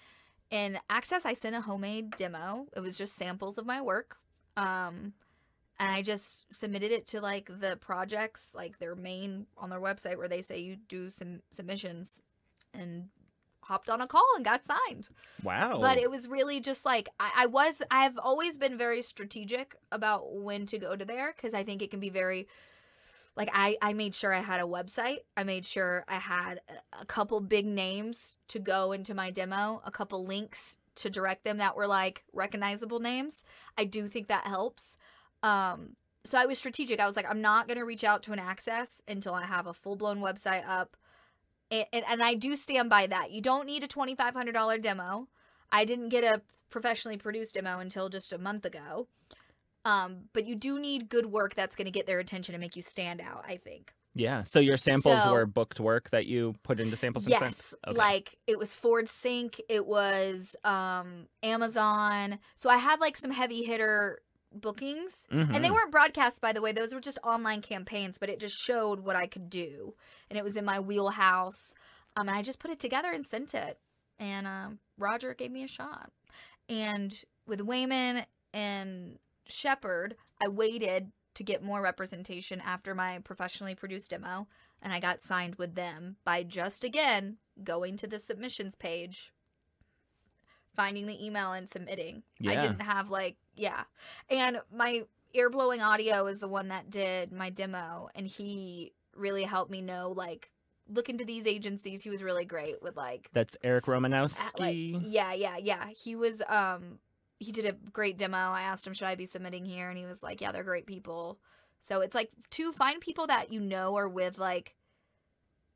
And 0.50 0.80
Access, 0.90 1.24
I 1.24 1.32
sent 1.32 1.54
a 1.54 1.60
homemade 1.60 2.10
demo. 2.16 2.66
It 2.76 2.80
was 2.80 2.98
just 2.98 3.14
samples 3.14 3.56
of 3.56 3.66
my 3.66 3.80
work. 3.80 4.16
Um, 4.56 5.12
and 5.78 5.92
I 5.92 6.02
just 6.02 6.52
submitted 6.52 6.90
it 6.90 7.06
to 7.08 7.20
like 7.20 7.46
the 7.60 7.76
projects, 7.80 8.50
like 8.52 8.80
their 8.80 8.96
main 8.96 9.46
on 9.56 9.70
their 9.70 9.80
website 9.80 10.16
where 10.16 10.26
they 10.28 10.42
say 10.42 10.58
you 10.58 10.74
do 10.88 11.08
some 11.08 11.40
submissions, 11.52 12.20
and 12.74 13.10
hopped 13.68 13.90
on 13.90 14.00
a 14.00 14.06
call 14.06 14.26
and 14.34 14.44
got 14.44 14.64
signed. 14.64 15.08
Wow. 15.42 15.78
But 15.78 15.98
it 15.98 16.10
was 16.10 16.26
really 16.26 16.58
just 16.58 16.84
like 16.86 17.08
I, 17.20 17.30
I 17.36 17.46
was. 17.46 17.82
I've 17.90 18.18
always 18.18 18.56
been 18.56 18.78
very 18.78 19.02
strategic 19.02 19.76
about 19.92 20.34
when 20.34 20.64
to 20.66 20.78
go 20.78 20.96
to 20.96 21.04
there 21.04 21.34
because 21.36 21.52
I 21.54 21.62
think 21.64 21.82
it 21.82 21.90
can 21.90 22.00
be 22.00 22.10
very. 22.10 22.48
Like 23.36 23.50
I, 23.52 23.76
I 23.80 23.92
made 23.92 24.16
sure 24.16 24.34
I 24.34 24.40
had 24.40 24.60
a 24.60 24.64
website. 24.64 25.18
I 25.36 25.44
made 25.44 25.64
sure 25.64 26.04
I 26.08 26.16
had 26.16 26.60
a- 27.00 27.06
couple 27.06 27.40
big 27.40 27.66
names 27.66 28.32
to 28.48 28.58
go 28.58 28.90
into 28.90 29.14
my 29.14 29.30
demo, 29.30 29.80
a 29.84 29.92
couple 29.92 30.24
links 30.24 30.78
to 30.96 31.08
direct 31.08 31.44
them 31.44 31.58
that 31.58 31.76
were 31.76 31.86
like 31.86 32.24
recognizable 32.32 32.98
names. 32.98 33.44
I 33.76 33.84
do 33.84 34.08
think 34.08 34.26
that 34.26 34.44
helps. 34.44 34.96
Um, 35.44 35.94
so 36.24 36.36
I 36.36 36.46
was 36.46 36.58
strategic. 36.58 36.98
I 36.98 37.06
was 37.06 37.14
like, 37.14 37.30
I'm 37.30 37.40
not 37.40 37.68
gonna 37.68 37.84
reach 37.84 38.02
out 38.02 38.24
to 38.24 38.32
an 38.32 38.40
access 38.40 39.02
until 39.06 39.34
I 39.34 39.44
have 39.44 39.68
a 39.68 39.72
full 39.72 39.94
blown 39.94 40.18
website 40.18 40.64
up. 40.68 40.96
And, 41.70 41.84
and, 41.92 42.04
and 42.08 42.22
I 42.22 42.34
do 42.34 42.56
stand 42.56 42.88
by 42.90 43.06
that. 43.06 43.30
You 43.30 43.40
don't 43.40 43.66
need 43.66 43.84
a 43.84 43.88
$2,500 43.88 44.80
demo. 44.82 45.28
I 45.70 45.84
didn't 45.84 46.08
get 46.08 46.24
a 46.24 46.42
professionally 46.70 47.16
produced 47.16 47.54
demo 47.54 47.78
until 47.78 48.08
just 48.08 48.32
a 48.32 48.38
month 48.38 48.64
ago. 48.64 49.06
Um, 49.84 50.24
but 50.32 50.46
you 50.46 50.54
do 50.54 50.78
need 50.78 51.08
good 51.08 51.26
work 51.26 51.54
that's 51.54 51.76
going 51.76 51.86
to 51.86 51.90
get 51.90 52.06
their 52.06 52.18
attention 52.18 52.54
and 52.54 52.60
make 52.60 52.76
you 52.76 52.82
stand 52.82 53.20
out, 53.20 53.44
I 53.48 53.56
think. 53.56 53.92
yeah. 54.14 54.42
So 54.42 54.58
your 54.60 54.76
samples 54.76 55.22
So- 55.22 55.32
were 55.32 55.46
booked 55.46 55.78
work 55.80 56.10
that 56.10 56.26
you 56.26 56.54
put 56.62 56.80
into 56.80 56.96
samples 56.96 57.26
and? 57.26 57.32
Yes. 57.40 57.74
Okay. 57.86 57.96
Like 57.96 58.36
it 58.46 58.58
was 58.58 58.74
Ford 58.74 59.08
Sync, 59.08 59.60
it 59.68 59.86
was 59.86 60.56
um 60.64 61.26
Amazon. 61.42 62.38
So 62.56 62.68
I 62.68 62.76
had 62.78 63.00
like 63.00 63.16
some 63.16 63.30
heavy 63.30 63.62
hitter 63.62 64.20
bookings. 64.52 65.26
And 65.30 65.62
they 65.64 65.68
Mhm. 65.68 65.72
weren't 65.72 65.92
broadcast 65.92 66.40
by 66.40 66.52
the 66.52 66.60
way, 66.62 66.72
those 66.72 66.94
were 66.94 67.00
just 67.00 67.18
online 67.22 67.62
campaigns, 67.62 68.18
but 68.18 68.28
it 68.28 68.40
just 68.40 68.56
showed 68.56 69.00
what 69.00 69.16
I 69.16 69.26
could 69.26 69.50
do. 69.50 69.94
And 70.30 70.38
it 70.38 70.42
was 70.44 70.56
in 70.56 70.64
my 70.64 70.80
wheelhouse. 70.80 71.74
Um 72.16 72.28
and 72.28 72.36
I 72.36 72.42
just 72.42 72.58
put 72.58 72.70
it 72.70 72.80
together 72.80 73.10
and 73.12 73.26
sent 73.26 73.54
it. 73.54 73.78
And 74.18 74.46
um 74.46 74.80
Roger 74.96 75.34
gave 75.34 75.50
me 75.52 75.62
a 75.64 75.68
shot. 75.68 76.10
And 76.68 77.14
with 77.46 77.60
Wehmann 77.60 78.26
and 78.52 79.18
shepard 79.46 80.16
I 80.40 80.48
waited 80.48 81.12
to 81.34 81.44
get 81.44 81.62
more 81.62 81.80
representation 81.80 82.60
after 82.60 82.94
my 82.94 83.20
professionally 83.20 83.74
produced 83.74 84.10
demo, 84.10 84.48
and 84.82 84.92
I 84.92 84.98
got 84.98 85.22
signed 85.22 85.54
with 85.56 85.74
them 85.76 86.16
by 86.24 86.42
just 86.42 86.82
again 86.84 87.38
going 87.62 87.96
to 87.98 88.06
the 88.06 88.18
submissions 88.18 88.74
page, 88.74 89.32
finding 90.78 91.06
the 91.06 91.26
email 91.26 91.52
and 91.52 91.68
submitting. 91.68 92.22
I 92.46 92.54
didn't 92.56 92.80
have 92.80 93.10
like 93.10 93.36
yeah, 93.56 93.82
and 94.30 94.60
my 94.72 95.02
ear 95.34 95.50
blowing 95.50 95.82
audio 95.82 96.26
is 96.28 96.40
the 96.40 96.48
one 96.48 96.68
that 96.68 96.88
did 96.88 97.32
my 97.32 97.50
demo, 97.50 98.08
and 98.14 98.26
he 98.26 98.92
really 99.14 99.42
helped 99.42 99.70
me 99.70 99.82
know 99.82 100.12
like 100.16 100.52
look 100.88 101.08
into 101.08 101.24
these 101.24 101.46
agencies. 101.46 102.02
He 102.02 102.10
was 102.10 102.22
really 102.22 102.44
great 102.44 102.80
with 102.80 102.96
like 102.96 103.28
That's 103.32 103.56
Eric 103.64 103.88
uh, 103.88 103.92
like 103.92 104.02
Romanowski. 104.02 105.02
yeah 105.04 105.32
yeah 105.32 105.56
yeah 105.58 105.86
he 105.88 106.14
was 106.14 106.40
um 106.48 107.00
he 107.40 107.52
did 107.52 107.66
a 107.66 107.72
great 107.92 108.18
demo 108.18 108.36
i 108.36 108.62
asked 108.62 108.86
him 108.86 108.92
should 108.92 109.06
i 109.06 109.14
be 109.14 109.26
submitting 109.26 109.64
here 109.64 109.88
and 109.88 109.98
he 109.98 110.04
was 110.04 110.22
like 110.22 110.40
yeah 110.40 110.50
they're 110.50 110.64
great 110.64 110.86
people 110.86 111.38
so 111.80 112.00
it's 112.00 112.14
like 112.14 112.30
to 112.50 112.72
find 112.72 113.00
people 113.00 113.26
that 113.28 113.52
you 113.52 113.60
know 113.60 113.96
are 113.96 114.08
with 114.08 114.38
like 114.38 114.74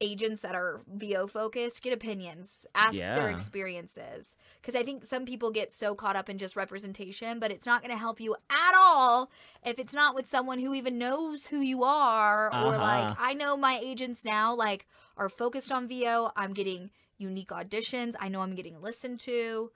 agents 0.03 0.43
that 0.43 0.55
are 0.55 0.83
vo 0.93 1.27
focused 1.27 1.83
get 1.83 1.93
opinions 1.93 2.67
ask 2.75 2.99
their 3.17 3.31
experiences. 3.31 4.37
Because 4.61 4.75
i 4.75 4.83
think 4.83 5.05
some 5.05 5.25
people 5.25 5.51
get 5.51 5.73
so 5.73 5.95
caught 5.95 6.17
up 6.17 6.29
in 6.29 6.37
just 6.39 6.57
representation 6.57 7.39
but 7.39 7.51
it's 7.51 7.67
not 7.67 7.81
going 7.83 7.93
to 7.93 7.99
help 7.99 8.21
you 8.21 8.35
at 8.51 8.75
all 8.77 9.31
if 9.65 9.79
it's 9.79 9.95
not 9.95 10.15
with 10.15 10.27
someone 10.27 10.59
who 10.59 10.75
even 10.75 10.99
knows 10.99 11.47
who 11.47 11.61
you 11.61 11.85
are 11.85 12.47
or 12.53 12.77
like 12.77 13.11
Uh-huh. 13.13 13.15
i 13.31 13.33
know 13.33 13.57
my 13.57 13.79
agents 13.83 14.25
now 14.25 14.55
like 14.55 14.87
are 15.17 15.29
focused 15.29 15.71
on 15.73 15.89
vo 15.89 16.33
i'm 16.37 16.53
getting 16.53 16.91
unique 17.19 17.51
auditions. 17.51 18.15
I 18.19 18.29
know 18.29 18.41
i'm 18.41 18.55
getting 18.57 18.83
listened 18.83 19.21
to 19.21 19.71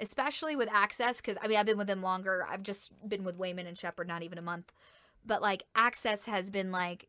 especially 0.00 0.56
with 0.56 0.68
access 0.72 1.20
because 1.20 1.36
i 1.42 1.46
mean 1.48 1.58
i've 1.58 1.66
been 1.66 1.78
with 1.78 1.86
them 1.86 2.02
longer. 2.02 2.46
I've 2.50 2.62
just 2.62 2.92
been 3.08 3.24
with 3.24 3.36
wehmann 3.38 3.66
and 3.66 3.76
shepherd 3.76 4.08
not 4.08 4.22
even 4.22 4.38
a 4.38 4.42
month. 4.42 4.72
But 5.24 5.42
like 5.42 5.64
access 5.74 6.26
has 6.26 6.50
been 6.50 6.70
like 6.70 7.08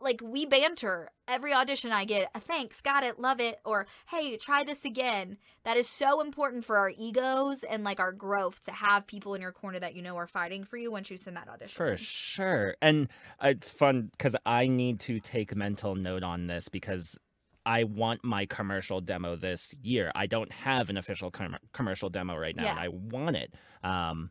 like 0.00 0.20
we 0.22 0.46
banter 0.46 1.10
every 1.26 1.52
audition 1.52 1.92
i 1.92 2.04
get 2.04 2.30
a 2.34 2.40
thanks 2.40 2.80
got 2.80 3.04
it 3.04 3.18
love 3.18 3.40
it 3.40 3.58
or 3.64 3.86
hey 4.08 4.36
try 4.36 4.62
this 4.64 4.84
again 4.84 5.36
that 5.64 5.76
is 5.76 5.88
so 5.88 6.20
important 6.20 6.64
for 6.64 6.78
our 6.78 6.90
egos 6.96 7.62
and 7.62 7.84
like 7.84 8.00
our 8.00 8.12
growth 8.12 8.62
to 8.62 8.70
have 8.70 9.06
people 9.06 9.34
in 9.34 9.42
your 9.42 9.52
corner 9.52 9.78
that 9.78 9.94
you 9.94 10.02
know 10.02 10.16
are 10.16 10.26
fighting 10.26 10.64
for 10.64 10.76
you 10.76 10.90
once 10.90 11.10
you 11.10 11.16
send 11.16 11.36
that 11.36 11.48
audition 11.48 11.76
For 11.76 11.96
sure. 11.96 12.76
And 12.80 13.08
it's 13.42 13.70
fun 13.70 14.08
because 14.12 14.34
I 14.46 14.68
need 14.68 15.00
to 15.00 15.20
take 15.20 15.54
mental 15.54 15.94
note 15.94 16.22
on 16.22 16.46
this 16.46 16.68
because 16.68 17.18
I 17.66 17.84
want 17.84 18.24
my 18.24 18.46
commercial 18.46 19.02
demo 19.02 19.36
this 19.36 19.74
year. 19.82 20.10
I 20.14 20.26
don't 20.26 20.50
have 20.50 20.88
an 20.88 20.96
official 20.96 21.30
com- 21.30 21.58
commercial 21.74 22.08
demo 22.08 22.34
right 22.36 22.56
now, 22.56 22.66
and 22.66 22.78
I 22.78 22.88
want 22.88 23.36
it. 23.36 23.52
Um, 23.84 24.30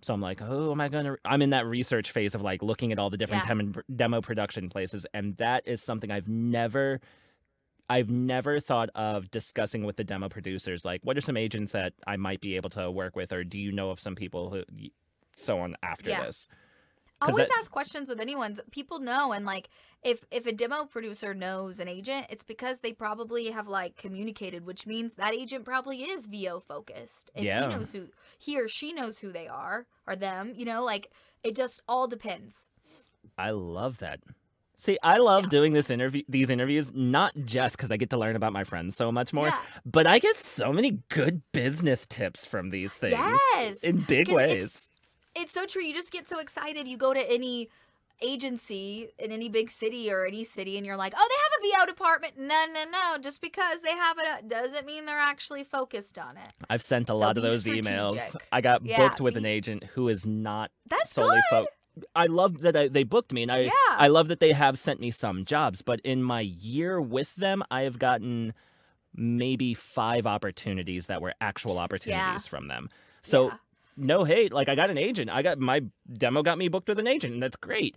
so 0.00 0.14
I'm 0.14 0.20
like, 0.20 0.40
oh, 0.42 0.70
am 0.72 0.80
I 0.80 0.88
going 0.88 1.04
to? 1.06 1.16
I'm 1.24 1.42
in 1.42 1.50
that 1.50 1.66
research 1.66 2.10
phase 2.12 2.34
of 2.34 2.42
like 2.42 2.62
looking 2.62 2.92
at 2.92 2.98
all 2.98 3.10
the 3.10 3.16
different 3.16 3.44
Yeah. 3.44 3.54
dem- 3.54 3.74
demo 3.94 4.20
production 4.20 4.68
places, 4.68 5.06
and 5.12 5.36
that 5.38 5.66
is 5.66 5.82
something 5.82 6.10
I've 6.10 6.28
never. 6.28 7.00
I've 7.90 8.10
never 8.10 8.60
thought 8.60 8.90
of 8.94 9.30
discussing 9.30 9.82
with 9.84 9.96
the 9.96 10.04
demo 10.04 10.28
producers 10.28 10.84
like 10.84 11.00
what 11.04 11.16
are 11.16 11.22
some 11.22 11.38
agents 11.38 11.72
that 11.72 11.94
I 12.06 12.18
might 12.18 12.42
be 12.42 12.54
able 12.56 12.68
to 12.70 12.90
work 12.90 13.16
with 13.16 13.32
or 13.32 13.44
do 13.44 13.58
you 13.58 13.72
know 13.72 13.88
of 13.88 13.98
some 13.98 14.14
people 14.14 14.50
who 14.50 14.62
so 15.32 15.60
on 15.60 15.74
after 15.82 16.10
Yeah. 16.10 16.24
this? 16.26 16.48
Always 17.20 17.48
ask 17.58 17.70
questions 17.70 18.08
with 18.08 18.20
anyone 18.20 18.56
people 18.70 19.00
know 19.00 19.32
and 19.32 19.44
like 19.44 19.68
if 20.02 20.24
if 20.30 20.46
a 20.46 20.52
demo 20.52 20.84
producer 20.84 21.34
knows 21.34 21.80
an 21.80 21.88
agent 21.88 22.26
it's 22.30 22.44
because 22.44 22.78
they 22.80 22.92
probably 22.92 23.50
have 23.50 23.66
like 23.66 23.96
communicated 23.96 24.64
which 24.64 24.86
means 24.86 25.14
that 25.14 25.34
agent 25.34 25.64
probably 25.64 26.02
is 26.02 26.26
vo 26.28 26.60
focused 26.60 27.30
if 27.34 27.42
Yeah. 27.44 27.68
he 27.68 27.74
knows 27.74 27.92
who 27.92 28.08
he 28.38 28.58
or 28.60 28.68
she 28.68 28.92
knows 28.92 29.18
who 29.18 29.32
they 29.32 29.48
are 29.48 29.86
or 30.06 30.14
them 30.16 30.52
you 30.56 30.64
know 30.64 30.84
like 30.84 31.10
it 31.42 31.56
just 31.56 31.82
all 31.88 32.06
depends 32.06 32.68
I 33.36 33.50
love 33.50 33.98
that. 33.98 34.20
See, 34.76 34.96
I 35.02 35.16
love 35.18 35.44
Yeah. 35.44 35.48
doing 35.48 35.72
this 35.72 35.90
interview 35.90 36.22
these 36.28 36.50
interviews 36.50 36.92
not 36.94 37.32
just 37.44 37.76
cuz 37.78 37.90
I 37.90 37.96
get 37.96 38.10
to 38.10 38.16
learn 38.16 38.36
about 38.36 38.52
my 38.52 38.62
friends 38.62 38.96
so 38.96 39.10
much 39.10 39.32
more, 39.32 39.48
yeah 39.48 39.58
but 39.84 40.06
I 40.06 40.18
get 40.20 40.36
so 40.36 40.72
many 40.72 41.02
good 41.08 41.42
business 41.52 42.06
tips 42.06 42.44
from 42.44 42.70
these 42.70 42.94
things 42.94 43.18
Yes, 43.56 43.82
in 43.82 44.00
big 44.02 44.28
ways. 44.28 44.90
It's- 45.34 45.52
so 45.52 45.66
true 45.66 45.82
you 45.82 45.94
just 45.94 46.12
get 46.12 46.28
so 46.28 46.38
excited 46.38 46.86
you 46.88 46.96
go 46.96 47.12
to 47.14 47.32
any 47.32 47.68
agency 48.20 49.08
in 49.18 49.30
any 49.30 49.48
big 49.48 49.70
city 49.70 50.10
or 50.10 50.26
any 50.26 50.42
city 50.42 50.76
and 50.76 50.84
you're 50.84 50.96
like 50.96 51.14
oh 51.16 51.28
they 51.28 51.70
have 51.70 51.82
a 51.82 51.86
vo 51.86 51.86
department 51.92 52.34
no 52.36 52.64
no 52.72 52.84
no 52.90 53.18
just 53.20 53.40
because 53.40 53.82
they 53.82 53.92
have 53.92 54.16
it 54.18 54.48
doesn't 54.48 54.84
mean 54.86 55.06
they're 55.06 55.20
actually 55.20 55.62
focused 55.62 56.18
on 56.18 56.36
it 56.36 56.52
I've 56.68 56.82
sent 56.82 57.10
a 57.10 57.14
So 57.14 57.18
lot 57.20 57.36
of 57.36 57.42
be 57.44 57.48
those 57.48 57.64
emails. 57.64 58.36
I 58.50 58.60
got 58.60 58.84
Yeah, 58.84 58.96
booked 58.96 59.20
with 59.20 59.36
an 59.36 59.46
agent 59.46 59.84
who 59.94 60.08
is 60.08 60.26
not 60.26 60.70
that's 60.88 61.12
solely 61.12 61.40
good 61.50 61.66
fo- 61.96 62.06
I 62.14 62.26
love 62.26 62.58
that 62.58 62.76
I, 62.76 62.88
they 62.88 63.04
booked 63.04 63.32
me 63.32 63.42
and 63.44 63.52
I 63.52 63.58
yeah 63.60 63.70
I 63.90 64.08
love 64.08 64.28
that 64.28 64.40
they 64.40 64.52
have 64.52 64.78
sent 64.78 65.00
me 65.00 65.10
some 65.12 65.44
jobs, 65.44 65.82
but 65.82 66.00
in 66.00 66.22
my 66.22 66.40
year 66.40 67.00
with 67.00 67.34
them, 67.36 67.62
I 67.70 67.82
have 67.82 67.98
gotten 67.98 68.52
maybe 69.14 69.74
five 69.74 70.26
opportunities 70.26 71.06
that 71.06 71.20
were 71.22 71.34
actual 71.40 71.78
opportunities 71.78 72.46
from 72.46 72.68
them. 72.68 72.88
So 73.22 73.46
Yeah. 73.46 73.54
No 73.98 74.24
hate, 74.24 74.52
like 74.52 74.68
I 74.68 74.74
got 74.74 74.90
an 74.90 74.98
agent. 74.98 75.30
I 75.30 75.42
got 75.42 75.58
my 75.58 75.82
demo 76.12 76.42
got 76.42 76.58
me 76.58 76.68
booked 76.68 76.88
with 76.88 76.98
an 76.98 77.06
agent, 77.06 77.34
and 77.34 77.42
that's 77.42 77.56
great. 77.56 77.96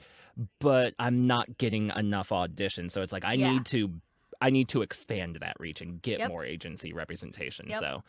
But 0.60 0.94
I'm 1.00 1.28
not 1.28 1.58
getting 1.58 1.92
enough 1.96 2.30
auditions, 2.30 2.92
so 2.92 3.02
it's 3.02 3.14
like 3.14 3.26
I 3.26 3.36
Yeah. 3.36 3.52
need 3.52 3.66
to 3.68 4.02
I 4.42 4.50
need 4.50 4.70
to 4.70 4.82
expand 4.82 5.38
that 5.42 5.56
reach 5.60 5.82
and 5.82 6.02
get 6.02 6.20
Yep. 6.20 6.30
more 6.30 6.44
agency 6.44 6.94
representation. 6.94 7.68
Yep. 7.70 7.80
So 7.80 8.04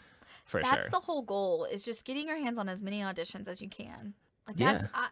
for 0.46 0.60
that's 0.60 0.70
sure. 0.70 0.76
That's 0.78 0.90
the 0.90 1.00
whole 1.00 1.22
goal 1.22 1.64
is 1.64 1.84
just 1.84 2.04
getting 2.04 2.26
your 2.26 2.38
hands 2.38 2.58
on 2.58 2.68
as 2.68 2.82
many 2.82 3.00
auditions 3.00 3.46
as 3.48 3.60
you 3.60 3.68
can 3.68 4.14
like 4.46 4.58
Yeah. 4.58 4.86
I, 4.94 5.08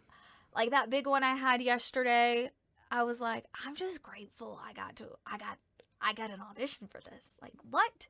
like 0.55 0.71
that 0.71 0.91
big 0.91 1.07
one 1.07 1.23
i 1.23 1.35
had 1.35 1.63
yesterday 1.63 2.51
i 2.91 3.05
was 3.05 3.21
like 3.21 3.45
i'm 3.65 3.77
just 3.77 4.03
grateful 4.03 4.59
i 4.67 4.73
got 4.73 4.97
to 4.97 5.07
i 5.27 5.39
got 5.39 5.59
i 6.01 6.13
got 6.15 6.31
an 6.31 6.41
audition 6.41 6.89
for 6.89 7.01
this 7.09 7.37
like 7.41 7.53
what 7.71 8.09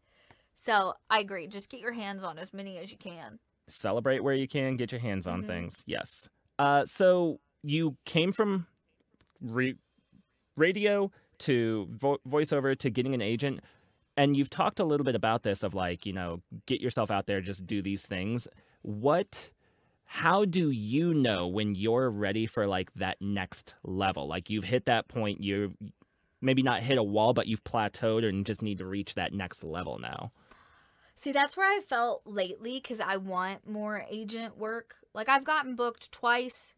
so 0.55 0.95
i 1.11 1.19
agree 1.21 1.47
just 1.47 1.69
get 1.69 1.81
your 1.81 1.93
hands 1.93 2.25
on 2.25 2.39
as 2.39 2.55
many 2.55 2.79
as 2.79 2.91
you 2.91 2.97
can 2.97 3.39
celebrate 3.71 4.23
where 4.25 4.35
you 4.35 4.49
can, 4.49 4.77
get 4.77 4.93
your 4.93 5.01
hands 5.01 5.27
on 5.27 5.43
Mhm. 5.43 5.47
things. 5.47 5.85
Yes. 5.87 6.29
Uh, 6.59 6.85
so 6.85 7.41
you 7.63 7.97
came 8.05 8.33
from 8.33 8.67
re- 9.41 9.77
radio 10.57 11.11
to 11.39 11.87
vo- 11.91 12.19
voiceover 12.29 12.77
to 12.79 12.91
getting 12.91 13.15
an 13.15 13.23
agent, 13.23 13.61
and 14.17 14.37
you've 14.37 14.51
talked 14.51 14.79
a 14.81 14.85
little 14.85 15.05
bit 15.05 15.15
about 15.15 15.43
this 15.43 15.63
of 15.63 15.75
like, 15.75 16.05
you 16.05 16.13
know, 16.13 16.43
get 16.67 16.81
yourself 16.81 17.11
out 17.11 17.27
there, 17.27 17.41
just 17.41 17.67
do 17.67 17.81
these 17.83 18.07
things. 18.07 18.47
What? 18.83 19.51
How 20.05 20.45
do 20.45 20.71
you 20.71 21.15
know 21.15 21.47
when 21.47 21.77
you're 21.77 22.11
ready 22.11 22.45
for 22.47 22.67
like 22.67 22.93
that 22.95 23.21
next 23.23 23.77
level? 23.85 24.27
Like 24.27 24.51
you've 24.51 24.65
hit 24.65 24.85
that 24.87 25.07
point, 25.09 25.43
you 25.43 25.75
maybe 26.43 26.63
not 26.63 26.81
hit 26.83 26.99
a 26.99 27.03
wall, 27.03 27.33
but 27.33 27.47
you've 27.47 27.63
plateaued 27.65 28.27
and 28.29 28.45
just 28.45 28.61
need 28.63 28.79
to 28.79 28.87
reach 28.87 29.15
that 29.15 29.33
next 29.33 29.63
level 29.63 29.99
now. 29.99 30.33
See, 31.21 31.33
that's 31.33 31.55
where 31.55 31.69
I 31.71 31.81
felt 31.81 32.23
lately 32.25 32.81
because 32.83 32.99
I 32.99 33.19
want 33.19 33.69
more 33.69 34.07
agent 34.11 34.57
work. 34.57 34.97
Like 35.13 35.29
I've 35.29 35.45
gotten 35.45 35.77
booked 35.77 36.11
twice 36.13 36.75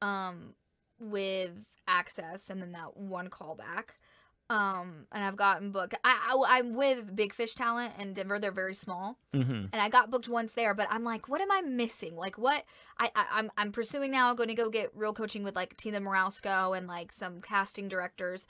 um, 0.00 0.54
with 1.00 1.50
Access 1.88 2.50
and 2.50 2.62
then 2.62 2.70
that 2.70 2.96
one 2.96 3.28
callback. 3.30 3.96
Um, 4.48 5.06
and 5.10 5.24
I've 5.24 5.34
gotten 5.34 5.72
booked. 5.72 5.94
I, 6.04 6.16
I 6.32 6.58
I'm 6.58 6.74
with 6.74 7.16
Big 7.16 7.32
Fish 7.32 7.54
Talent 7.56 7.94
in 7.98 8.14
Denver. 8.14 8.38
They're 8.38 8.52
very 8.52 8.74
small, 8.74 9.16
Mm-hmm. 9.34 9.66
and 9.72 9.82
I 9.82 9.88
got 9.88 10.10
booked 10.10 10.28
once 10.28 10.52
there. 10.54 10.72
But 10.72 10.86
I'm 10.90 11.02
like, 11.02 11.28
what 11.28 11.40
am 11.40 11.50
I 11.50 11.60
missing? 11.62 12.14
Like, 12.14 12.38
what 12.38 12.64
I, 12.96 13.10
I 13.16 13.26
I'm 13.32 13.50
I'm 13.56 13.72
pursuing 13.72 14.12
now. 14.12 14.34
Going 14.34 14.48
to 14.48 14.54
go 14.54 14.70
get 14.70 14.90
real 14.94 15.12
coaching 15.12 15.42
with 15.42 15.56
like 15.56 15.76
Tina 15.76 15.98
Morasco 16.00 16.76
and 16.76 16.86
like 16.86 17.10
some 17.10 17.40
casting 17.40 17.88
directors. 17.88 18.46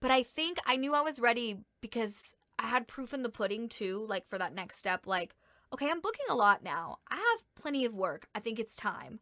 But 0.00 0.10
I 0.10 0.22
think 0.22 0.58
I 0.66 0.76
knew 0.76 0.94
I 0.94 1.02
was 1.02 1.18
ready 1.20 1.58
because 1.82 2.34
I 2.58 2.66
had 2.66 2.88
proof 2.88 3.14
in 3.14 3.22
the 3.22 3.28
pudding 3.28 3.68
too, 3.68 4.04
like 4.08 4.26
for 4.26 4.38
that 4.38 4.54
next 4.54 4.76
step. 4.78 5.06
Like, 5.06 5.34
okay, 5.72 5.88
I'm 5.90 6.00
booking 6.00 6.26
a 6.28 6.34
lot 6.34 6.62
now. 6.62 6.98
I 7.08 7.16
have 7.16 7.44
plenty 7.54 7.84
of 7.84 7.96
work. 7.96 8.28
I 8.34 8.40
think 8.40 8.58
it's 8.58 8.76
time. 8.76 9.20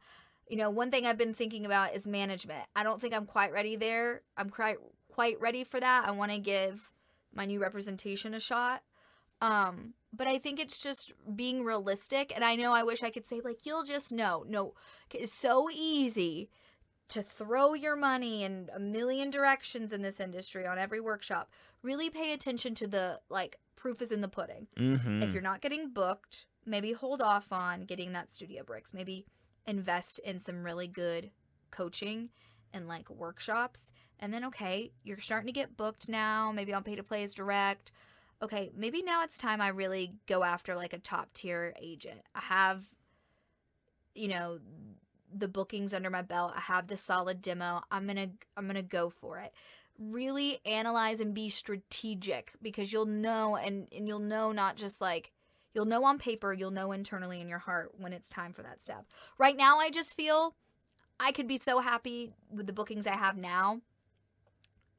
You 0.49 0.57
know, 0.57 0.71
one 0.71 0.91
thing 0.91 1.07
I've 1.07 1.19
been 1.19 1.35
thinking 1.35 1.67
about 1.67 1.95
is 1.95 2.07
management. 2.07 2.65
I 2.75 2.83
don't 2.83 3.01
think 3.01 3.15
I'm 3.15 3.27
quite 3.27 3.53
ready 3.53 3.77
there. 3.77 4.23
I'm 4.37 4.49
quite 4.51 4.77
quite 5.11 5.41
ready 5.41 5.65
for 5.65 5.81
that. 5.81 6.07
I 6.07 6.13
want 6.13 6.33
to 6.33 6.39
give 6.39 6.91
my 7.35 7.47
new 7.47 7.61
representation 7.61 8.35
a 8.35 8.41
shot. 8.41 8.83
Um, 9.41 9.95
but 10.13 10.27
I 10.27 10.39
think 10.39 10.59
it's 10.59 10.79
just 10.79 11.13
being 11.35 11.65
realistic. 11.65 12.33
And 12.35 12.45
I 12.45 12.55
know 12.57 12.73
I 12.73 12.85
wish 12.85 13.03
I 13.03 13.11
could 13.11 13.27
say 13.27 13.41
like 13.45 13.67
you'll 13.67 13.85
just 13.85 14.13
know. 14.13 14.45
No, 14.49 14.75
it's 15.13 15.35
so 15.35 15.69
easy 15.71 16.49
to 17.09 17.23
throw 17.23 17.75
your 17.75 17.97
money 17.97 18.43
in 18.43 18.69
a 18.75 18.81
million 18.81 19.31
directions 19.31 19.93
in 19.93 20.03
this 20.03 20.21
industry 20.21 20.67
on 20.67 20.79
every 20.79 21.01
workshop. 21.01 21.51
Really 21.83 22.11
pay 22.11 22.33
attention 22.33 22.75
to 22.77 22.87
the 22.87 23.21
like 23.29 23.57
proof 23.77 24.03
is 24.03 24.11
in 24.11 24.21
the 24.21 24.29
pudding. 24.29 24.67
Mm-hmm. 24.77 25.23
If 25.23 25.33
you're 25.33 25.43
not 25.43 25.61
getting 25.61 25.91
booked, 25.91 26.47
maybe 26.65 26.93
hold 26.93 27.23
off 27.23 27.53
on 27.53 27.83
getting 27.83 28.13
that 28.13 28.31
studio 28.31 28.65
bricks. 28.65 28.93
Maybe 28.93 29.27
invest 29.67 30.19
in 30.21 30.39
some 30.39 30.65
really 30.65 30.89
good 30.89 31.31
coaching 31.71 32.31
and 32.73 32.89
like 32.89 33.09
workshops. 33.11 33.93
And 34.19 34.33
then 34.33 34.45
okay, 34.47 34.93
you're 35.05 35.19
starting 35.19 35.47
to 35.47 35.53
get 35.53 35.77
booked 35.77 36.09
now, 36.09 36.51
maybe 36.53 36.75
on 36.75 36.83
pay 36.83 36.97
to 36.97 37.03
play 37.03 37.23
as 37.23 37.35
direct. 37.35 37.93
Okay, 38.43 38.71
maybe 38.77 39.03
now 39.03 39.23
it's 39.23 39.39
time 39.39 39.61
I 39.61 39.69
really 39.69 40.13
go 40.27 40.43
after 40.43 40.75
like 40.75 40.93
a 40.93 40.99
top 40.99 41.33
tier 41.33 41.75
agent. 41.81 42.21
I 42.35 42.41
have 42.41 42.85
you 44.15 44.29
know 44.29 44.59
the 45.35 45.49
bookings 45.49 45.95
under 45.95 46.11
my 46.11 46.23
belt. 46.23 46.53
I 46.57 46.61
have 46.61 46.87
the 46.87 46.97
solid 46.97 47.43
demo. 47.43 47.83
I'm 47.91 48.07
going 48.07 48.17
to 48.17 48.31
I'm 48.57 48.65
going 48.65 48.77
to 48.77 48.83
go 48.83 49.11
for 49.11 49.39
it. 49.39 49.53
Really 49.99 50.61
analyze 50.65 51.21
and 51.21 51.35
be 51.35 51.49
strategic 51.49 52.53
because 52.61 52.93
you'll 52.93 53.07
know 53.07 53.57
and 53.57 53.89
and 53.95 54.07
you'll 54.07 54.19
know 54.19 54.53
not 54.53 54.77
just 54.77 55.01
like 55.01 55.33
you'll 55.75 55.85
know 55.85 56.05
on 56.05 56.19
paper, 56.19 56.53
you'll 56.53 56.71
know 56.71 56.93
internally 56.93 57.41
in 57.41 57.49
your 57.49 57.59
heart 57.59 57.93
when 57.99 58.13
it's 58.13 58.31
time 58.31 58.53
for 58.53 58.63
that 58.63 58.83
step. 58.83 59.07
Right 59.39 59.57
now 59.57 59.79
I 59.79 59.91
just 59.91 60.15
feel 60.15 60.55
I 61.19 61.33
could 61.33 61.49
be 61.49 61.59
so 61.59 61.81
happy 61.81 62.33
with 62.51 62.67
the 62.67 62.73
bookings 62.73 63.07
I 63.07 63.17
have 63.17 63.37
now. 63.37 63.81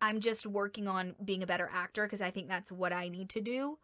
I'm 0.01 0.19
just 0.19 0.45
working 0.45 0.87
on 0.87 1.15
being 1.23 1.41
a 1.41 1.47
better 1.47 1.69
actor 1.73 2.05
because 2.05 2.21
I 2.21 2.31
think 2.31 2.47
that's 2.47 2.71
what 2.71 2.93
I 2.93 3.09
need 3.09 3.29
to 3.29 3.41
do 3.41 3.79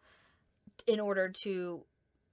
in 0.86 1.00
order 1.00 1.28
to 1.42 1.84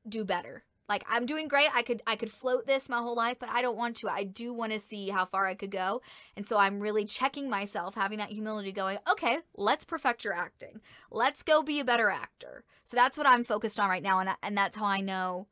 do 0.07 0.23
better. 0.23 0.63
Like 0.91 1.05
I'm 1.09 1.25
doing 1.25 1.47
great. 1.47 1.69
I 1.73 1.83
could 1.83 2.03
I 2.05 2.17
could 2.17 2.29
float 2.29 2.67
this 2.67 2.89
my 2.89 2.97
whole 2.97 3.15
life, 3.15 3.37
but 3.39 3.47
I 3.47 3.61
don't 3.61 3.77
want 3.77 3.95
to. 3.97 4.09
I 4.09 4.25
do 4.25 4.51
want 4.51 4.73
to 4.73 4.79
see 4.79 5.07
how 5.07 5.23
far 5.23 5.47
I 5.47 5.55
could 5.55 5.71
go. 5.71 6.01
And 6.35 6.45
so 6.45 6.57
I'm 6.57 6.81
really 6.81 7.05
checking 7.05 7.49
myself, 7.49 7.95
having 7.95 8.17
that 8.17 8.33
humility 8.33 8.73
going, 8.73 8.97
"Okay, 9.09 9.37
let's 9.55 9.85
perfect 9.85 10.25
your 10.25 10.33
acting. 10.33 10.81
Let's 11.09 11.43
go 11.43 11.63
be 11.63 11.79
a 11.79 11.85
better 11.85 12.09
actor." 12.09 12.65
So 12.83 12.97
that's 12.97 13.17
what 13.17 13.25
I'm 13.25 13.45
focused 13.45 13.79
on 13.79 13.89
right 13.89 14.03
now 14.03 14.19
and 14.19 14.31
and 14.43 14.57
that's 14.57 14.75
how 14.75 14.85
I 14.85 14.99
know 14.99 15.47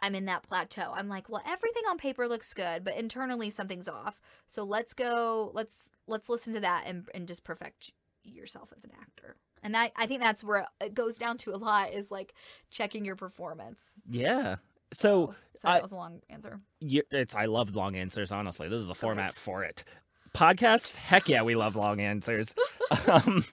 I'm 0.00 0.14
in 0.14 0.24
that 0.24 0.44
plateau. 0.44 0.94
I'm 0.94 1.08
like, 1.10 1.28
"Well, 1.28 1.42
everything 1.46 1.82
on 1.86 1.98
paper 1.98 2.26
looks 2.26 2.54
good, 2.54 2.82
but 2.82 2.96
internally 2.96 3.50
something's 3.50 3.86
off." 3.86 4.18
So 4.46 4.64
let's 4.64 4.94
go 4.94 5.50
let's 5.52 5.90
let's 6.06 6.30
listen 6.30 6.54
to 6.54 6.60
that 6.60 6.84
and 6.86 7.06
and 7.12 7.28
just 7.28 7.44
perfect 7.44 7.92
yourself 8.24 8.72
as 8.74 8.84
an 8.84 8.92
actor. 8.98 9.36
And 9.62 9.74
that 9.74 9.92
I 9.94 10.06
think 10.06 10.22
that's 10.22 10.42
where 10.42 10.66
it 10.80 10.94
goes 10.94 11.18
down 11.18 11.36
to 11.38 11.54
a 11.54 11.58
lot 11.58 11.92
is 11.92 12.10
like 12.10 12.32
checking 12.70 13.04
your 13.04 13.16
performance. 13.16 14.00
Yeah. 14.08 14.56
So 14.92 15.34
sorry, 15.60 15.72
I- 15.72 15.74
that 15.74 15.82
was 15.82 15.92
a 15.92 15.96
long 15.96 16.20
answer. 16.30 16.60
you 16.80 17.02
it's 17.10 17.34
I 17.34 17.46
love 17.46 17.74
long 17.76 17.96
answers. 17.96 18.32
Honestly, 18.32 18.68
this 18.68 18.78
is 18.78 18.86
the 18.86 18.94
format 18.94 19.34
for 19.34 19.64
it. 19.64 19.84
Podcasts, 20.34 20.94
heck 20.96 21.28
yeah, 21.28 21.42
we 21.42 21.56
love 21.56 21.74
long 21.76 22.00
answers. 22.00 22.54
um, 23.08 23.44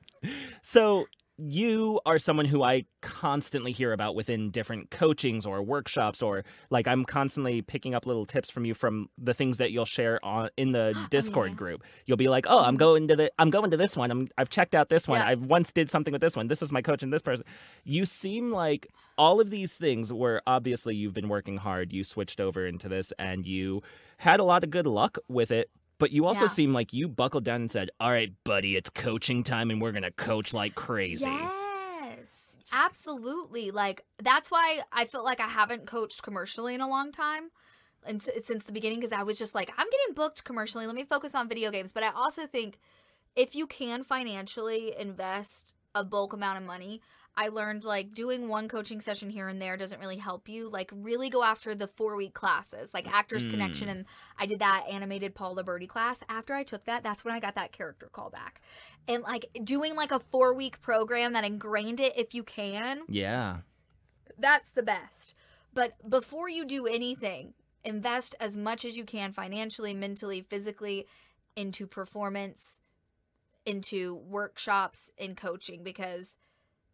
so 0.61 1.07
you 1.37 1.99
are 2.05 2.17
someone 2.17 2.45
who 2.45 2.63
I 2.63 2.85
constantly 3.01 3.71
hear 3.71 3.93
about 3.93 4.15
within 4.15 4.49
different 4.49 4.89
coachings 4.89 5.45
or 5.45 5.61
workshops, 5.61 6.21
or 6.21 6.43
like 6.71 6.87
I'm 6.87 7.05
constantly 7.05 7.61
picking 7.61 7.93
up 7.93 8.05
little 8.05 8.25
tips 8.25 8.49
from 8.49 8.65
you 8.65 8.73
from 8.73 9.09
the 9.17 9.33
things 9.33 9.57
that 9.59 9.71
you'll 9.71 9.85
share 9.85 10.23
on 10.25 10.49
in 10.57 10.71
the 10.71 10.97
Discord 11.11 11.49
yeah. 11.51 11.55
group. 11.55 11.83
You'll 12.05 12.17
be 12.17 12.27
like, 12.27 12.45
"Oh, 12.49 12.63
I'm 12.63 12.75
Mhm. 12.75 12.79
going 12.79 13.07
to 13.09 13.15
the 13.15 13.31
I'm 13.37 13.49
going 13.51 13.69
to 13.71 13.77
this 13.77 13.95
one. 13.95 14.09
I'm 14.09 14.27
I've 14.37 14.49
checked 14.49 14.73
out 14.73 14.89
this 14.89 15.07
one. 15.07 15.19
Yeah. 15.19 15.27
I 15.27 15.35
once 15.35 15.71
did 15.71 15.89
something 15.89 16.11
with 16.11 16.21
this 16.21 16.35
one. 16.35 16.47
This 16.47 16.61
is 16.61 16.71
my 16.71 16.81
coach 16.81 17.03
and 17.03 17.13
this 17.13 17.21
person." 17.21 17.45
You 17.83 18.05
seem 18.05 18.49
like 18.51 18.87
all 19.17 19.39
of 19.39 19.49
these 19.51 19.77
things 19.77 20.11
where 20.11 20.41
obviously 20.47 20.95
you've 20.95 21.13
been 21.13 21.29
working 21.29 21.57
hard, 21.57 21.93
you 21.93 22.03
switched 22.03 22.39
over 22.41 22.65
into 22.65 22.89
this 22.89 23.13
and 23.19 23.45
you 23.45 23.81
had 24.17 24.39
a 24.39 24.43
lot 24.43 24.63
of 24.63 24.71
good 24.71 24.87
luck 24.87 25.17
with 25.27 25.51
it. 25.51 25.69
But 25.99 26.11
you 26.11 26.25
also 26.25 26.41
Yeah. 26.45 26.47
seem 26.47 26.73
like 26.73 26.93
you 26.93 27.07
buckled 27.07 27.43
down 27.43 27.61
and 27.61 27.71
said, 27.71 27.89
All 27.99 28.11
right, 28.11 28.31
buddy, 28.43 28.75
it's 28.75 28.89
coaching 28.89 29.43
time 29.43 29.71
and 29.71 29.81
we're 29.81 29.91
going 29.91 30.03
to 30.03 30.11
coach 30.11 30.53
like 30.53 30.75
crazy. 30.75 31.25
Yes. 31.25 32.57
Absolutely. 32.75 33.71
Like 33.71 34.05
that's 34.21 34.51
why 34.51 34.81
I 34.91 35.05
felt 35.05 35.25
like 35.25 35.39
I 35.39 35.47
haven't 35.47 35.85
coached 35.87 36.21
commercially 36.23 36.73
in 36.73 36.81
a 36.81 36.87
long 36.87 37.11
time. 37.11 37.49
And 38.05 38.21
s- 38.21 38.45
since 38.45 38.65
the 38.65 38.71
beginning 38.71 38.99
because 38.99 39.11
I 39.11 39.23
was 39.23 39.37
just 39.39 39.55
like 39.55 39.71
I'm 39.77 39.89
getting 39.89 40.13
booked 40.13 40.43
commercially. 40.43 40.85
Let 40.85 40.95
me 40.95 41.03
focus 41.05 41.33
on 41.33 41.47
video 41.49 41.71
games, 41.71 41.93
but 41.93 42.03
I 42.03 42.09
also 42.09 42.45
think 42.45 42.77
if 43.35 43.55
you 43.55 43.67
can 43.67 44.03
financially 44.03 44.93
invest 44.97 45.75
a 45.95 46.03
bulk 46.03 46.33
amount 46.33 46.57
of 46.59 46.63
money, 46.65 47.01
I 47.39 47.49
learned 47.49 47.85
like 47.85 48.15
doing 48.15 48.49
one 48.49 48.67
coaching 48.67 48.99
session 48.99 49.29
here 49.29 49.47
and 49.47 49.61
there 49.61 49.77
doesn't 49.77 49.99
really 49.99 50.17
help 50.17 50.49
you. 50.49 50.69
Like 50.69 50.91
really 50.91 51.29
go 51.29 51.43
after 51.43 51.75
the 51.75 51.87
4-week 51.87 52.33
classes, 52.33 52.95
like 52.95 53.07
Actors 53.07 53.47
Connection 53.47 53.87
Mm. 53.87 53.91
and 53.91 54.05
I 54.39 54.47
did 54.47 54.57
that 54.59 54.85
animated 54.89 55.35
Paul 55.35 55.53
Liberty 55.53 55.85
class. 55.85 56.23
After 56.27 56.55
I 56.55 56.63
took 56.63 56.85
that, 56.85 57.03
that's 57.03 57.23
when 57.23 57.35
I 57.35 57.39
got 57.39 57.53
that 57.53 57.71
character 57.71 58.09
call 58.11 58.31
back. 58.31 58.61
And 59.07 59.21
like 59.21 59.45
doing 59.63 59.95
like 59.95 60.11
a 60.11 60.19
4-week 60.19 60.81
program 60.81 61.33
that 61.33 61.45
ingrained 61.45 61.99
it 61.99 62.17
if 62.17 62.33
you 62.33 62.41
can, 62.43 63.01
yeah. 63.07 63.57
that's 64.39 64.71
the 64.71 64.83
best. 64.83 65.35
But 65.75 65.93
before 66.09 66.49
you 66.49 66.65
do 66.65 66.87
anything, 66.87 67.53
invest 67.83 68.33
as 68.39 68.57
much 68.57 68.83
as 68.83 68.97
you 68.97 69.05
can 69.05 69.31
financially, 69.31 69.93
mentally, 69.93 70.41
physically 70.41 71.05
into 71.55 71.85
performance, 71.85 72.79
into 73.63 74.15
workshops 74.15 75.11
and 75.19 75.37
coaching 75.37 75.83
because 75.83 76.35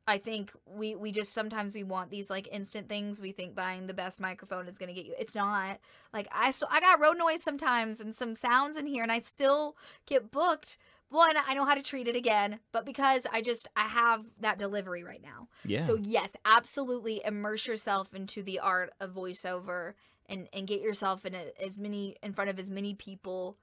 I 0.05 0.17
think 0.17 0.51
we 0.65 0.95
we 0.95 1.11
just 1.11 1.33
sometimes 1.33 1.73
we 1.73 1.83
want 1.83 2.09
these 2.09 2.29
like 2.29 2.49
instant 2.51 2.89
things. 2.89 3.21
We 3.21 3.31
think 3.31 3.55
buying 3.55 3.87
the 3.87 3.93
best 3.93 4.19
microphone 4.19 4.67
is 4.67 4.77
going 4.77 4.89
to 4.89 4.93
get 4.93 5.05
you. 5.05 5.13
It's 5.17 5.35
not. 5.35 5.79
Like 6.13 6.27
I 6.31 6.51
still 6.51 6.67
I 6.69 6.81
got 6.81 6.99
road 6.99 7.17
noise 7.17 7.41
sometimes 7.41 7.99
and 7.99 8.13
some 8.13 8.35
sounds 8.35 8.75
in 8.77 8.85
here 8.85 9.03
and 9.03 9.11
I 9.11 9.19
still 9.19 9.77
get 10.05 10.31
booked. 10.31 10.77
One, 11.09 11.35
I 11.47 11.53
know 11.53 11.63
how 11.63 11.75
to 11.75 11.81
treat 11.81 12.07
it 12.07 12.15
again, 12.15 12.59
but 12.71 12.85
because 12.85 13.27
I 13.31 13.41
just 13.41 13.69
I 13.75 13.83
have 13.83 14.25
that 14.41 14.59
delivery 14.59 15.03
right 15.03 15.21
now. 15.21 15.47
Yeah. 15.63 15.81
So 15.81 15.95
yes, 16.01 16.35
absolutely 16.43 17.21
immerse 17.23 17.67
yourself 17.67 18.13
into 18.13 18.43
the 18.43 18.59
art 18.59 18.93
of 18.99 19.11
voiceover 19.11 19.93
and 20.27 20.49
and 20.51 20.67
get 20.67 20.81
yourself 20.81 21.25
in 21.25 21.33
a, 21.33 21.45
as 21.63 21.79
many 21.79 22.17
in 22.21 22.33
front 22.33 22.49
of 22.49 22.59
as 22.59 22.69
many 22.69 22.93
people 22.93 23.57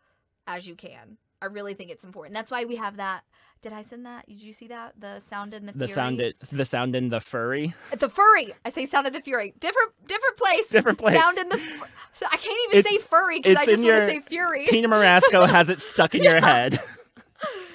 as 0.46 0.66
you 0.66 0.74
can. 0.74 1.18
I 1.42 1.46
really 1.46 1.74
think 1.74 1.90
it's 1.90 2.04
important. 2.04 2.34
That's 2.34 2.50
why 2.50 2.64
we 2.64 2.76
have 2.76 2.96
that. 2.96 3.22
Did 3.62 3.72
I 3.72 3.82
send 3.82 4.06
that? 4.06 4.26
Did 4.26 4.42
you 4.42 4.52
see 4.52 4.68
that? 4.68 4.94
The 4.98 5.20
sound 5.20 5.54
in 5.54 5.66
the 5.66 5.72
the 5.72 5.86
fury. 5.86 5.94
sound 5.94 6.20
it, 6.20 6.36
the 6.50 6.64
sound 6.64 6.96
in 6.96 7.08
the 7.10 7.20
furry. 7.20 7.74
the 7.96 8.08
furry. 8.08 8.54
I 8.64 8.70
say 8.70 8.86
sound 8.86 9.06
in 9.06 9.12
the 9.12 9.20
fury. 9.20 9.54
Different 9.60 9.92
different 10.06 10.36
place. 10.36 10.68
Different 10.70 10.98
place. 10.98 11.20
Sound 11.20 11.38
in 11.38 11.48
the. 11.48 11.58
So 12.12 12.26
I 12.26 12.36
can't 12.36 12.58
even 12.68 12.78
It's- 12.80 12.94
say 12.94 12.98
furry 13.00 13.40
because 13.40 13.56
I 13.56 13.66
just 13.66 13.84
want 13.84 13.98
to 13.98 14.06
say 14.06 14.20
fury. 14.20 14.66
Tina 14.66 14.88
Morasco 14.88 15.46
has 15.46 15.68
it 15.68 15.80
stuck 15.80 16.14
in 16.14 16.22
your 16.22 16.40
head. 16.40 16.78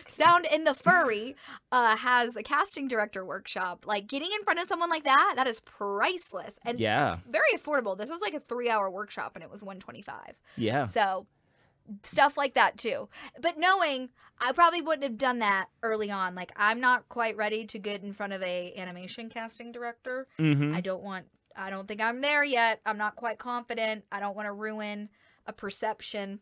Sound 0.07 0.45
in 0.45 0.63
the 0.63 0.73
Furry 0.73 1.35
uh, 1.71 1.97
has 1.97 2.35
a 2.37 2.43
casting 2.43 2.87
director 2.87 3.25
workshop. 3.25 3.85
Like 3.87 4.07
getting 4.07 4.29
in 4.33 4.43
front 4.43 4.59
of 4.59 4.67
someone 4.67 4.89
like 4.89 5.03
that, 5.03 5.33
that 5.35 5.47
is 5.47 5.59
priceless 5.61 6.59
and 6.63 6.79
yeah. 6.79 7.17
very 7.29 7.49
affordable. 7.55 7.97
This 7.97 8.09
was 8.09 8.21
like 8.21 8.33
a 8.33 8.39
three 8.39 8.69
hour 8.69 8.89
workshop 8.89 9.31
and 9.35 9.43
it 9.43 9.49
was 9.49 9.63
125 9.63 10.35
Yeah. 10.57 10.85
So 10.85 11.25
stuff 12.03 12.37
like 12.37 12.53
that 12.55 12.77
too. 12.77 13.09
But 13.41 13.57
knowing 13.57 14.09
I 14.39 14.51
probably 14.51 14.81
wouldn't 14.81 15.03
have 15.03 15.17
done 15.17 15.39
that 15.39 15.67
early 15.81 16.11
on. 16.11 16.35
Like 16.35 16.51
I'm 16.55 16.79
not 16.79 17.07
quite 17.09 17.37
ready 17.37 17.65
to 17.67 17.79
get 17.79 18.03
in 18.03 18.13
front 18.13 18.33
of 18.33 18.41
a 18.41 18.73
animation 18.75 19.29
casting 19.29 19.71
director. 19.71 20.27
hmm 20.37 20.73
I 20.75 20.81
don't 20.81 21.03
want 21.03 21.25
I 21.55 21.69
don't 21.69 21.87
think 21.87 22.01
I'm 22.01 22.19
there 22.19 22.43
yet. 22.43 22.81
I'm 22.85 22.97
not 22.97 23.15
quite 23.15 23.37
confident. 23.37 24.03
I 24.11 24.19
don't 24.19 24.35
want 24.35 24.47
to 24.47 24.51
ruin 24.51 25.09
a 25.45 25.53
perception. 25.53 26.39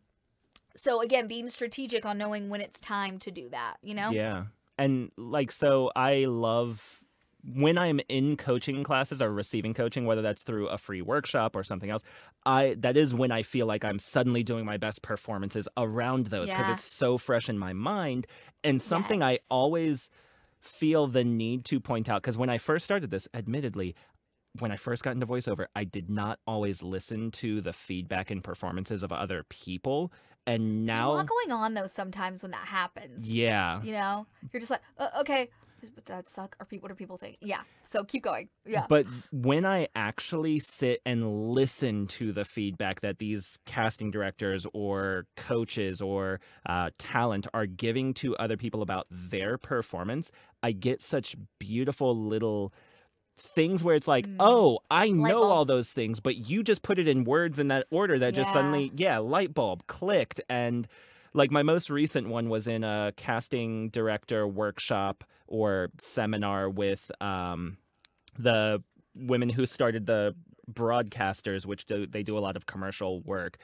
So 0.76 1.02
again, 1.02 1.28
being 1.28 1.50
strategic 1.50 2.04
on 2.06 2.18
knowing 2.18 2.50
when 2.50 2.62
it's 2.62 2.80
time 2.80 3.20
to 3.20 3.32
do 3.32 3.50
that, 3.50 3.78
you 3.84 3.94
know? 3.94 4.10
Yeah. 4.10 4.46
And 4.80 5.12
like 5.18 5.52
so 5.52 5.92
I 5.96 6.26
love 6.26 7.03
when 7.46 7.78
I'm 7.78 8.00
in 8.08 8.38
coaching 8.38 8.84
classes 8.84 9.22
or 9.22 9.32
receiving 9.32 9.74
coaching 9.74 10.06
whether 10.06 10.22
that's 10.22 10.44
through 10.44 10.68
a 10.70 10.78
free 10.78 11.02
workshop 11.02 11.56
or 11.56 11.64
something 11.64 11.90
else, 11.90 12.02
I 12.46 12.76
that 12.80 12.96
is 12.96 13.14
when 13.14 13.32
I 13.32 13.44
feel 13.44 13.66
like 13.66 13.84
I'm 13.84 14.00
suddenly 14.00 14.44
doing 14.44 14.66
my 14.66 14.78
best 14.78 15.02
performances 15.02 15.68
around 15.78 16.28
those 16.28 16.50
because 16.50 16.68
Yeah. 16.68 16.74
it's 16.74 16.84
so 16.84 17.18
fresh 17.18 17.50
in 17.50 17.58
my 17.58 17.74
mind 17.74 18.28
and 18.64 18.82
something 18.82 19.22
I 19.22 19.40
always 19.50 20.10
feel 20.60 21.08
the 21.08 21.24
need 21.26 21.66
to 21.66 21.80
point 21.82 22.08
out 22.10 22.22
because 22.22 22.38
when 22.38 22.50
I 22.50 22.58
first 22.58 22.86
started 22.86 23.12
this 23.12 23.28
admittedly 23.34 23.96
when 24.60 24.72
I 24.72 24.76
first 24.78 25.04
got 25.04 25.16
into 25.16 25.26
voiceover, 25.26 25.66
I 25.76 25.84
did 25.84 26.12
not 26.12 26.38
always 26.46 26.84
listen 26.84 27.32
to 27.32 27.60
the 27.60 27.74
feedback 27.74 28.30
and 28.30 28.44
performances 28.44 29.02
of 29.02 29.12
other 29.12 29.44
people. 29.50 30.14
And 30.46 30.88
There's 30.88 31.00
a 31.00 31.02
now, 31.02 31.12
lot 31.14 31.28
going 31.28 31.52
on 31.52 31.74
though 31.74 31.88
sometimes 31.88 32.44
when 32.44 32.52
that 32.52 32.68
happens. 32.68 33.34
yeah, 33.34 33.82
You 33.82 33.94
know? 33.94 34.28
You're 34.52 34.60
just 34.60 34.70
like, 34.70 34.82
okay, 35.20 35.50
but 35.90 36.06
that 36.06 36.30
suck. 36.30 36.56
Or 36.60 36.66
people, 36.66 36.88
what 36.88 36.90
do 36.90 36.96
people 36.96 37.18
think? 37.18 37.38
Yeah. 37.42 37.62
So 37.84 38.04
keep 38.04 38.24
going. 38.24 38.50
Yeah. 38.66 38.86
But 38.90 39.06
when 39.32 39.66
I 39.66 39.88
actually 39.96 40.60
sit 40.60 41.02
and 41.06 41.50
listen 41.50 42.08
to 42.08 42.32
the 42.32 42.46
feedback 42.46 43.02
that 43.02 43.20
these 43.20 43.60
casting 43.66 44.12
directors 44.12 44.66
or 44.74 45.26
coaches 45.36 46.02
or 46.02 46.40
uh, 46.68 46.90
talent 46.98 47.48
are 47.54 47.66
giving 47.66 48.14
to 48.16 48.36
other 48.38 48.58
people 48.58 48.82
about 48.82 49.08
their 49.10 49.58
performance, 49.58 50.32
I 50.62 50.72
get 50.72 51.02
such 51.02 51.36
beautiful 51.60 52.16
little 52.16 52.74
things 53.38 53.84
where 53.84 53.96
it's 53.96 54.08
like, 54.08 54.28
Mm. 54.28 54.36
oh, 54.40 54.80
I 54.92 55.10
know 55.10 55.42
all 55.42 55.66
those 55.66 55.92
things, 55.92 56.20
but 56.20 56.36
you 56.36 56.62
just 56.64 56.84
put 56.84 57.00
it 57.00 57.08
in 57.08 57.24
words 57.24 57.58
in 57.58 57.70
that 57.70 57.88
order 57.90 58.20
that 58.20 58.36
just 58.36 58.54
suddenly, 58.54 58.92
yeah, 58.96 59.18
light 59.18 59.54
bulb 59.54 59.88
clicked. 59.88 60.40
And 60.50 60.88
like 61.34 61.50
my 61.50 61.64
most 61.64 61.90
recent 61.90 62.28
one 62.28 62.48
was 62.48 62.68
in 62.68 62.84
a 62.84 63.12
casting 63.18 63.90
director 63.90 64.48
workshop 64.48 65.24
or 65.54 65.92
seminar 66.00 66.68
with 66.68 67.12
um, 67.22 67.78
the 68.40 68.84
women 69.14 69.50
who 69.50 69.68
started 69.68 70.08
the 70.08 70.36
broadcasters, 70.72 71.66
which 71.68 71.86
do 71.86 72.08
they 72.08 72.24
do 72.24 72.38
a 72.38 72.40
lot 72.40 72.56
of 72.56 72.66
commercial 72.66 73.22
work. 73.22 73.58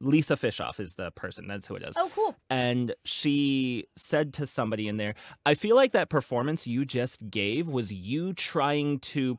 Lisa 0.00 0.34
Fishoff 0.34 0.80
is 0.80 0.94
the 0.94 1.10
person. 1.12 1.46
That's 1.48 1.66
who 1.66 1.76
it 1.76 1.82
is. 1.82 1.96
oh, 1.96 2.10
cool. 2.14 2.36
And 2.50 2.94
she 3.04 3.86
said 3.96 4.34
to 4.34 4.46
somebody 4.46 4.86
in 4.86 4.98
there, 4.98 5.14
I 5.46 5.54
feel 5.54 5.76
like 5.76 5.92
that 5.92 6.10
performance 6.10 6.66
you 6.66 6.84
just 6.84 7.30
gave 7.30 7.68
was 7.68 7.90
you 7.90 8.34
trying 8.34 8.98
to 8.98 9.38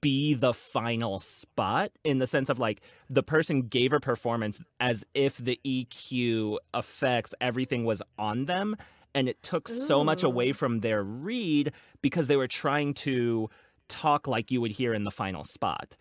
be 0.00 0.34
the 0.34 0.54
final 0.54 1.18
spot 1.18 1.90
in 2.04 2.20
the 2.20 2.26
sense 2.28 2.48
of 2.48 2.60
like 2.60 2.82
the 3.10 3.24
person 3.24 3.62
gave 3.62 3.92
a 3.92 3.98
performance 3.98 4.62
as 4.78 5.04
if 5.12 5.38
the 5.38 5.58
EQ 5.66 6.58
effects, 6.72 7.34
everything 7.40 7.84
was 7.84 8.00
on 8.16 8.44
them. 8.44 8.76
And 9.16 9.28
it 9.28 9.42
took 9.42 9.66
so 9.66 10.04
much 10.04 10.22
away 10.22 10.52
from 10.52 10.80
their 10.80 11.02
read 11.02 11.72
because 12.02 12.28
they 12.28 12.36
were 12.36 12.46
trying 12.46 12.94
to 12.94 13.48
talk 13.88 14.28
like 14.28 14.50
you 14.52 14.60
would 14.60 14.70
hear 14.72 14.92
in 14.94 15.02
the 15.04 15.10
final 15.10 15.42
spot. 15.42 15.96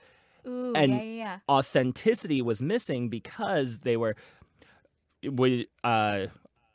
Ooh, 0.47 0.73
And- 0.75 0.91
yeah, 0.91 1.01
yeah, 1.01 1.13
yeah. 1.15 1.37
authenticity 1.49 2.41
was 2.43 2.61
missing 2.61 3.09
because 3.09 3.79
they 3.79 3.97
were 3.97 4.15
would 5.23 5.67
uh 5.83 6.27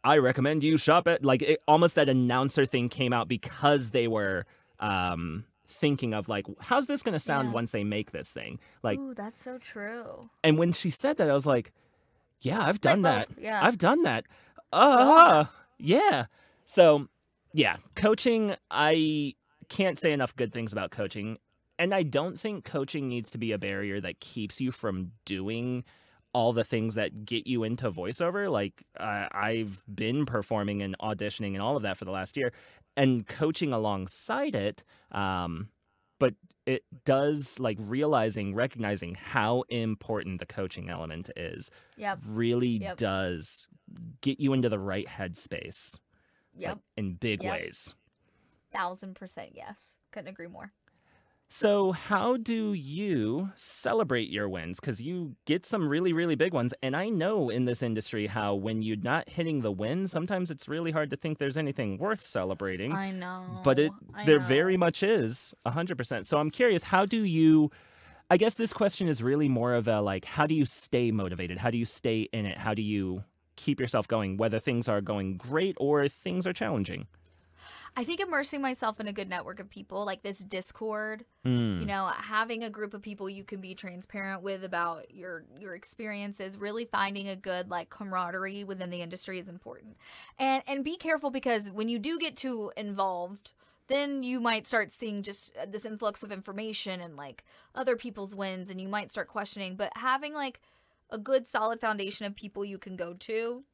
I 0.03 0.17
recommend 0.17 0.65
you 0.65 0.77
shop 0.77 1.07
at 1.09 1.25
like 1.25 1.43
it, 1.43 1.61
almost 1.69 1.95
that 1.97 2.09
announcer 2.09 2.65
thing 2.67 2.89
came 2.89 3.13
out 3.13 3.29
because 3.29 3.91
they 3.91 4.09
were 4.09 4.47
um 4.81 5.45
thinking 5.69 6.15
of 6.15 6.29
like 6.29 6.47
how's 6.61 6.87
this 6.87 7.03
going 7.03 7.13
to 7.13 7.21
sound 7.21 7.53
once 7.53 7.71
they 7.71 7.85
make 7.85 8.11
this 8.13 8.33
thing? 8.33 8.59
Like 8.83 8.99
Ooh, 8.99 9.15
that's 9.15 9.45
so 9.45 9.59
true. 9.59 10.31
and 10.43 10.59
when 10.59 10.73
she 10.73 10.91
said 10.91 11.19
that 11.19 11.31
I 11.31 11.35
was 11.35 11.47
like 11.47 11.71
yeah 12.41 12.65
I've 12.65 12.81
done 12.81 13.03
Light 13.03 13.11
that. 13.11 13.29
bulb, 13.29 13.39
Yeah. 13.45 13.61
I've 13.63 13.79
done 13.79 14.03
that. 14.05 14.25
Uh 14.73 15.45
yeah 15.81 16.27
so 16.65 17.09
yeah 17.53 17.77
coaching 17.95 18.55
I 18.71 19.35
can't 19.69 19.99
say 19.99 20.13
enough 20.13 20.35
good 20.37 20.53
things 20.53 20.73
about 20.73 20.91
coaching 20.91 21.39
and 21.79 21.95
I 21.95 22.03
don't 22.03 22.39
think 22.39 22.65
coaching 22.65 23.09
needs 23.09 23.31
to 23.31 23.39
be 23.39 23.53
a 23.53 23.59
barrier 23.59 24.01
that 24.03 24.21
keeps 24.21 24.61
you 24.61 24.71
from 24.71 25.13
doing 25.25 25.85
all 26.33 26.53
the 26.53 26.63
things 26.63 26.95
that 26.95 27.25
get 27.25 27.47
you 27.47 27.65
into 27.65 27.91
voiceover. 27.91 28.51
Like 28.51 28.85
uh, 28.99 29.29
I've 29.33 29.83
been 29.93 30.27
performing 30.27 30.83
and 30.83 30.97
auditioning 30.99 31.55
and 31.55 31.63
all 31.63 31.77
of 31.77 31.83
that 31.83 31.97
for 31.97 32.05
the 32.05 32.11
last 32.11 32.37
year, 32.37 32.53
and 32.97 33.27
coaching 33.27 33.73
alongside 33.73 34.55
it. 34.55 34.85
Um, 35.11 35.71
but 36.19 36.35
it 36.71 36.85
does 37.05 37.59
like 37.59 37.77
realizing, 37.81 38.55
recognizing 38.55 39.15
how 39.15 39.63
important 39.69 40.39
the 40.41 40.47
coaching 40.47 40.89
element 40.89 41.31
is. 41.37 41.71
Yep. 41.97 42.21
Really 42.27 42.79
Yep. 42.79 42.97
does 42.97 43.67
get 44.21 44.39
you 44.41 44.53
into 44.53 44.69
the 44.69 44.79
right 44.79 45.07
headspace. 45.07 45.99
like, 46.55 46.79
in 46.97 47.15
big 47.15 47.43
Yep. 47.43 47.53
ways. 47.53 47.95
Thousand 48.73 49.15
percent 49.15 49.53
yes. 49.55 49.97
Couldn't 50.11 50.29
agree 50.29 50.49
more. 50.49 50.73
So, 51.53 51.91
how 51.91 52.37
do 52.37 52.75
you 52.75 53.51
celebrate 53.57 54.31
your 54.31 54.49
wins? 54.49 54.79
Because 54.79 55.03
you 55.03 55.35
get 55.47 55.67
some 55.67 55.89
really, 55.89 56.13
really 56.13 56.37
big 56.37 56.55
ones. 56.55 56.73
And 56.81 56.95
I 56.95 57.09
know 57.09 57.49
in 57.51 57.65
this 57.65 57.83
industry 57.83 58.29
how 58.29 58.55
when 58.55 58.83
you're 58.83 58.97
not 58.97 59.29
hitting 59.29 59.63
the 59.63 59.73
win, 59.73 60.07
sometimes 60.07 60.53
it's 60.53 60.69
really 60.69 60.93
hard 60.93 61.11
to 61.11 61.17
think 61.17 61.39
there's 61.39 61.57
anything 61.57 61.99
worth 61.99 62.23
celebrating. 62.23 62.95
I 62.95 63.11
know. 63.11 63.63
but 63.65 63.81
it 63.81 63.91
I 64.15 64.27
there 64.27 64.39
very 64.39 64.77
much 64.77 65.03
is 65.03 65.53
100%. 65.67 66.25
So, 66.25 66.39
I'm 66.39 66.51
curious, 66.51 66.85
how 66.85 67.05
do 67.05 67.25
you. 67.25 67.73
I 68.31 68.37
guess 68.37 68.55
this 68.55 68.73
question 68.73 69.09
is 69.09 69.21
really 69.21 69.49
more 69.49 69.75
of 69.75 69.89
a 69.89 70.01
like, 70.01 70.25
how 70.25 70.47
do 70.47 70.55
you 70.55 70.65
stay 70.65 71.11
motivated? 71.11 71.59
How 71.59 71.73
do 71.73 71.79
you 71.79 71.85
stay 71.85 72.29
in 72.33 72.47
it? 72.47 72.59
How 72.59 72.75
do 72.75 72.83
you 72.83 73.25
keep 73.57 73.81
yourself 73.81 74.07
going, 74.07 74.37
whether 74.37 74.61
things 74.61 74.89
are 74.89 75.01
going 75.01 75.37
great 75.37 75.77
or 75.81 76.09
things 76.09 76.47
are 76.47 76.53
challenging? 76.53 77.09
I 77.97 78.05
think 78.05 78.21
immersing 78.21 78.61
myself 78.63 79.01
in 79.01 79.09
a 79.09 79.13
good 79.13 79.29
network 79.29 79.61
of 79.61 79.69
people 79.69 80.05
like 80.05 80.23
this 80.23 80.39
Discord, 80.39 81.25
Mm. 81.45 81.81
you 81.81 81.87
know, 81.87 82.07
having 82.07 82.63
a 82.63 82.71
group 82.71 82.93
of 82.93 83.01
people 83.01 83.29
you 83.31 83.45
can 83.45 83.61
be 83.63 83.75
transparent 83.75 84.43
with 84.43 84.63
about 84.63 85.15
your 85.15 85.45
your 85.59 85.75
experiences, 85.75 86.59
really 86.59 86.85
finding 86.85 87.29
a 87.29 87.37
good 87.37 87.71
like 87.71 87.89
camaraderie 87.89 88.65
within 88.65 88.91
the 88.91 89.01
industry 89.01 89.39
is 89.39 89.49
important. 89.49 89.97
And 90.39 90.63
and 90.67 90.85
be 90.85 90.97
careful 90.97 91.31
because 91.31 91.71
when 91.71 91.89
you 91.89 91.99
do 91.99 92.19
get 92.19 92.37
too 92.37 92.73
involved, 92.77 93.55
then 93.89 94.23
you 94.23 94.39
might 94.41 94.67
start 94.67 94.93
seeing 94.93 95.23
just 95.23 95.57
uh, 95.57 95.67
this 95.67 95.85
influx 95.85 96.23
of 96.23 96.31
information 96.31 97.01
and 97.01 97.17
like 97.17 97.43
other 97.75 97.97
people's 97.97 98.35
wins 98.35 98.71
and 98.71 98.81
you 98.81 98.89
might 98.89 99.11
start 99.11 99.29
questioning, 99.29 99.77
but 99.77 99.91
having 99.97 100.35
like 100.35 100.61
a 101.11 101.19
good 101.19 101.47
solid 101.47 101.81
foundation 101.81 102.25
of 102.27 102.37
people 102.37 102.65
you 102.65 102.79
can 102.79 102.97
go 102.97 103.15
to 103.15 103.65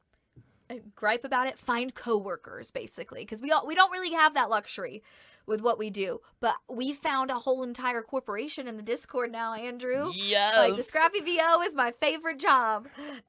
Uh, 0.69 0.75
gripe 0.95 1.23
about 1.23 1.47
it 1.47 1.57
find 1.57 1.95
coworkers 1.95 2.71
basically 2.71 3.21
because 3.21 3.41
we 3.41 3.51
all 3.51 3.65
we 3.65 3.73
don't 3.73 3.91
really 3.91 4.13
have 4.13 4.33
that 4.33 4.49
luxury 4.49 5.01
with 5.45 5.61
what 5.61 5.79
we 5.79 5.89
do. 5.89 6.19
But 6.41 6.55
we 6.69 6.91
found 6.91 7.31
a 7.31 7.35
whole 7.35 7.63
entire 7.63 8.01
corporation 8.01 8.67
in 8.67 8.75
the 8.75 8.83
discord 8.83 9.31
now 9.31 9.53
andrew. 9.53 10.11
Yes. 10.13 10.57
like 10.57 10.75
the 10.75 10.83
scrappy 10.83 11.21
vo 11.21 11.61
is 11.61 11.73
my 11.73 11.91
favorite 11.91 12.39
job. 12.39 12.87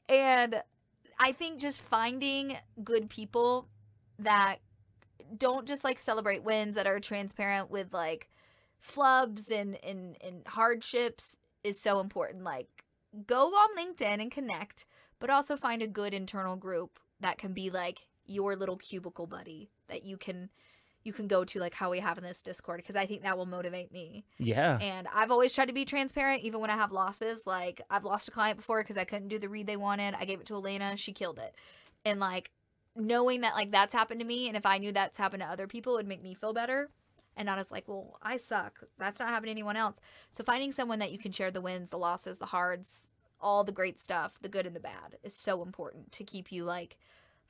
And 0.08 0.62
i 1.20 1.32
think 1.32 1.60
just 1.60 1.80
finding 1.80 2.56
good 2.82 3.08
people 3.08 3.68
that 4.18 4.56
don't 5.36 5.66
just 5.66 5.84
like 5.84 5.98
celebrate 5.98 6.42
wins 6.42 6.74
that 6.74 6.86
are 6.86 6.98
transparent 6.98 7.70
with 7.70 7.92
like 7.92 8.28
flubs 8.84 9.50
and 9.50 9.76
and, 9.84 10.16
and 10.22 10.46
hardships 10.46 11.36
is 11.62 11.80
so 11.80 12.00
important. 12.00 12.42
Like 12.42 12.84
go 13.26 13.46
on 13.46 13.76
linkedin 13.76 14.20
and 14.20 14.30
connect 14.30 14.86
but 15.20 15.30
also 15.30 15.56
find 15.56 15.82
a 15.82 15.88
good 15.88 16.14
internal 16.14 16.56
group 16.56 16.98
that 17.20 17.38
can 17.38 17.52
be 17.52 17.70
like 17.70 18.06
your 18.26 18.56
little 18.56 18.76
cubicle 18.76 19.26
buddy 19.26 19.70
that 19.88 20.04
you 20.04 20.16
can 20.16 20.50
you 21.04 21.12
can 21.12 21.26
go 21.26 21.44
to 21.44 21.58
like 21.60 21.72
how 21.72 21.90
we 21.90 22.00
have 22.00 22.18
in 22.18 22.24
this 22.24 22.42
discord 22.42 22.78
because 22.78 22.96
i 22.96 23.06
think 23.06 23.22
that 23.22 23.38
will 23.38 23.46
motivate 23.46 23.90
me 23.92 24.24
yeah. 24.38 24.78
and 24.80 25.08
I've 25.14 25.30
always 25.30 25.54
tried 25.54 25.66
to 25.66 25.72
be 25.72 25.84
transparent, 25.84 26.42
even 26.42 26.60
when 26.60 26.70
I 26.70 26.76
have 26.76 26.92
losses. 26.92 27.46
Like 27.46 27.80
I've 27.90 28.04
lost 28.04 28.28
a 28.28 28.30
client 28.30 28.58
before 28.58 28.82
because 28.82 28.96
I 28.96 29.04
couldn't 29.04 29.28
do 29.28 29.38
the 29.38 29.48
read 29.48 29.66
they 29.66 29.76
wanted. 29.76 30.14
I 30.18 30.24
gave 30.24 30.40
it 30.40 30.46
to 30.46 30.54
Elena, 30.54 30.96
she 30.96 31.12
killed 31.12 31.38
it. 31.38 31.54
And 32.04 32.20
like 32.20 32.50
knowing 32.94 33.42
that 33.42 33.54
like 33.54 33.70
that's 33.70 33.92
happened 33.92 34.20
to 34.20 34.26
me, 34.26 34.48
and 34.48 34.56
if 34.56 34.66
I 34.66 34.78
knew 34.78 34.92
that's 34.92 35.18
happened 35.18 35.42
to 35.42 35.48
other 35.48 35.66
people, 35.66 35.94
it 35.94 35.96
would 35.96 36.08
make 36.08 36.22
me 36.22 36.34
feel 36.34 36.52
better. 36.52 36.90
And 37.36 37.46
not 37.46 37.58
as 37.58 37.70
like, 37.70 37.86
well, 37.86 38.18
I 38.22 38.36
suck. 38.36 38.80
That's 38.98 39.20
not 39.20 39.28
happening 39.28 39.54
to 39.54 39.60
anyone 39.60 39.76
else. 39.76 39.98
So 40.30 40.42
finding 40.42 40.72
someone 40.72 40.98
that 40.98 41.12
you 41.12 41.18
can 41.18 41.30
share 41.30 41.52
the 41.52 41.60
wins, 41.60 41.90
the 41.90 41.98
losses, 41.98 42.38
the 42.38 42.46
hards, 42.46 43.10
all 43.40 43.64
the 43.64 43.72
great 43.72 43.98
stuff, 43.98 44.38
the 44.40 44.48
good 44.48 44.66
and 44.66 44.74
the 44.74 44.80
bad, 44.80 45.16
is 45.22 45.34
so 45.34 45.62
important 45.62 46.12
to 46.12 46.24
keep 46.24 46.50
you 46.52 46.64
like 46.64 46.96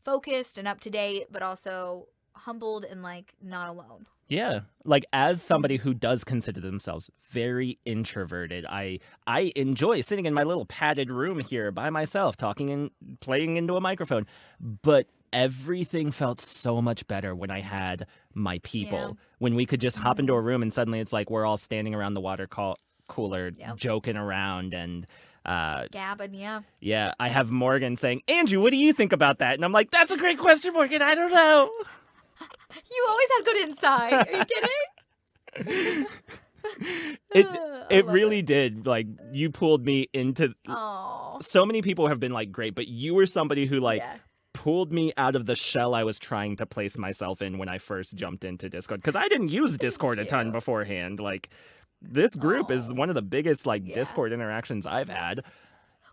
focused 0.05 0.59
and 0.59 0.69
up 0.69 0.81
to 0.81 0.91
date, 0.91 1.27
but 1.31 1.43
also 1.43 2.09
humbled 2.33 2.85
and 2.85 3.03
like 3.03 3.35
not 3.43 3.69
alone. 3.69 4.07
Yeah. 4.29 4.61
Like 4.85 5.07
as 5.13 5.43
somebody 5.43 5.77
who 5.77 5.95
does 5.95 6.23
consider 6.23 6.61
themselves 6.61 7.11
very 7.31 7.79
introverted, 7.85 8.67
I 8.67 9.01
I 9.27 9.53
enjoy 9.57 10.03
sitting 10.03 10.27
in 10.27 10.35
my 10.35 10.43
little 10.43 10.67
padded 10.67 11.11
room 11.11 11.41
here 11.41 11.73
by 11.73 11.91
myself 11.91 12.37
talking 12.37 12.71
and 12.71 12.91
playing 13.21 13.57
into 13.57 13.77
a 13.77 13.81
microphone. 13.81 14.27
But 14.61 15.07
everything 15.33 16.11
felt 16.11 16.41
so 16.41 16.81
much 16.81 17.07
better 17.07 17.35
when 17.35 17.51
I 17.51 17.61
had 17.61 18.07
my 18.35 18.61
people. 18.63 18.99
Yeah. 18.99 19.13
When 19.39 19.55
we 19.55 19.67
could 19.67 19.81
just 19.81 19.97
hop 19.97 20.19
into 20.19 20.33
mm-hmm. 20.33 20.39
a 20.39 20.43
room 20.43 20.63
and 20.63 20.73
suddenly 20.73 21.01
it's 21.01 21.13
like 21.13 21.31
we're 21.31 21.47
all 21.47 21.57
standing 21.57 21.95
around 21.95 22.15
the 22.15 22.21
water 22.21 22.47
cooler 23.09 23.53
Yep. 23.57 23.77
joking 23.77 24.17
around 24.17 24.75
and 24.75 25.07
uh 25.45 25.87
Gavin, 25.91 26.35
yeah. 26.35 26.61
yeah, 26.81 27.13
I 27.19 27.29
have 27.29 27.51
Morgan 27.51 27.97
saying, 27.97 28.23
"Andrew, 28.29 28.61
what 28.61 28.71
do 28.71 28.77
you 28.77 28.93
think 28.93 29.13
about 29.13 29.39
that?" 29.39 29.55
And 29.55 29.65
I'm 29.65 29.73
like, 29.73 29.91
"That's 29.91 30.11
a 30.11 30.17
great 30.17 30.39
question, 30.39 30.73
Morgan. 30.75 31.03
I 31.03 31.15
don't 31.15 31.33
know." 31.33 31.71
You 32.91 33.07
always 33.09 33.29
had 33.35 33.45
good 33.47 33.57
insight. 33.57 34.13
Are 34.13 34.39
you 34.39 34.45
kidding? 35.65 36.07
It 37.35 37.47
it 37.91 38.07
love 38.07 38.15
really 38.15 38.43
did. 38.43 38.87
Like 38.87 39.07
you 39.33 39.51
pulled 39.51 39.85
me 39.85 40.09
into 40.13 40.55
Oh, 40.69 41.39
so 41.41 41.65
many 41.65 41.83
people 41.83 42.09
have 42.09 42.21
been 42.21 42.33
like 42.33 42.53
great, 42.53 42.75
but 42.75 42.89
you 42.89 43.15
were 43.15 43.27
somebody 43.27 43.67
who 43.67 43.79
like 43.79 44.01
yeah. 44.01 44.17
pulled 44.55 44.93
me 44.93 45.13
out 45.17 45.37
of 45.37 45.47
the 45.47 45.55
shell 45.55 45.95
I 45.95 46.05
was 46.05 46.19
trying 46.19 46.57
to 46.57 46.67
place 46.67 46.99
myself 46.99 47.43
in 47.43 47.59
when 47.59 47.69
I 47.69 47.79
first 47.79 48.17
jumped 48.17 48.45
into 48.45 48.69
Discord 48.69 49.01
because 49.01 49.17
I 49.17 49.29
didn't 49.29 49.49
use 49.49 49.77
Discord 49.77 50.19
a 50.19 50.25
ton 50.25 50.51
beforehand. 50.51 51.21
Like 51.21 51.51
this 52.03 52.35
group 52.37 52.71
is 52.71 52.89
one 52.89 53.09
of 53.09 53.15
the 53.15 53.23
biggest 53.23 53.67
like 53.67 53.83
Yeah. 53.87 53.95
Discord 53.95 54.33
interactions 54.33 54.87
I've 54.87 55.09
had. 55.09 55.45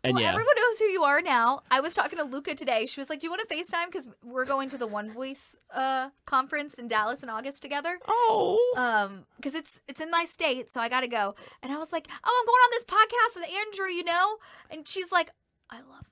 And 0.03 0.13
well, 0.13 0.21
yeah, 0.21 0.29
everyone 0.29 0.53
knows 0.55 0.77
who 0.77 0.85
you 0.85 1.03
are 1.03 1.19
now. 1.19 1.61
I 1.71 1.81
was 1.81 1.95
talking 1.95 2.19
to 2.19 2.25
Luca 2.25 2.53
today. 2.53 2.85
She 2.85 2.99
was 2.99 3.09
like, 3.09 3.19
"Do 3.21 3.25
you 3.25 3.31
want 3.31 3.47
to 3.47 3.55
FaceTime? 3.55 3.87
Because 3.87 4.07
we're 4.23 4.45
going 4.45 4.69
to 4.69 4.77
the 4.77 4.85
One 4.85 5.09
Voice 5.11 5.55
uh, 5.73 6.09
conference 6.25 6.75
in 6.75 6.87
Dallas 6.87 7.23
in 7.23 7.29
August 7.29 7.63
together. 7.63 7.97
oh, 8.07 8.73
Um, 8.77 9.25
because 9.37 9.55
it's 9.55 9.81
it's 9.87 9.99
in 10.01 10.11
my 10.11 10.23
state, 10.25 10.71
so 10.71 10.79
I 10.79 10.89
got 10.89 11.01
to 11.01 11.07
go." 11.07 11.33
And 11.63 11.71
I 11.71 11.77
was 11.77 11.91
like, 11.91 12.07
"Oh, 12.23 12.39
I'm 12.39 12.45
going 12.45 12.61
on 12.65 12.69
this 12.71 12.85
podcast 12.85 13.39
with 13.41 13.49
Andrew, 13.65 13.87
you 13.91 14.03
know." 14.03 14.37
And 14.69 14.87
she's 14.87 15.11
like, 15.11 15.31
"I 15.71 15.77
love 15.77 16.05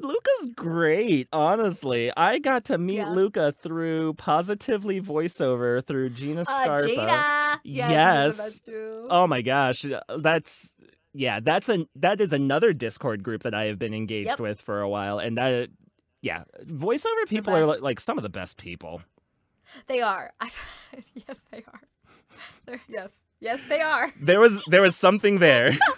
Luca's 0.00 0.50
great, 0.56 1.28
honestly. 1.32 2.10
I 2.16 2.38
got 2.38 2.64
to 2.66 2.78
meet 2.78 2.96
Yeah. 2.96 3.10
Luca 3.10 3.54
through 3.62 4.14
Positively 4.14 5.00
Voiceover 5.00 5.84
through 5.86 6.10
Gina 6.10 6.40
uh, 6.40 6.44
Scarpa. 6.44 6.86
Gina. 6.88 7.60
Yeah, 7.64 7.90
Yes. 7.90 8.60
Oh 9.10 9.26
my 9.26 9.42
gosh, 9.42 9.84
that's 10.18 10.74
yeah, 11.12 11.38
that's 11.40 11.68
an 11.68 11.86
that 11.96 12.20
is 12.20 12.32
another 12.32 12.72
Discord 12.72 13.22
group 13.22 13.42
that 13.44 13.54
I 13.54 13.66
have 13.66 13.78
been 13.78 13.94
engaged 13.94 14.28
Yep. 14.30 14.40
with 14.40 14.60
for 14.60 14.80
a 14.80 14.88
while, 14.88 15.18
and 15.18 15.36
that 15.38 15.68
yeah, 16.22 16.44
voiceover 16.64 17.26
people 17.28 17.54
are 17.54 17.66
like 17.78 18.00
some 18.00 18.18
of 18.18 18.22
the 18.22 18.30
best 18.30 18.56
people. 18.56 19.02
They 19.86 20.00
are. 20.00 20.32
Yes, 21.28 21.42
they 21.50 21.58
are. 21.66 21.80
They're, 22.66 22.80
yes, 22.88 23.20
yes, 23.40 23.60
they 23.68 23.80
are. 23.80 24.12
There 24.20 24.40
was 24.40 24.64
there 24.66 24.82
was 24.82 24.96
something 24.96 25.38
there. 25.38 25.76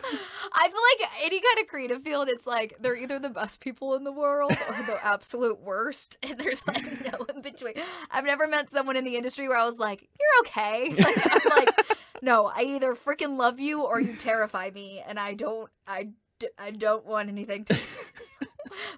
I 0.59 0.69
feel 0.69 0.81
like 1.11 1.11
any 1.25 1.41
kind 1.41 1.63
of 1.63 1.67
creative 1.69 2.03
field, 2.03 2.29
it's 2.29 2.47
like 2.47 2.77
they're 2.81 2.97
either 2.97 3.19
the 3.19 3.29
best 3.29 3.61
people 3.61 3.95
in 3.95 4.05
the 4.05 4.13
world 4.13 4.53
or 4.53 4.83
the 4.85 4.99
absolute 5.05 5.61
worst, 5.61 6.17
and 6.23 6.39
there's 6.39 6.67
like 6.67 6.85
no 7.13 7.25
in 7.35 7.43
between. 7.43 7.75
I've 8.11 8.25
never 8.25 8.47
met 8.49 8.71
someone 8.71 8.97
in 8.97 9.05
the 9.05 9.17
industry 9.17 9.49
where 9.49 9.59
I 9.59 9.67
was 9.67 9.79
like, 9.79 10.09
"You're 10.19 10.41
okay." 10.47 10.91
Like, 11.05 11.17
I'm 11.35 11.51
like, 11.57 11.87
no, 12.23 12.47
I 12.47 12.63
either 12.63 12.95
freaking 12.95 13.37
love 13.37 13.61
you 13.61 13.83
or 13.83 14.01
you 14.01 14.15
terrify 14.15 14.71
me, 14.75 15.03
and 15.07 15.19
I 15.19 15.35
don't, 15.35 15.71
I, 15.87 16.09
d- 16.41 16.49
I 16.59 16.71
don't 16.71 17.05
want 17.05 17.29
anything 17.29 17.65
to 17.67 17.75
do. 17.75 17.87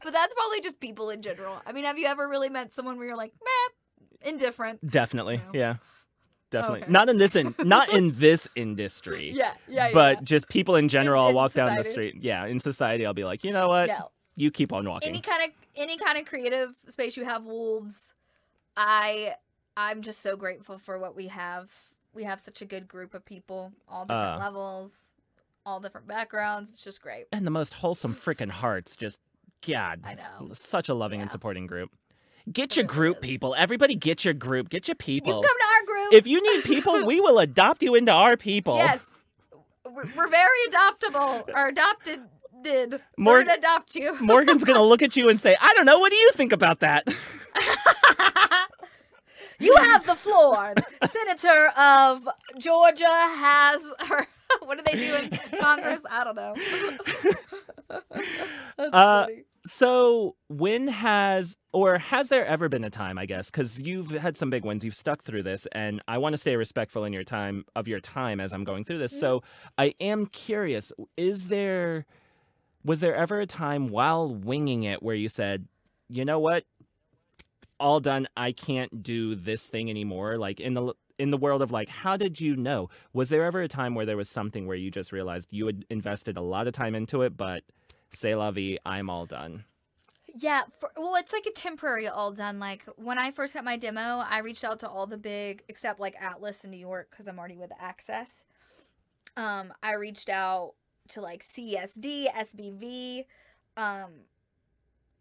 but 0.05 0.13
that's 0.13 0.35
probably 0.35 0.61
just 0.61 0.79
people 0.81 1.11
in 1.11 1.23
general. 1.23 1.61
I 1.67 1.73
mean, 1.73 1.85
have 1.85 1.99
you 1.99 2.07
ever 2.07 2.29
really 2.29 2.49
met 2.49 2.73
someone 2.73 2.97
where 2.97 3.07
you're 3.09 3.17
like, 3.17 3.33
meh, 3.43 4.29
indifferent? 4.31 4.89
Definitely, 4.89 5.39
No. 5.39 5.51
yeah, 5.59 5.75
definitely. 6.51 6.83
Okay. 6.83 6.93
Not 6.93 7.09
in 7.09 7.19
this 7.19 7.37
in 7.37 7.55
not 7.65 7.93
in 7.93 8.13
this 8.13 8.49
industry. 8.57 9.31
Yeah, 9.35 9.53
yeah, 9.69 9.91
But 9.93 10.25
just 10.25 10.49
people 10.49 10.77
in 10.77 10.89
general, 10.89 11.23
I'll 11.23 11.29
in 11.31 11.35
walk 11.35 11.53
down 11.53 11.77
the 11.77 11.85
street. 11.85 12.17
Yeah, 12.21 12.47
in 12.47 12.59
society, 12.61 13.05
I'll 13.07 13.15
be 13.15 13.25
like, 13.25 13.45
you 13.45 13.53
know 13.53 13.69
what? 13.69 13.89
no. 13.89 14.11
You 14.37 14.51
keep 14.53 14.73
on 14.73 14.89
walking. 14.89 15.09
any 15.09 15.21
kind 15.21 15.43
of 15.45 15.51
any 15.75 15.99
kind 15.99 16.17
of 16.17 16.25
creative 16.25 16.71
space 16.87 17.17
you 17.17 17.25
have 17.25 17.45
wolves 17.45 18.15
i 18.77 19.35
i'm 19.77 20.01
just 20.03 20.21
so 20.21 20.37
grateful 20.37 20.79
for 20.79 20.97
what 20.99 21.17
we 21.17 21.27
have 21.27 21.71
we 22.15 22.23
have 22.23 22.39
such 22.41 22.63
a 22.63 22.65
good 22.65 22.87
group 22.87 23.15
of 23.15 23.25
people 23.25 23.73
all 23.89 24.05
different 24.05 24.41
Uh. 24.41 24.45
levels 24.45 25.15
all 25.67 25.81
different 25.81 26.07
backgrounds 26.07 26.71
it's 26.71 26.81
just 26.81 27.03
great 27.03 27.27
and 27.33 27.45
the 27.47 27.51
most 27.51 27.75
wholesome 27.75 28.15
freaking 28.15 28.49
hearts. 28.51 28.95
Just 28.97 29.21
God, 29.67 30.03
I 30.05 30.15
know. 30.15 30.51
such 30.53 30.89
a 30.89 30.95
loving 30.95 31.21
and 31.21 31.29
supporting 31.31 31.67
group. 31.67 31.91
Get 32.53 32.77
your 32.77 32.85
group, 32.87 33.21
people. 33.21 33.55
Everybody, 33.57 33.95
get 33.95 34.25
your 34.25 34.35
group. 34.35 34.69
Get 34.69 34.89
your 34.89 34.95
people. 34.95 35.29
you 35.29 35.35
come 35.35 35.43
to 35.43 35.49
our 35.49 35.85
group 35.87 36.13
If 36.15 36.27
you 36.27 36.41
need 36.43 36.65
people, 36.65 37.05
we 37.07 37.21
will 37.21 37.39
adopt 37.39 37.83
you 37.83 37.95
into 37.95 38.13
our 38.13 38.37
people. 38.37 38.77
yes 38.77 39.05
we're, 39.85 40.05
we're 40.17 40.29
very 40.29 40.59
adoptable 40.71 41.49
or 41.55 41.69
adopted 41.69 42.21
did 42.63 43.01
Mor- 43.17 43.35
we're 43.45 43.55
adopt 43.55 43.95
you 43.95 44.15
Morgan's 44.21 44.65
gonna 44.65 44.83
look 44.83 45.01
at 45.03 45.17
you 45.17 45.29
and 45.29 45.41
say, 45.41 45.57
"I 45.61 45.73
don't 45.75 45.87
know. 45.87 45.99
What 45.99 46.11
do 46.11 46.17
you 46.17 46.31
think 46.33 46.53
about 46.53 46.81
that?" 46.81 47.07
you 49.61 49.75
have 49.77 50.05
the 50.07 50.15
floor 50.15 50.75
senator 51.05 51.69
of 51.77 52.29
georgia 52.59 53.07
has 53.09 53.91
her 54.07 54.27
what 54.61 54.77
do 54.79 54.85
they 54.85 54.99
do 54.99 55.15
in 55.17 55.31
congress 55.59 56.01
i 56.11 56.23
don't 56.25 56.37
know 56.37 56.55
That's 57.89 58.91
Uh, 58.93 59.25
funny. 59.27 59.45
So, 59.69 60.35
when 60.49 60.89
has 60.89 61.59
or 61.73 61.99
has 61.99 62.29
there 62.29 62.47
ever 62.47 62.71
been 62.71 62.85
a 62.85 62.91
time, 62.91 63.19
I 63.19 63.27
guess, 63.27 63.51
because 63.51 63.79
you've 63.79 64.11
had 64.13 64.35
some 64.35 64.49
big 64.49 64.65
ones, 64.65 64.83
you've 64.83 64.95
stuck 64.95 65.23
through 65.23 65.43
this, 65.43 65.67
and 65.73 66.01
I 66.09 66.17
want 66.17 66.33
to 66.33 66.39
stay 66.39 66.57
respectful 66.57 67.05
in 67.05 67.13
your 67.13 67.23
time 67.23 67.67
of 67.77 67.87
your 67.87 68.01
time 68.01 68.41
as 68.41 68.55
I'm 68.55 68.65
going 68.65 68.85
through 68.85 68.99
this. 68.99 69.13
Mm-hmm. 69.13 69.21
So, 69.21 69.43
I 69.77 69.95
am 70.01 70.25
curious: 70.27 70.91
is 71.19 71.49
there, 71.49 72.07
was 72.83 73.01
there 73.01 73.15
ever 73.15 73.41
a 73.41 73.47
time 73.47 73.89
while 73.89 74.35
winging 74.35 74.85
it 74.85 75.03
where 75.03 75.15
you 75.15 75.29
said, 75.29 75.69
"You 76.09 76.25
know 76.25 76.39
what? 76.39 76.65
All 77.79 78.01
done. 78.01 78.27
I 78.39 78.53
can't 78.53 79.03
do 79.03 79.35
this 79.35 79.67
thing 79.67 79.91
anymore." 79.91 80.39
Like 80.39 80.61
in 80.61 80.73
the 80.73 80.95
in 81.19 81.31
the 81.31 81.37
world 81.37 81.61
of 81.61 81.71
like, 81.71 81.91
how 81.91 82.17
did 82.17 82.41
you 82.41 82.57
know? 82.57 82.89
Was 83.13 83.29
there 83.29 83.45
ever 83.45 83.61
a 83.61 83.69
time 83.69 83.95
where 83.95 84.07
there 84.07 84.17
was 84.17 84.31
something 84.31 84.67
where 84.67 84.77
you 84.77 84.91
just 84.91 85.13
realized 85.13 85.53
you 85.53 85.67
had 85.67 85.85
invested 85.91 86.39
a 86.39 86.41
lot 86.41 86.67
of 86.67 86.73
time 86.73 86.95
into 86.95 87.23
it, 87.23 87.37
but 87.37 87.65
c'est 88.11 88.35
la 88.35 88.51
vie, 88.51 88.79
I'm 88.85 89.11
all 89.11 89.27
done. 89.27 89.65
Yeah, 90.35 90.63
for, 90.79 90.91
well, 90.97 91.17
it's 91.17 91.33
like 91.33 91.47
a 91.47 91.51
temporary 91.53 92.07
all 92.07 92.33
done. 92.33 92.59
Like 92.59 92.85
when 92.97 93.19
I 93.19 93.31
first 93.31 93.55
got 93.55 93.65
my 93.65 93.77
demo, 93.77 94.25
I 94.29 94.39
reached 94.39 94.63
out 94.63 94.79
to 94.81 94.89
all 94.89 95.07
the 95.07 95.17
big, 95.17 95.63
except 95.69 96.01
like 96.01 96.15
Atlas 96.21 96.65
in 96.65 96.71
New 96.71 96.79
York, 96.79 97.09
because 97.11 97.27
I'm 97.27 97.39
already 97.39 97.57
with 97.57 97.73
Access. 97.81 98.45
Um, 99.37 99.73
I 99.83 99.95
reached 99.95 100.29
out 100.29 100.75
to 101.09 101.21
like 101.21 101.43
CSD, 101.43 102.27
SBV, 102.33 103.25
um, 103.77 104.11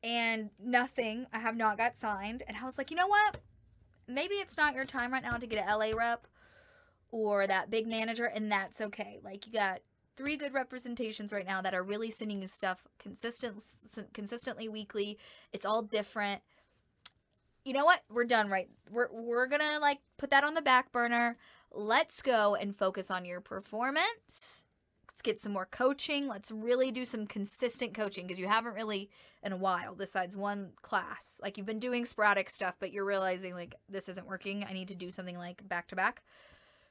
and 0.03 0.49
nothing. 0.59 1.25
I 1.31 1.39
have 1.39 1.55
not 1.55 1.77
got 1.77 1.97
signed. 1.97 2.43
And 2.47 2.57
I 2.57 2.65
was 2.65 2.77
like, 2.77 2.91
you 2.91 2.97
know 2.97 3.07
what? 3.07 3.37
Maybe 4.07 4.35
it's 4.35 4.57
not 4.57 4.73
your 4.73 4.85
time 4.85 5.13
right 5.13 5.23
now 5.23 5.37
to 5.37 5.47
get 5.47 5.65
an 5.65 5.79
LA 5.79 5.97
rep 5.97 6.27
or 7.11 7.47
that 7.47 7.69
big 7.69 7.87
manager, 7.87 8.25
and 8.25 8.51
that's 8.51 8.81
okay. 8.81 9.19
Like 9.23 9.47
you 9.47 9.53
got 9.53 9.79
three 10.17 10.35
good 10.35 10.53
representations 10.53 11.31
right 11.31 11.45
now 11.45 11.61
that 11.61 11.73
are 11.73 11.83
really 11.83 12.09
sending 12.09 12.41
you 12.41 12.47
stuff 12.47 12.83
consistent 12.99 13.63
consistently 14.13 14.67
weekly. 14.67 15.17
It's 15.53 15.65
all 15.65 15.83
different. 15.83 16.41
You 17.63 17.73
know 17.73 17.85
what? 17.85 18.01
We're 18.09 18.25
done 18.25 18.49
right. 18.49 18.67
We're 18.91 19.09
we're 19.11 19.47
going 19.47 19.61
to 19.61 19.79
like 19.79 19.99
put 20.17 20.31
that 20.31 20.43
on 20.43 20.55
the 20.55 20.61
back 20.61 20.91
burner. 20.91 21.37
Let's 21.71 22.21
go 22.21 22.55
and 22.55 22.75
focus 22.75 23.11
on 23.11 23.25
your 23.25 23.39
performance. 23.39 24.65
Let's 25.07 25.21
get 25.21 25.39
some 25.39 25.51
more 25.51 25.67
coaching. 25.69 26.27
Let's 26.27 26.51
really 26.51 26.91
do 26.91 27.03
some 27.05 27.27
consistent 27.27 27.93
coaching 27.93 28.25
because 28.25 28.39
you 28.39 28.47
haven't 28.47 28.73
really 28.73 29.09
in 29.43 29.51
a 29.51 29.57
while 29.57 29.95
besides 29.95 30.35
one 30.35 30.71
class. 30.81 31.39
Like 31.43 31.57
you've 31.57 31.65
been 31.65 31.79
doing 31.79 32.05
sporadic 32.05 32.49
stuff, 32.49 32.75
but 32.79 32.91
you're 32.91 33.05
realizing 33.05 33.53
like 33.53 33.75
this 33.89 34.09
isn't 34.09 34.27
working. 34.27 34.65
I 34.67 34.73
need 34.73 34.87
to 34.89 34.95
do 34.95 35.11
something 35.11 35.37
like 35.37 35.67
back 35.67 35.87
to 35.87 35.95
back. 35.95 36.23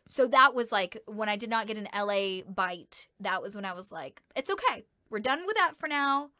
So 0.06 0.26
that 0.28 0.54
was 0.54 0.72
like 0.72 1.02
when 1.06 1.28
I 1.28 1.36
did 1.36 1.50
not 1.50 1.66
get 1.66 1.76
an 1.76 1.88
LA 1.94 2.42
bite, 2.42 3.08
that 3.20 3.42
was 3.42 3.54
when 3.54 3.64
I 3.64 3.72
was 3.72 3.90
like, 3.90 4.22
it's 4.34 4.50
okay. 4.50 4.84
We're 5.10 5.20
done 5.20 5.44
with 5.46 5.56
that 5.56 5.76
for 5.76 5.88
now. 5.88 6.30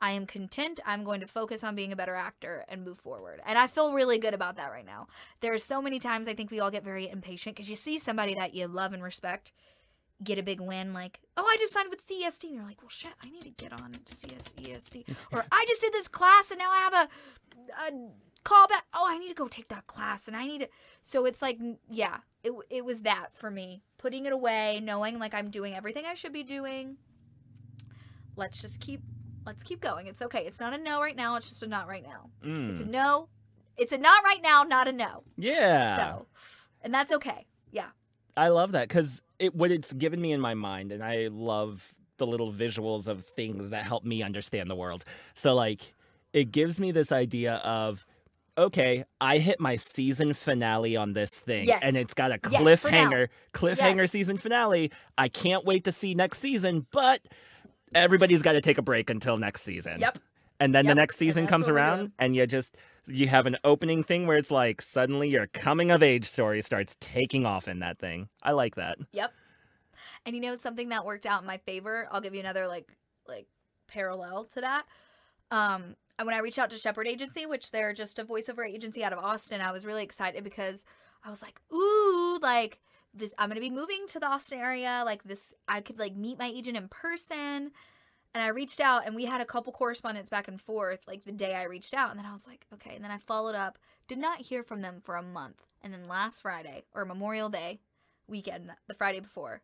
I 0.00 0.12
am 0.12 0.26
content. 0.26 0.80
I'm 0.84 1.04
going 1.04 1.20
to 1.20 1.28
focus 1.28 1.62
on 1.62 1.76
being 1.76 1.92
a 1.92 1.96
better 1.96 2.16
actor 2.16 2.64
and 2.68 2.84
move 2.84 2.98
forward. 2.98 3.40
And 3.46 3.56
I 3.56 3.68
feel 3.68 3.92
really 3.92 4.18
good 4.18 4.34
about 4.34 4.56
that 4.56 4.72
right 4.72 4.84
now. 4.84 5.06
There's 5.40 5.62
so 5.62 5.80
many 5.80 6.00
times 6.00 6.26
I 6.26 6.34
think 6.34 6.50
we 6.50 6.58
all 6.58 6.72
get 6.72 6.82
very 6.82 7.08
impatient 7.08 7.54
because 7.54 7.70
you 7.70 7.76
see 7.76 7.98
somebody 7.98 8.34
that 8.34 8.52
you 8.52 8.66
love 8.66 8.92
and 8.92 9.02
respect 9.02 9.52
get 10.22 10.38
a 10.38 10.42
big 10.42 10.60
win, 10.60 10.92
like, 10.92 11.20
oh, 11.36 11.44
I 11.44 11.56
just 11.58 11.72
signed 11.72 11.90
with 11.90 12.06
CSD. 12.06 12.44
And 12.44 12.54
you're 12.54 12.64
like, 12.64 12.80
well, 12.82 12.88
shit, 12.88 13.12
I 13.22 13.30
need 13.30 13.42
to 13.42 13.50
get 13.50 13.72
on 13.72 13.92
CSESD. 14.06 15.14
or 15.32 15.44
I 15.50 15.64
just 15.68 15.80
did 15.80 15.92
this 15.92 16.08
class 16.08 16.50
and 16.50 16.58
now 16.58 16.70
I 16.70 16.78
have 16.78 16.94
a, 16.94 17.08
a 17.88 18.10
call 18.44 18.66
back. 18.68 18.84
Oh, 18.94 19.06
I 19.08 19.18
need 19.18 19.28
to 19.28 19.34
go 19.34 19.48
take 19.48 19.68
that 19.68 19.86
class 19.86 20.28
and 20.28 20.36
I 20.36 20.46
need 20.46 20.60
to. 20.60 20.68
So 21.02 21.24
it's 21.24 21.42
like, 21.42 21.58
yeah, 21.90 22.18
it, 22.42 22.52
it 22.70 22.84
was 22.84 23.02
that 23.02 23.36
for 23.36 23.50
me. 23.50 23.82
Putting 23.98 24.26
it 24.26 24.32
away, 24.32 24.80
knowing 24.82 25.18
like 25.18 25.34
I'm 25.34 25.50
doing 25.50 25.74
everything 25.74 26.04
I 26.06 26.14
should 26.14 26.32
be 26.32 26.42
doing. 26.42 26.96
Let's 28.36 28.60
just 28.62 28.80
keep, 28.80 29.00
let's 29.46 29.62
keep 29.62 29.80
going. 29.80 30.06
It's 30.06 30.22
okay. 30.22 30.44
It's 30.46 30.60
not 30.60 30.72
a 30.72 30.78
no 30.78 31.00
right 31.00 31.16
now. 31.16 31.36
It's 31.36 31.48
just 31.48 31.62
a 31.62 31.68
not 31.68 31.86
right 31.86 32.02
now. 32.02 32.30
Mm. 32.44 32.70
It's 32.70 32.80
a 32.80 32.84
no. 32.84 33.28
It's 33.76 33.92
a 33.92 33.98
not 33.98 34.24
right 34.24 34.40
now, 34.42 34.64
not 34.64 34.88
a 34.88 34.92
no. 34.92 35.22
Yeah. 35.36 35.96
So, 35.96 36.26
and 36.82 36.92
that's 36.92 37.12
okay. 37.12 37.46
Yeah. 37.70 37.88
I 38.36 38.48
love 38.48 38.72
that 38.72 38.88
because 38.88 39.22
it 39.38 39.54
what 39.54 39.70
it's 39.70 39.92
given 39.92 40.20
me 40.20 40.32
in 40.32 40.40
my 40.40 40.54
mind, 40.54 40.92
and 40.92 41.02
I 41.02 41.28
love 41.30 41.94
the 42.18 42.26
little 42.26 42.52
visuals 42.52 43.08
of 43.08 43.24
things 43.24 43.70
that 43.70 43.84
help 43.84 44.04
me 44.04 44.22
understand 44.22 44.70
the 44.70 44.76
world. 44.76 45.04
So 45.34 45.54
like, 45.54 45.94
it 46.32 46.52
gives 46.52 46.78
me 46.78 46.92
this 46.92 47.12
idea 47.12 47.54
of 47.56 48.06
okay, 48.58 49.04
I 49.20 49.38
hit 49.38 49.60
my 49.60 49.76
season 49.76 50.32
finale 50.34 50.96
on 50.96 51.12
this 51.12 51.38
thing, 51.38 51.66
Yes. 51.66 51.80
and 51.82 51.96
it's 51.96 52.14
got 52.14 52.30
a 52.30 52.38
Yes, 52.50 52.62
cliffhanger, 52.62 53.28
cliffhanger 53.52 53.96
Yes. 53.96 54.10
season 54.10 54.36
finale. 54.38 54.90
I 55.16 55.28
can't 55.28 55.64
wait 55.64 55.84
to 55.84 55.92
see 55.92 56.14
next 56.14 56.38
season, 56.38 56.86
but 56.90 57.20
everybody's 57.94 58.42
got 58.42 58.52
to 58.52 58.60
take 58.60 58.78
a 58.78 58.82
break 58.82 59.10
until 59.10 59.36
next 59.38 59.62
season. 59.62 59.96
Yep. 59.98 60.18
And 60.60 60.72
then 60.72 60.86
the 60.86 60.94
next 60.94 61.16
season 61.16 61.48
comes 61.48 61.68
around, 61.68 62.12
and 62.20 62.36
you 62.36 62.46
just 62.46 62.76
you 63.06 63.26
have 63.26 63.46
an 63.46 63.56
opening 63.64 64.04
thing 64.04 64.28
where 64.28 64.36
it's 64.36 64.50
like 64.52 64.80
suddenly 64.80 65.28
your 65.28 65.48
coming 65.48 65.90
of 65.90 66.04
age 66.04 66.24
story 66.24 66.62
starts 66.62 66.96
taking 67.00 67.44
off 67.44 67.66
in 67.66 67.80
that 67.80 67.98
thing. 67.98 68.28
I 68.44 68.52
like 68.52 68.76
that. 68.76 68.98
Yep. 69.12 69.32
And 70.24 70.36
you 70.36 70.40
know 70.42 70.54
something 70.54 70.90
that 70.90 71.04
worked 71.04 71.26
out 71.26 71.40
in 71.40 71.46
my 71.48 71.58
favor? 71.58 72.06
I'll 72.12 72.20
give 72.20 72.32
you 72.34 72.40
another 72.40 72.68
like 72.68 72.96
like 73.26 73.46
parallel 73.88 74.44
to 74.52 74.60
that. 74.60 74.84
Um 75.52 75.96
and 76.18 76.26
when 76.26 76.34
I 76.34 76.40
reached 76.40 76.58
out 76.58 76.70
to 76.70 76.78
Shepherd 76.78 77.06
Agency, 77.08 77.46
which 77.46 77.70
they're 77.70 77.92
just 77.92 78.18
a 78.18 78.24
voiceover 78.24 78.68
agency 78.68 79.02
out 79.04 79.12
of 79.12 79.18
Austin, 79.18 79.60
I 79.60 79.72
was 79.72 79.86
really 79.86 80.02
excited 80.02 80.44
because 80.44 80.84
I 81.24 81.30
was 81.30 81.42
like, 81.42 81.60
"Ooh, 81.72 82.38
like 82.40 82.80
this 83.14 83.34
I'm 83.38 83.50
to 83.50 83.60
be 83.60 83.70
moving 83.70 84.06
to 84.08 84.20
the 84.20 84.26
Austin 84.26 84.58
area, 84.58 85.02
like 85.04 85.22
this 85.24 85.52
I 85.68 85.80
could 85.80 85.98
like 85.98 86.16
meet 86.16 86.38
my 86.38 86.46
agent 86.48 86.76
in 86.76 86.88
person." 86.88 87.72
And 88.34 88.42
I 88.42 88.48
reached 88.48 88.80
out 88.80 89.06
and 89.06 89.14
we 89.14 89.26
had 89.26 89.42
a 89.42 89.44
couple 89.44 89.72
correspondence 89.74 90.30
back 90.30 90.48
and 90.48 90.60
forth 90.60 91.00
like 91.06 91.24
the 91.24 91.32
day 91.32 91.54
I 91.54 91.64
reached 91.64 91.92
out 91.92 92.10
and 92.10 92.18
then 92.18 92.26
I 92.26 92.32
was 92.32 92.46
like, 92.46 92.66
"Okay." 92.72 92.94
And 92.94 93.04
then 93.04 93.10
I 93.10 93.18
followed 93.18 93.54
up, 93.54 93.78
did 94.08 94.18
not 94.18 94.40
hear 94.40 94.62
from 94.62 94.80
them 94.80 95.00
for 95.02 95.16
a 95.16 95.22
month. 95.22 95.66
And 95.82 95.92
then 95.92 96.08
last 96.08 96.42
Friday 96.42 96.84
or 96.94 97.04
Memorial 97.04 97.50
Day 97.50 97.80
weekend, 98.26 98.70
the 98.88 98.94
Friday 98.94 99.20
before, 99.20 99.62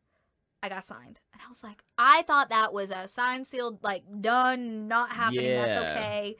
I 0.62 0.68
got 0.68 0.84
signed. 0.84 1.20
And 1.32 1.42
I 1.44 1.48
was 1.48 1.62
like, 1.62 1.82
I 1.96 2.22
thought 2.22 2.50
that 2.50 2.72
was 2.72 2.90
a 2.90 3.08
signed, 3.08 3.46
sealed, 3.46 3.82
like 3.82 4.02
done, 4.20 4.88
not 4.88 5.12
happening. 5.12 5.54
That's 5.54 5.76
okay. 5.76 6.36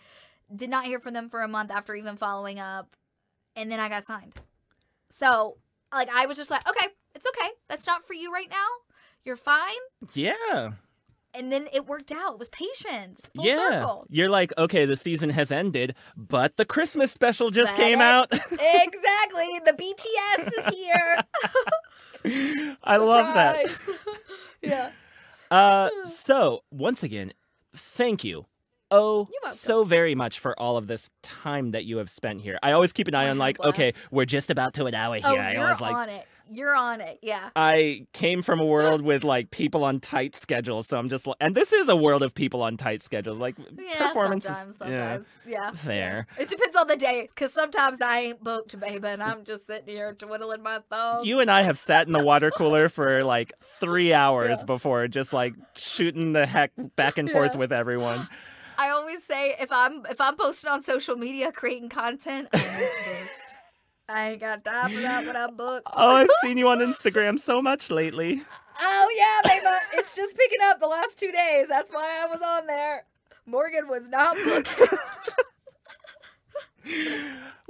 Did 0.55 0.71
not 0.71 0.85
hear 0.85 0.99
from 0.99 1.15
them 1.15 1.29
for 1.29 1.43
a 1.43 1.49
month 1.49 1.71
after 1.71 1.95
even 1.95 2.17
following 2.17 2.59
up. 2.59 2.97
And 3.55 3.71
then 3.71 3.81
I 3.81 3.89
got 3.89 4.05
signed. 4.05 4.35
So, 5.11 5.59
like, 5.93 6.09
I 6.15 6.27
was 6.27 6.37
just 6.37 6.51
like, 6.51 6.69
okay, 6.69 6.87
it's 7.15 7.27
okay. 7.27 7.49
That's 7.69 7.87
not 7.87 8.05
for 8.05 8.15
you 8.15 8.33
right 8.33 8.51
now. 8.51 8.67
You're 9.25 9.37
fine. 9.37 9.75
Yeah. 10.15 10.73
And 11.35 11.53
then 11.53 11.69
it 11.73 11.87
worked 11.87 12.11
out. 12.11 12.33
It 12.35 12.39
was 12.39 12.49
patience. 12.49 13.31
Full 13.37 13.45
yeah. 13.45 13.57
circle. 13.57 14.07
You're 14.09 14.31
like, 14.31 14.53
okay, 14.59 14.87
the 14.87 14.97
season 14.97 15.31
has 15.31 15.53
ended, 15.53 15.95
but 16.17 16.57
the 16.57 16.65
Christmas 16.65 17.13
special 17.13 17.51
just 17.51 17.77
But 17.77 17.83
came 17.83 18.01
it- 18.01 18.05
out. 18.05 18.33
exactly. 18.33 19.61
The 19.65 19.73
BTS 19.73 20.51
is 20.59 20.75
here. 22.25 22.77
I 22.83 22.97
love 22.97 23.35
that. 23.35 23.67
Yeah. 24.61 24.91
Uh, 25.53 25.89
so 26.05 26.65
once 26.73 27.05
again, 27.05 27.33
thank 27.77 28.25
you. 28.25 28.47
Oh, 28.91 29.29
so 29.53 29.85
very 29.85 30.15
much 30.17 30.41
for 30.41 30.59
all 30.59 30.77
of 30.79 30.87
this 30.89 31.11
time 31.23 31.71
that 31.73 31.85
you 31.85 31.99
have 31.99 32.09
spent 32.11 32.41
here. 32.41 32.59
I 32.63 32.73
always 32.73 32.93
keep 32.93 33.07
an 33.07 33.15
eye 33.15 33.29
on 33.29 33.37
like, 33.39 33.61
okay, 33.61 33.93
we're 34.11 34.25
just 34.25 34.51
about 34.51 34.73
to 34.75 34.87
an 34.87 34.95
hour 34.95 35.15
here. 35.17 35.25
Oh, 35.27 35.37
I 35.37 35.53
you're 35.53 35.63
always 35.63 35.81
like 35.81 35.95
on 35.95 36.09
it. 36.09 36.27
You're 36.51 36.75
on 36.75 37.01
it. 37.01 37.19
Yeah. 37.23 37.51
I 37.57 38.07
came 38.13 38.43
from 38.43 38.61
a 38.61 38.65
world 38.65 39.03
with 39.03 39.25
like 39.25 39.51
people 39.51 39.85
on 39.85 40.01
tight 40.01 40.35
schedules, 40.35 40.87
so 40.87 40.99
I'm 40.99 41.09
just 41.09 41.27
like, 41.27 41.37
and 41.41 41.55
this 41.55 41.73
is 41.73 41.89
a 41.89 41.97
world 41.97 42.23
of 42.23 42.35
people 42.35 42.63
on 42.63 42.77
tight 42.77 43.03
schedules. 43.03 43.39
Like 43.39 43.57
Yeah, 43.77 44.09
performances, 44.09 44.57
sometimes, 44.57 44.79
yeah, 44.81 45.17
sometimes. 45.19 45.27
Yeah. 45.47 45.71
fair. 45.73 46.27
It 46.39 46.49
depends 46.49 46.77
on 46.77 46.87
the 46.87 46.97
day, 46.97 47.29
because 47.29 47.53
sometimes 47.53 48.01
I 48.01 48.19
ain't 48.21 48.43
booked, 48.45 48.79
baby, 48.81 49.07
and 49.09 49.23
I'm 49.23 49.45
just 49.45 49.67
sitting 49.67 49.95
here 49.95 50.15
twiddling 50.15 50.63
my 50.63 50.81
thumbs. 50.91 51.27
You 51.27 51.41
and 51.41 51.51
I 51.51 51.63
have 51.63 51.79
sat 51.79 52.07
in 52.07 52.13
the 52.13 52.23
water 52.25 52.51
cooler 52.51 52.89
for 52.89 53.23
like 53.25 53.53
three 53.63 54.13
hours 54.13 54.59
Yeah. 54.61 54.65
before, 54.65 55.09
just 55.09 55.33
like 55.33 55.55
shooting 55.75 56.33
the 56.33 56.47
heck 56.47 56.73
back 56.97 57.19
and 57.19 57.31
forth 57.31 57.53
Yeah. 57.55 57.59
with 57.59 57.73
everyone. 57.73 58.29
I 58.81 58.91
always 58.91 59.25
say 59.25 59.57
if 59.59 59.73
I'm 59.73 60.07
if 60.07 60.21
I'm 60.21 60.37
posting 60.37 60.71
on 60.71 60.83
social 60.83 61.17
media 61.17 61.51
creating 61.51 61.89
content, 61.89 62.49
I 64.09 64.31
ain't 64.31 64.41
booked. 64.41 64.49
I 64.49 64.59
ain't 64.59 64.65
got 64.65 64.65
time 64.65 64.91
for 64.91 65.01
that 65.03 65.27
when 65.27 65.37
I'm 65.37 65.57
booked. 65.57 65.89
Oh, 65.95 66.11
I've 66.17 66.31
seen 66.43 66.59
you 66.59 66.69
on 66.69 66.79
Instagram 66.79 67.39
so 67.39 67.61
much 67.61 67.91
lately. 67.91 68.43
Oh 68.81 69.09
yeah, 69.17 69.51
they 69.51 69.61
mu- 69.63 69.99
it's 70.01 70.15
just 70.17 70.37
picking 70.37 70.61
up 70.65 70.81
the 70.81 70.87
last 70.87 71.19
two 71.19 71.33
days. 71.33 71.69
That's 71.69 71.93
why 71.93 72.23
I 72.25 72.27
was 72.31 72.41
on 72.41 72.67
there. 72.67 73.05
Morgan 73.47 73.89
was 73.89 74.09
not 74.09 74.37
booked. 74.45 74.69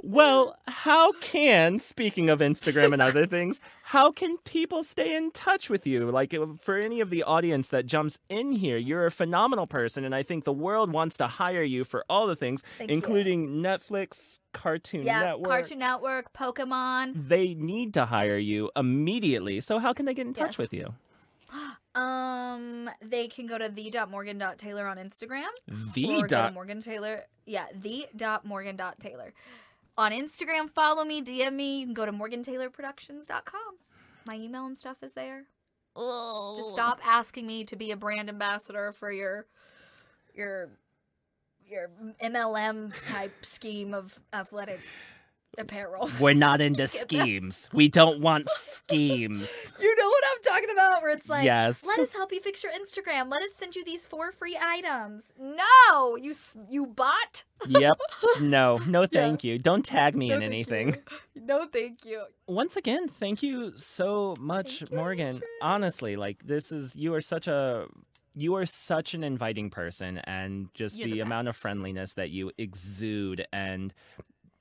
Well, 0.01 0.57
how 0.65 1.11
can, 1.13 1.77
speaking 1.77 2.29
of 2.29 2.39
Instagram 2.39 2.93
and 2.93 3.01
other 3.01 3.25
things, 3.25 3.61
how 3.83 4.13
can 4.13 4.37
people 4.45 4.81
stay 4.81 5.13
in 5.13 5.31
touch 5.31 5.69
with 5.69 5.85
you? 5.85 6.09
Like, 6.09 6.33
uh, 6.33 6.45
for 6.61 6.77
any 6.77 7.01
of 7.01 7.09
the 7.09 7.21
audience 7.23 7.67
that 7.69 7.85
jumps 7.85 8.17
in 8.29 8.53
here, 8.53 8.77
you're 8.77 9.05
a 9.05 9.11
phenomenal 9.11 9.67
person, 9.67 10.05
and 10.05 10.15
I 10.15 10.23
think 10.23 10.45
the 10.45 10.53
world 10.53 10.93
wants 10.93 11.17
to 11.17 11.27
hire 11.27 11.63
you 11.63 11.83
for 11.83 12.05
all 12.09 12.27
the 12.27 12.35
things, 12.37 12.63
Thank 12.77 12.91
you. 12.91 12.95
including 12.95 13.61
Netflix, 13.61 14.39
Cartoon 14.53 15.03
yeah, 15.03 15.21
Network. 15.25 15.47
Cartoon 15.47 15.79
Network, 15.79 16.33
Pokemon. 16.33 17.27
They 17.27 17.53
need 17.53 17.93
to 17.95 18.05
hire 18.05 18.37
you 18.37 18.71
immediately. 18.77 19.59
So, 19.59 19.79
how 19.79 19.91
can 19.91 20.05
they 20.05 20.13
get 20.13 20.27
in 20.27 20.33
touch 20.33 20.51
Yes. 20.51 20.57
with 20.59 20.73
you? 20.73 20.93
Um, 21.95 22.89
they 23.01 23.27
can 23.27 23.45
go 23.45 23.57
to 23.57 23.67
the.morgan.taylor 23.67 24.87
on 24.87 24.97
Instagram. 24.97 25.49
The 25.93 26.05
or 26.15 26.27
dot. 26.27 26.53
Morgan 26.53 26.79
Taylor. 26.79 27.23
Yeah, 27.45 27.65
the 27.73 28.05
dot 28.15 28.45
Morgan 28.45 28.77
dot 28.77 28.99
Taylor. 29.01 29.33
On 29.97 30.13
Instagram, 30.13 30.69
follow 30.69 31.03
me, 31.03 31.21
DM 31.21 31.53
me. 31.53 31.79
You 31.81 31.87
can 31.87 31.93
go 31.93 32.05
to 32.05 32.13
morgantaylorproductions.com. 32.13 33.61
My 34.25 34.35
email 34.35 34.65
and 34.65 34.77
stuff 34.77 34.97
is 35.01 35.13
there. 35.13 35.43
Just 36.57 36.69
stop 36.69 36.99
asking 37.03 37.45
me 37.47 37.65
to 37.65 37.75
be 37.75 37.91
a 37.91 37.97
brand 37.97 38.29
ambassador 38.29 38.93
for 38.93 39.11
your 39.11 39.47
your 40.33 40.69
your 41.67 41.89
MLM 42.23 42.93
type 43.11 43.33
scheme 43.43 43.93
of 43.93 44.19
athletic 44.31 44.79
Apparel. 45.57 46.09
We're 46.19 46.33
not 46.33 46.61
into 46.67 46.83
that. 46.83 46.89
schemes. 46.89 47.69
We 47.73 47.87
don't 47.89 48.21
want 48.21 48.49
schemes. 48.49 49.73
You 49.81 49.95
know 49.95 50.07
what 50.07 50.23
I'm 50.31 50.41
talking 50.43 50.69
about? 50.73 51.01
Where 51.01 51.11
it's 51.11 51.27
like, 51.29 51.43
yes. 51.45 51.85
let 51.85 51.99
us 51.99 52.13
help 52.13 52.31
you 52.31 52.39
fix 52.41 52.63
your 52.63 52.71
Instagram. 52.73 53.29
Let 53.31 53.41
us 53.43 53.51
send 53.57 53.75
you 53.75 53.83
these 53.83 54.05
four 54.05 54.31
free 54.31 54.57
items. 54.61 55.31
No, 55.39 56.15
you 56.17 56.33
you 56.69 56.85
bot. 56.87 57.43
yep. 57.67 57.97
No, 58.41 58.77
no, 58.87 59.05
thank 59.05 59.43
you. 59.43 59.57
Don't 59.57 59.83
tag 59.83 60.15
me 60.15 60.29
No, 60.29 60.35
in 60.37 60.43
anything. 60.43 60.89
you. 61.35 61.41
No, 61.41 61.65
thank 61.71 62.05
you. 62.05 62.23
Once 62.47 62.75
again, 62.77 63.07
thank 63.07 63.41
you 63.43 63.73
so 63.75 64.35
much, 64.39 64.79
Thank 64.79 64.91
Morgan. 64.93 65.27
Adrian. 65.37 65.41
Honestly, 65.61 66.15
like 66.15 66.45
this 66.45 66.71
is 66.71 66.95
you 66.95 67.13
are 67.13 67.21
such 67.21 67.47
a 67.47 67.85
you 68.35 68.55
are 68.55 68.65
such 68.65 69.13
an 69.13 69.23
inviting 69.23 69.69
person 69.69 70.19
and 70.19 70.69
just 70.73 70.95
the, 70.95 71.11
the 71.11 71.19
amount 71.19 71.47
of 71.47 71.57
friendliness 71.57 72.13
that 72.13 72.29
you 72.29 72.51
exude 72.57 73.45
and 73.51 73.93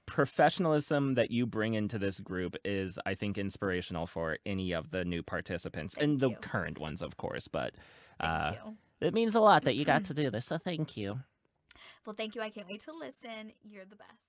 professionalism 0.08 1.14
that 1.14 1.30
you 1.30 1.46
bring 1.46 1.74
into 1.74 1.98
this 1.98 2.18
group 2.18 2.56
is 2.64 2.98
I 3.04 3.14
think 3.14 3.36
inspirational 3.36 4.06
for 4.06 4.38
any 4.46 4.72
of 4.72 4.90
the 4.90 5.04
new 5.04 5.22
participants 5.22 5.94
and 6.00 6.18
Thank 6.18 6.34
the 6.34 6.40
current 6.40 6.78
ones 6.80 7.02
of 7.02 7.18
course, 7.18 7.46
but 7.46 7.74
uh 8.18 8.54
it 9.00 9.14
means 9.14 9.34
a 9.36 9.40
lot 9.40 9.62
that 9.64 9.76
you 9.76 9.84
got 9.84 10.04
to 10.06 10.14
do 10.14 10.30
this. 10.30 10.46
So 10.46 10.58
thank 10.58 10.96
you. 10.96 11.20
Well, 12.04 12.16
thank 12.16 12.34
you. 12.34 12.40
I 12.40 12.50
can't 12.50 12.66
wait 12.68 12.80
to 12.82 12.92
listen. 12.92 13.52
You're 13.62 13.84
the 13.84 13.96
best. 13.96 14.27